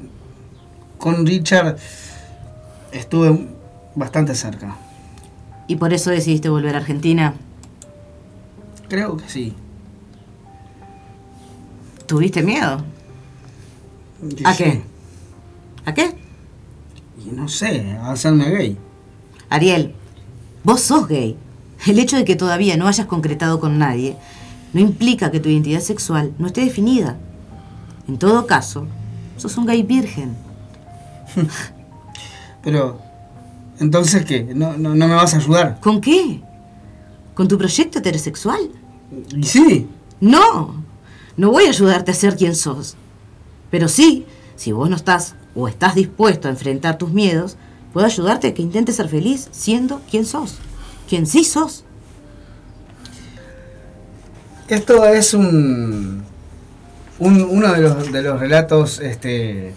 [0.96, 1.76] con Richard
[2.92, 3.48] estuve
[3.94, 4.76] bastante cerca.
[5.66, 7.34] ¿Y por eso decidiste volver a Argentina?
[8.88, 9.54] Creo que sí.
[12.06, 12.84] ¿Tuviste miedo?
[14.44, 14.82] ¿A qué?
[15.84, 16.16] ¿A qué?
[17.24, 18.76] Y no sé, a hacerme gay.
[19.48, 19.94] Ariel,
[20.64, 21.36] vos sos gay.
[21.86, 24.16] El hecho de que todavía no hayas concretado con nadie
[24.72, 27.16] no implica que tu identidad sexual no esté definida.
[28.08, 28.86] En todo caso,
[29.36, 30.36] sos un gay virgen.
[32.62, 33.00] Pero,
[33.78, 34.42] entonces, ¿qué?
[34.54, 35.78] ¿No, no, no me vas a ayudar?
[35.80, 36.42] ¿Con qué?
[37.34, 38.70] ¿Con tu proyecto heterosexual?
[39.36, 39.88] Y sí.
[40.20, 40.84] No,
[41.36, 42.96] no voy a ayudarte a ser quien sos.
[43.70, 44.26] Pero sí,
[44.56, 47.56] si vos no estás o estás dispuesto a enfrentar tus miedos,
[47.92, 50.58] puedo ayudarte a que intentes ser feliz siendo quien sos.
[51.08, 51.84] Quien sí sos.
[54.68, 56.22] Esto es un,
[57.18, 59.72] un- uno de los, de los relatos, este,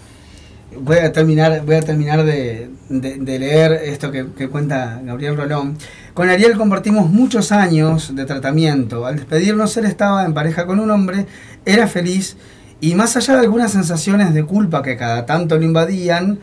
[0.80, 5.76] voy a terminar, voy a terminar de, leer esto que, que cuenta Gabriel Rolón.
[6.14, 9.06] Con Ariel compartimos muchos años de tratamiento.
[9.06, 11.26] Al despedirnos él estaba en pareja con un hombre,
[11.64, 12.36] era feliz
[12.84, 16.38] y más allá de algunas sensaciones de culpa que cada tanto lo invadían,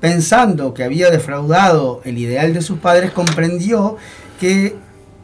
[0.00, 3.96] pensando que había defraudado el ideal de sus padres, comprendió
[4.40, 4.74] que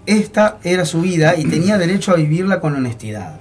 [0.07, 3.40] esta era su vida y tenía derecho a vivirla con honestidad.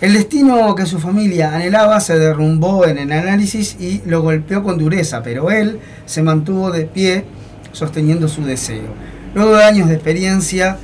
[0.00, 4.78] El destino que su familia anhelaba se derrumbó en el análisis y lo golpeó con
[4.78, 7.26] dureza, pero él se mantuvo de pie
[7.72, 8.94] sosteniendo su deseo.
[9.34, 10.78] Luego de años de experiencia,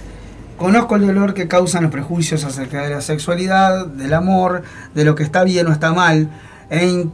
[0.58, 4.62] conozco el dolor que causan los prejuicios acerca de la sexualidad, del amor,
[4.94, 6.28] de lo que está bien o está mal.
[6.68, 7.06] He,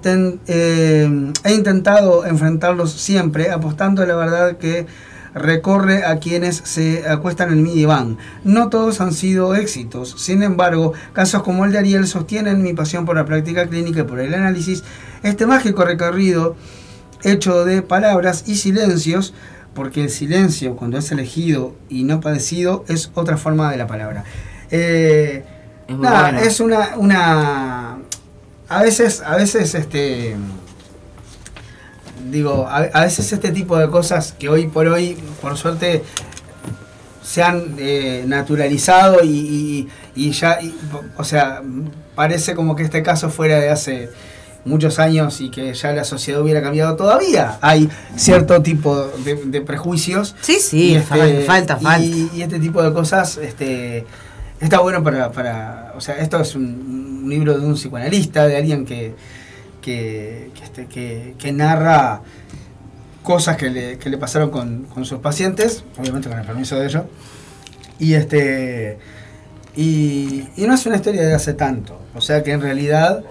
[0.48, 4.86] eh, he intentado enfrentarlos siempre, apostando a la verdad que
[5.34, 8.18] recorre a quienes se acuestan en mi diván.
[8.44, 10.14] No todos han sido éxitos.
[10.18, 14.04] Sin embargo, casos como el de Ariel sostienen mi pasión por la práctica clínica y
[14.04, 14.84] por el análisis.
[15.22, 16.56] Este mágico recorrido
[17.22, 19.32] hecho de palabras y silencios,
[19.74, 24.24] porque el silencio, cuando es elegido y no padecido, es otra forma de la palabra.
[24.70, 25.44] Eh,
[25.88, 27.98] Es nada, es una, una.
[28.68, 30.36] A veces, a veces, este.
[32.30, 36.02] Digo, a, a veces este tipo de cosas que hoy por hoy, por suerte,
[37.22, 40.74] se han eh, naturalizado y, y- y ya, y,
[41.16, 41.62] o sea,
[42.14, 44.10] parece como que este caso fuera de hace
[44.64, 47.58] muchos años y que ya la sociedad hubiera cambiado todavía.
[47.62, 50.34] Hay cierto tipo de, de prejuicios.
[50.40, 51.16] Sí, sí, y fa-
[51.46, 52.04] falta, falta.
[52.06, 54.04] Y, y este tipo de cosas, este,
[54.60, 58.56] está bueno para, para, o sea, esto es un, un libro de un psicoanalista, de
[58.56, 59.14] alguien que,
[59.82, 62.22] que, que, este, que, que narra
[63.22, 66.86] cosas que le, que le pasaron con, con sus pacientes, obviamente con el permiso de
[66.86, 67.02] ellos.
[67.98, 68.98] Y este
[69.76, 71.98] y, y no es una historia de hace tanto.
[72.14, 73.22] O sea que en realidad.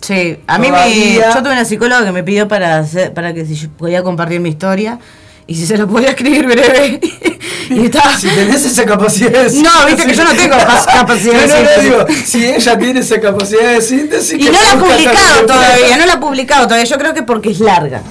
[0.00, 3.46] Sí, a mí me, yo tuve una psicóloga que me pidió para hacer, para que
[3.46, 4.98] si yo podía compartir mi historia
[5.46, 7.00] y si se lo podía escribir breve.
[7.70, 11.54] y Si tenés esa capacidad de No, viste que yo no tengo capacidad de No,
[11.54, 11.82] no, no, síntesis.
[11.82, 14.38] digo, si ella tiene esa capacidad de síntesis.
[14.38, 16.84] Y no la ha publicado todavía, no la ha publicado todavía.
[16.84, 18.02] Yo creo que porque es larga.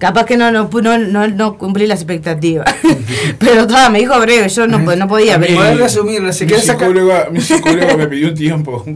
[0.00, 2.74] Capaz que no, no, no, no, no cumplí las expectativas.
[3.38, 5.36] Pero estaba, me dijo breve, yo no, no podía.
[5.36, 8.82] Resumirlo, si mi, psicóloga, mi psicóloga me pidió un tiempo.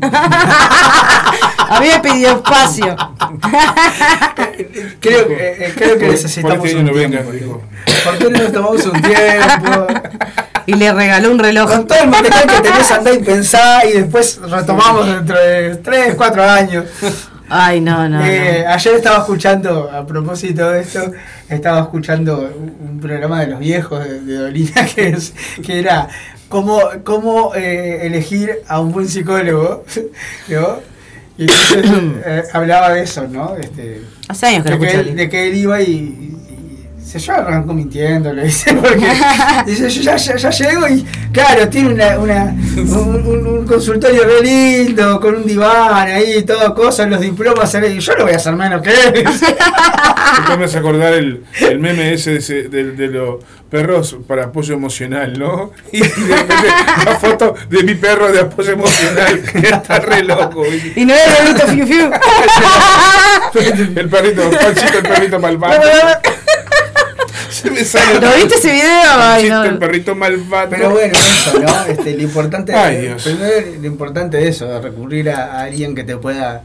[1.74, 2.96] A mí me pidió espacio.
[5.00, 7.30] Creo, que- eh, eh, creo que Por- necesitamos por este un no tiempo.
[7.32, 7.62] dijo.
[8.04, 9.86] ¿Por qué no nos tomamos un tiempo?
[10.66, 11.70] Y le regaló un reloj.
[11.70, 16.14] Con todo el material que tenés, andá y pensá y después retomamos dentro de 3,
[16.16, 16.84] 4 años.
[17.48, 18.24] Ay, no, no.
[18.24, 21.12] Eh, Ayer estaba escuchando, a propósito de esto,
[21.48, 25.34] estaba escuchando un, un programa de los viejos de, de Dolina que, es,
[25.64, 26.08] que era
[26.48, 29.84] cómo, cómo eh, elegir a un buen psicólogo.
[30.48, 30.93] ¿no?
[31.36, 33.56] Y entonces eh, hablaba de eso, ¿no?
[33.56, 36.36] Este, Hace años que de, no que él, de que él iba y,
[37.04, 39.06] y- y se yo arrancó mintiendo, le dice, porque
[39.66, 42.44] dice, yo ya, ya, ya llego y claro, tiene una, una,
[42.76, 47.98] un, un- un consultorio re lindo, con un diván ahí, todo cosas, los diplomas, ahí,
[48.00, 49.24] yo lo voy a hacer menos que él.
[50.58, 53.36] Me hace acordar el, el meme ese de, ese- de- de los
[53.70, 55.72] perros para apoyo emocional, ¿no?
[55.92, 56.68] Y de repente
[57.04, 60.64] la foto de mi perro de apoyo emocional, que está re loco.
[60.94, 62.10] Y no era el perrito fiu fiu.
[63.96, 65.74] El perrito, el perrito malvado.
[67.54, 69.10] Se me sale ¿Lo viste ese video?
[69.18, 69.64] Ay, no.
[69.64, 70.68] el perrito malvado.
[70.70, 71.84] Pero bueno, eso, ¿no?
[71.86, 73.22] Este, lo importante Ay, Dios.
[73.22, 76.62] primero, lo importante de eso, de recurrir a, a alguien que te pueda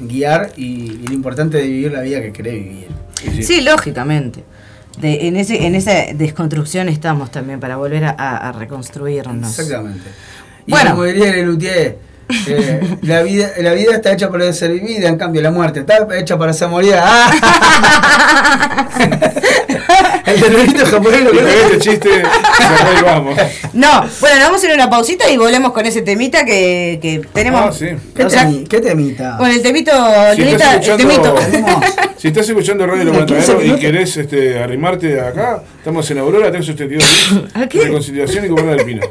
[0.00, 2.88] guiar y, y lo importante de vivir la vida que querés vivir.
[3.44, 4.42] Sí, lógicamente.
[4.98, 9.58] De, en, ese, en esa desconstrucción estamos también para volver a, a- a reconstruirnos.
[9.58, 10.10] Exactamente.
[10.66, 10.90] Y Bueno.
[10.90, 11.98] como diría Lelutier,
[12.46, 16.06] eh, la, vida, la vida está hecha para ser vivida, en cambio la muerte está
[16.18, 17.02] hecha para ser morida.
[17.04, 18.88] ¡Ah!
[20.34, 22.22] El del lorito japonés lo este chiste
[23.04, 23.36] vamos.
[23.72, 26.98] No, bueno, nos vamos a ir a una pausita y volvemos con ese temita que,
[27.02, 27.60] que tenemos.
[27.60, 27.86] Ah, sí.
[28.14, 29.36] ¿Qué, O sea, temi- qué temita?
[29.38, 29.90] con el temito,
[30.34, 31.36] Si el escuchando, temito.
[32.18, 36.18] si estás escuchando Radio Lo De 15 Matadero y querés este, arrimarte acá, estamos en
[36.18, 37.84] Aurora 382 ¿A qué?
[37.84, 39.06] Reconciliación y Gobernador del Pino.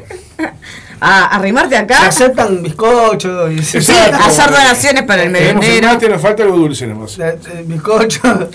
[1.00, 2.06] A arrimarte Se acá.
[2.06, 5.98] aceptan bizcocho y Sí, hacer donaciones para el merendero.
[6.08, 7.18] nos falta algo dulce nomás.
[7.18, 8.50] la- el bizcocho.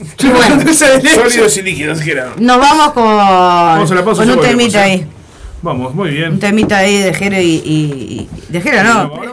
[0.22, 0.72] Bueno.
[0.74, 2.32] Sólidos y líquidos, que era.
[2.38, 4.92] Nos vamos con, Vamos a la pausa, con un temita ¿eh?
[4.92, 5.06] ahí.
[5.62, 6.38] Vamos, muy Un bien.
[6.40, 8.90] temita ahí de Jero y, y, y- De Jero no.
[9.00, 9.32] Ahora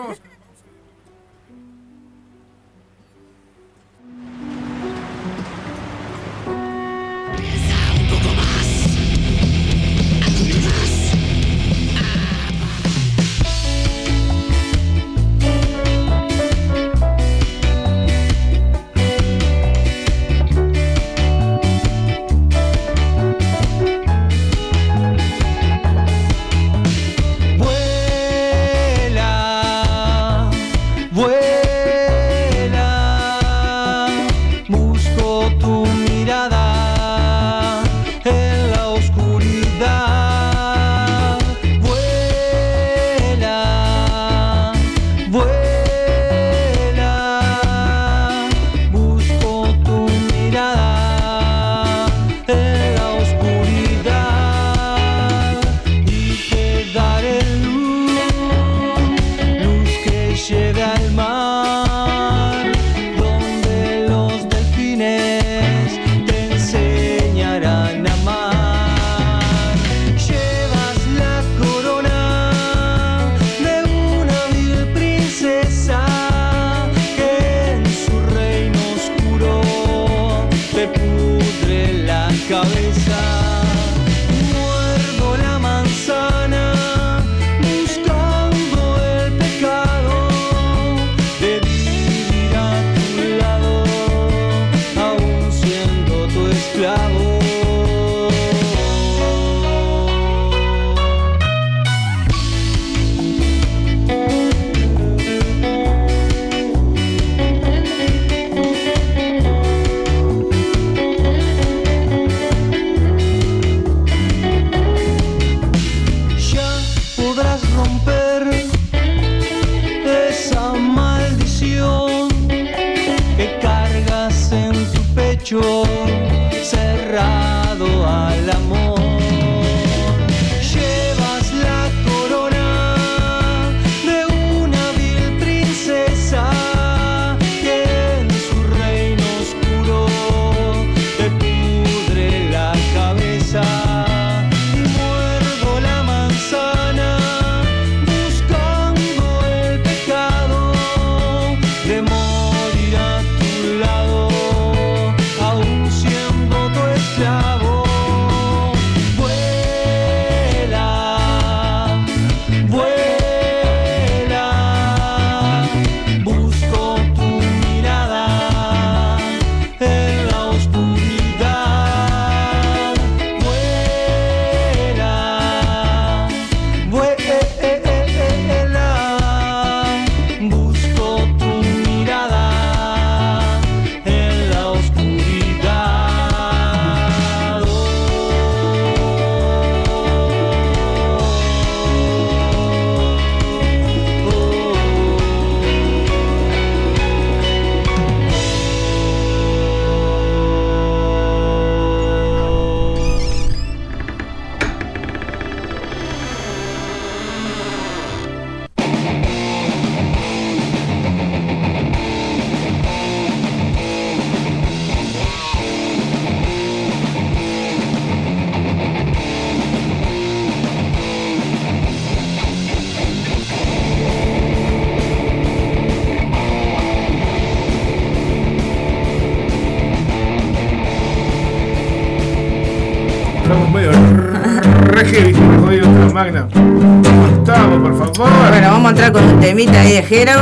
[239.58, 240.34] temita ahí de Jero.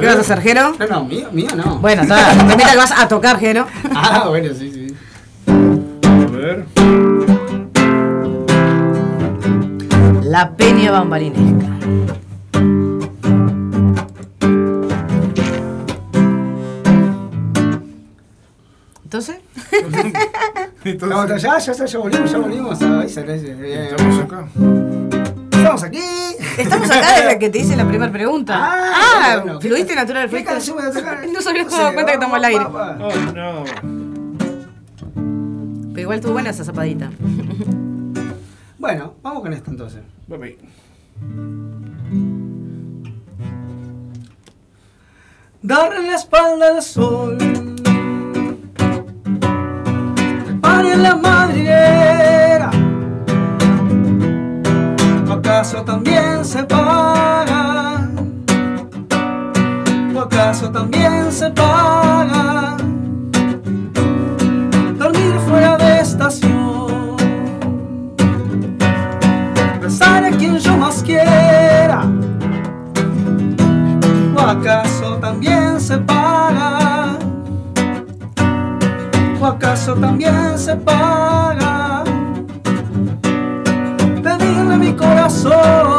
[0.00, 0.74] ¿Qué vas a hacer, Jero?
[0.78, 1.78] No, no, mío, mío no.
[1.78, 3.66] Bueno, está, temita que vas a tocar, Jero.
[3.94, 4.86] Ah, bueno, sí, sí.
[5.46, 6.64] A ver.
[10.22, 11.66] La peña bambalinesca.
[19.04, 19.36] Entonces,
[20.84, 22.82] Estamos ya, ya, ya, ya volvimos, ya volvimos.
[22.82, 23.20] Ahí se.
[23.20, 24.48] Estamos acá.
[26.62, 28.54] Estamos acá desde que te hice la primera pregunta.
[28.58, 28.92] Ah,
[29.34, 30.52] Ah, bueno, ¿qué fluiste natural, ¿Qué fluiste.
[31.32, 32.64] No se había dado cuenta que estamos al aire.
[32.64, 33.64] Oh, no.
[35.94, 37.10] Pero igual estuvo buena esa zapadita.
[38.78, 40.00] Bueno, vamos con esto entonces.
[40.28, 40.56] Papi.
[45.62, 47.38] Darle la espalda al sol.
[50.44, 52.70] Preparen la madriguera.
[55.28, 58.08] ¿O acaso también se paga?
[60.14, 62.76] ¿O acaso también se paga?
[64.98, 67.16] Dormir fuera de estación.
[69.80, 72.10] Besar a quien yo más quiera.
[74.36, 77.18] ¿O acaso también se paga?
[79.40, 82.02] ¿O acaso también se paga?
[84.22, 85.91] Pedirle mi corazón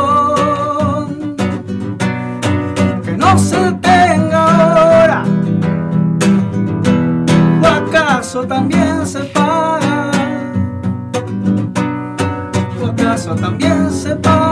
[8.48, 10.12] también se paga?
[12.82, 14.43] ¿O acaso también se paga?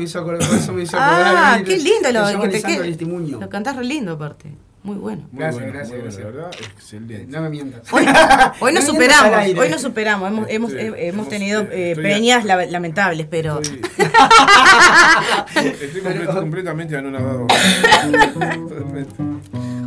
[0.00, 1.34] Me hizo acordar, por eso me hizo acordar.
[1.36, 2.76] Ah, qué lindo lo que te.
[2.78, 3.38] Aristimuño.
[3.38, 4.50] Lo cantás re lindo aparte.
[4.82, 5.24] Muy bueno.
[5.30, 6.24] Muy Gracias, bueno, gracias, muy bueno, gracias.
[6.24, 7.26] La verdad, excelente.
[7.28, 7.82] No me mientas.
[7.92, 8.06] Hoy,
[8.60, 10.28] hoy nos superamos, hoy nos superamos.
[10.30, 13.60] Hemos, hemos, Sí, eh, hemos hemos- tenido eh, estoy- peñas la- lamentables, pero.
[13.60, 13.80] Estoy,
[15.82, 17.46] estoy comple- completamente anonadado.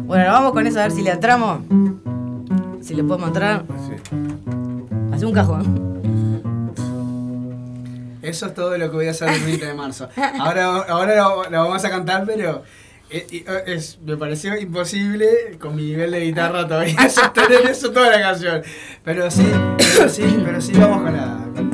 [0.05, 1.61] Bueno, vamos con eso a ver si le entramos.
[2.81, 3.63] Si le podemos entrar.
[3.87, 3.95] Sí.
[5.11, 5.92] Hace un cajón.
[8.23, 10.09] Eso es todo lo que voy a hacer el 20 de marzo.
[10.39, 12.63] Ahora, ahora lo, lo vamos a cantar, pero
[13.09, 18.09] eh, eh, es, me pareció imposible con mi nivel de guitarra todavía sostener eso toda
[18.09, 18.63] la canción.
[19.03, 19.45] Pero sí,
[19.77, 21.72] pero sí, pero sí vamos con la.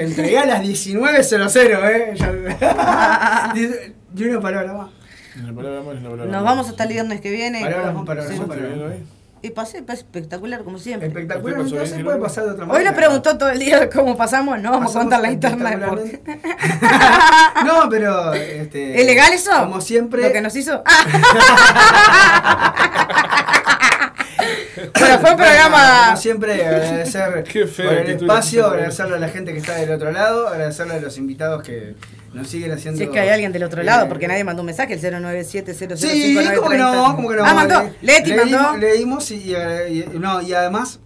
[0.00, 2.14] Te entregué a las 19.00, ¿eh?
[4.14, 4.88] Di una palabra más.
[5.42, 6.42] Una palabra más, una palabra Nos más.
[6.42, 7.60] vamos hasta el viernes que viene.
[7.60, 8.56] Palabras más, palabras más.
[9.42, 11.08] Y pasé, pues, espectacular como siempre.
[11.08, 12.90] Espectacular, ¿Qué pasó, no se puede pasar de otra Hoy manera.
[12.90, 16.20] nos preguntó todo el día cómo pasamos, no vamos a contar la interna de.
[17.66, 18.32] No, pero.
[18.34, 19.50] Este, ¿Es legal eso?
[19.60, 20.22] Como siempre.
[20.22, 20.82] Lo que nos hizo.
[25.66, 27.44] Un programa- Como siempre, agradecer
[27.84, 31.16] por el espacio, agradecerle a la gente que está del otro lado, agradecerle a los
[31.18, 31.94] invitados que
[32.32, 32.98] nos siguen haciendo.
[32.98, 35.00] Si es que hay alguien del otro lado, eh, porque nadie mandó un mensaje, el
[35.00, 37.16] 097 Sí, ¿cómo que no?
[37.16, 37.44] ¿Cómo que no?
[37.44, 37.82] Ah, mandó.
[37.82, 38.76] Le- Leti leímos- mandó.
[38.78, 39.54] Leímos y, y-
[40.14, 41.00] y- no, y además,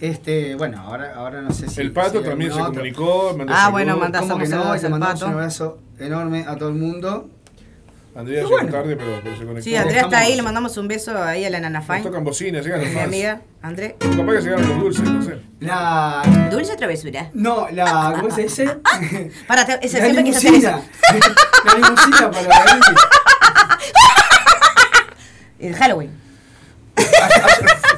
[0.00, 1.80] este, bueno, ahora, ahora no sé si.
[1.80, 3.72] El Pato también se comunicó, mandó Ah, saludos.
[3.72, 4.50] bueno, mandá ¿Cómo que no?
[4.50, 5.26] saludos Le al mandamos Pato.
[5.26, 7.30] un abrazo enorme a todo el mundo.
[8.16, 8.70] Andrea llegó bueno.
[8.70, 9.62] tarde, pero, pero se conectó.
[9.64, 12.02] Sí, Andrea está ahí, le mandamos un beso ahí a la Nana Nos Fine.
[12.02, 13.96] tocan bocinas, llegan los Mi amiga, André.
[13.98, 15.38] Capaz que llegaron los dulces, no sé.
[15.60, 16.22] La.
[16.50, 17.30] Dulce travesura.
[17.34, 18.14] No, la.
[18.20, 18.66] ¿Cómo se dice?
[19.48, 20.78] Para, te- ese la siempre quise hacer limusina.
[21.14, 21.34] eso.
[21.64, 22.80] la limusina para ahí.
[25.58, 26.23] El Halloween.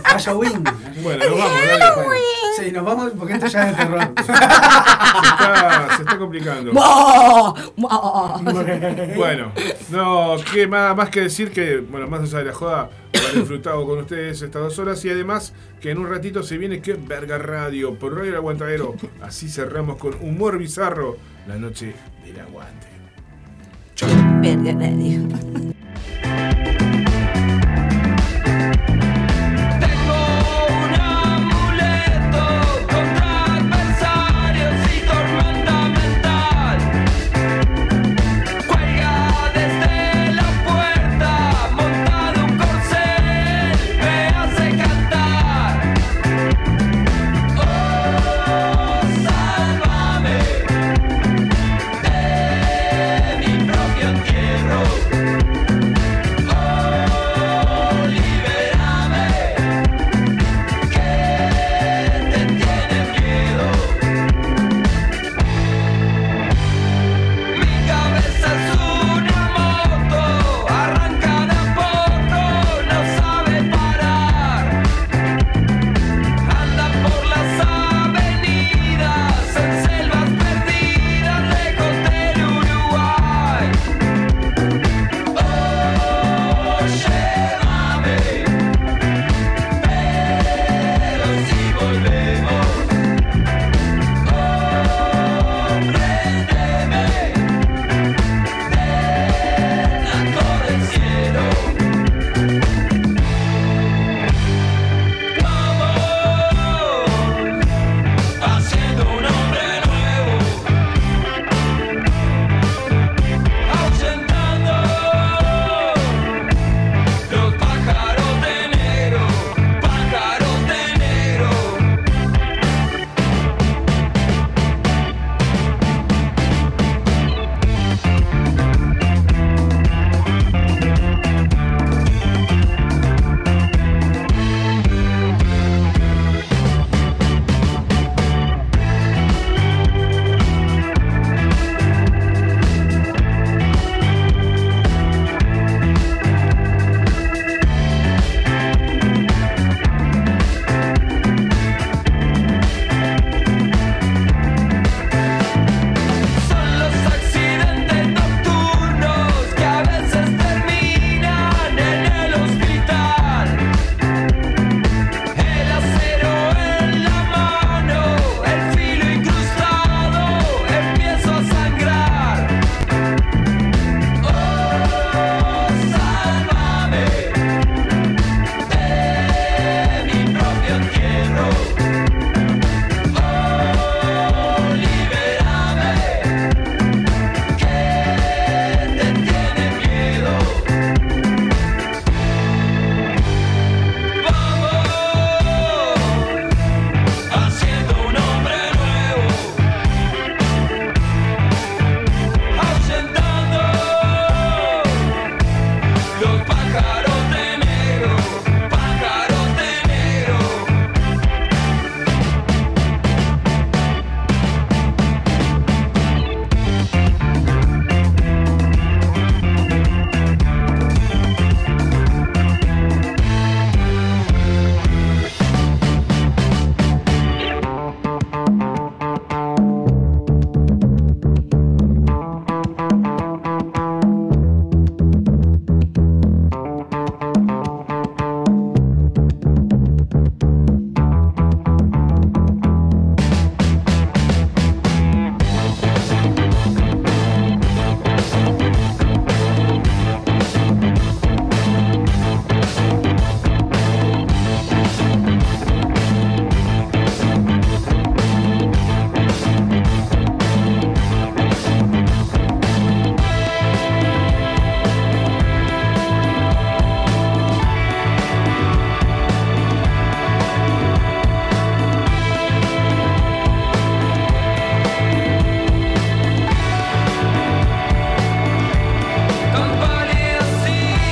[0.05, 0.65] A Halloween.
[1.03, 2.17] Bueno, nos vamos, dale.
[2.57, 4.01] Sí, nos vamos porque esto ya es de terror.
[4.25, 6.73] Se está, se está complicando.
[9.17, 9.53] Bueno,
[9.91, 13.85] no, que más, más que decir que, bueno, más allá de la joda, haber disfrutado
[13.87, 17.39] con ustedes estas dos horas y además que en un ratito se viene que Verga
[17.39, 18.95] Radio por Radio El Aguantadero.
[19.23, 21.17] Así cerramos con humor bizarro
[21.47, 21.95] la noche
[22.25, 22.87] del aguante.
[24.41, 25.29] Verga, radio.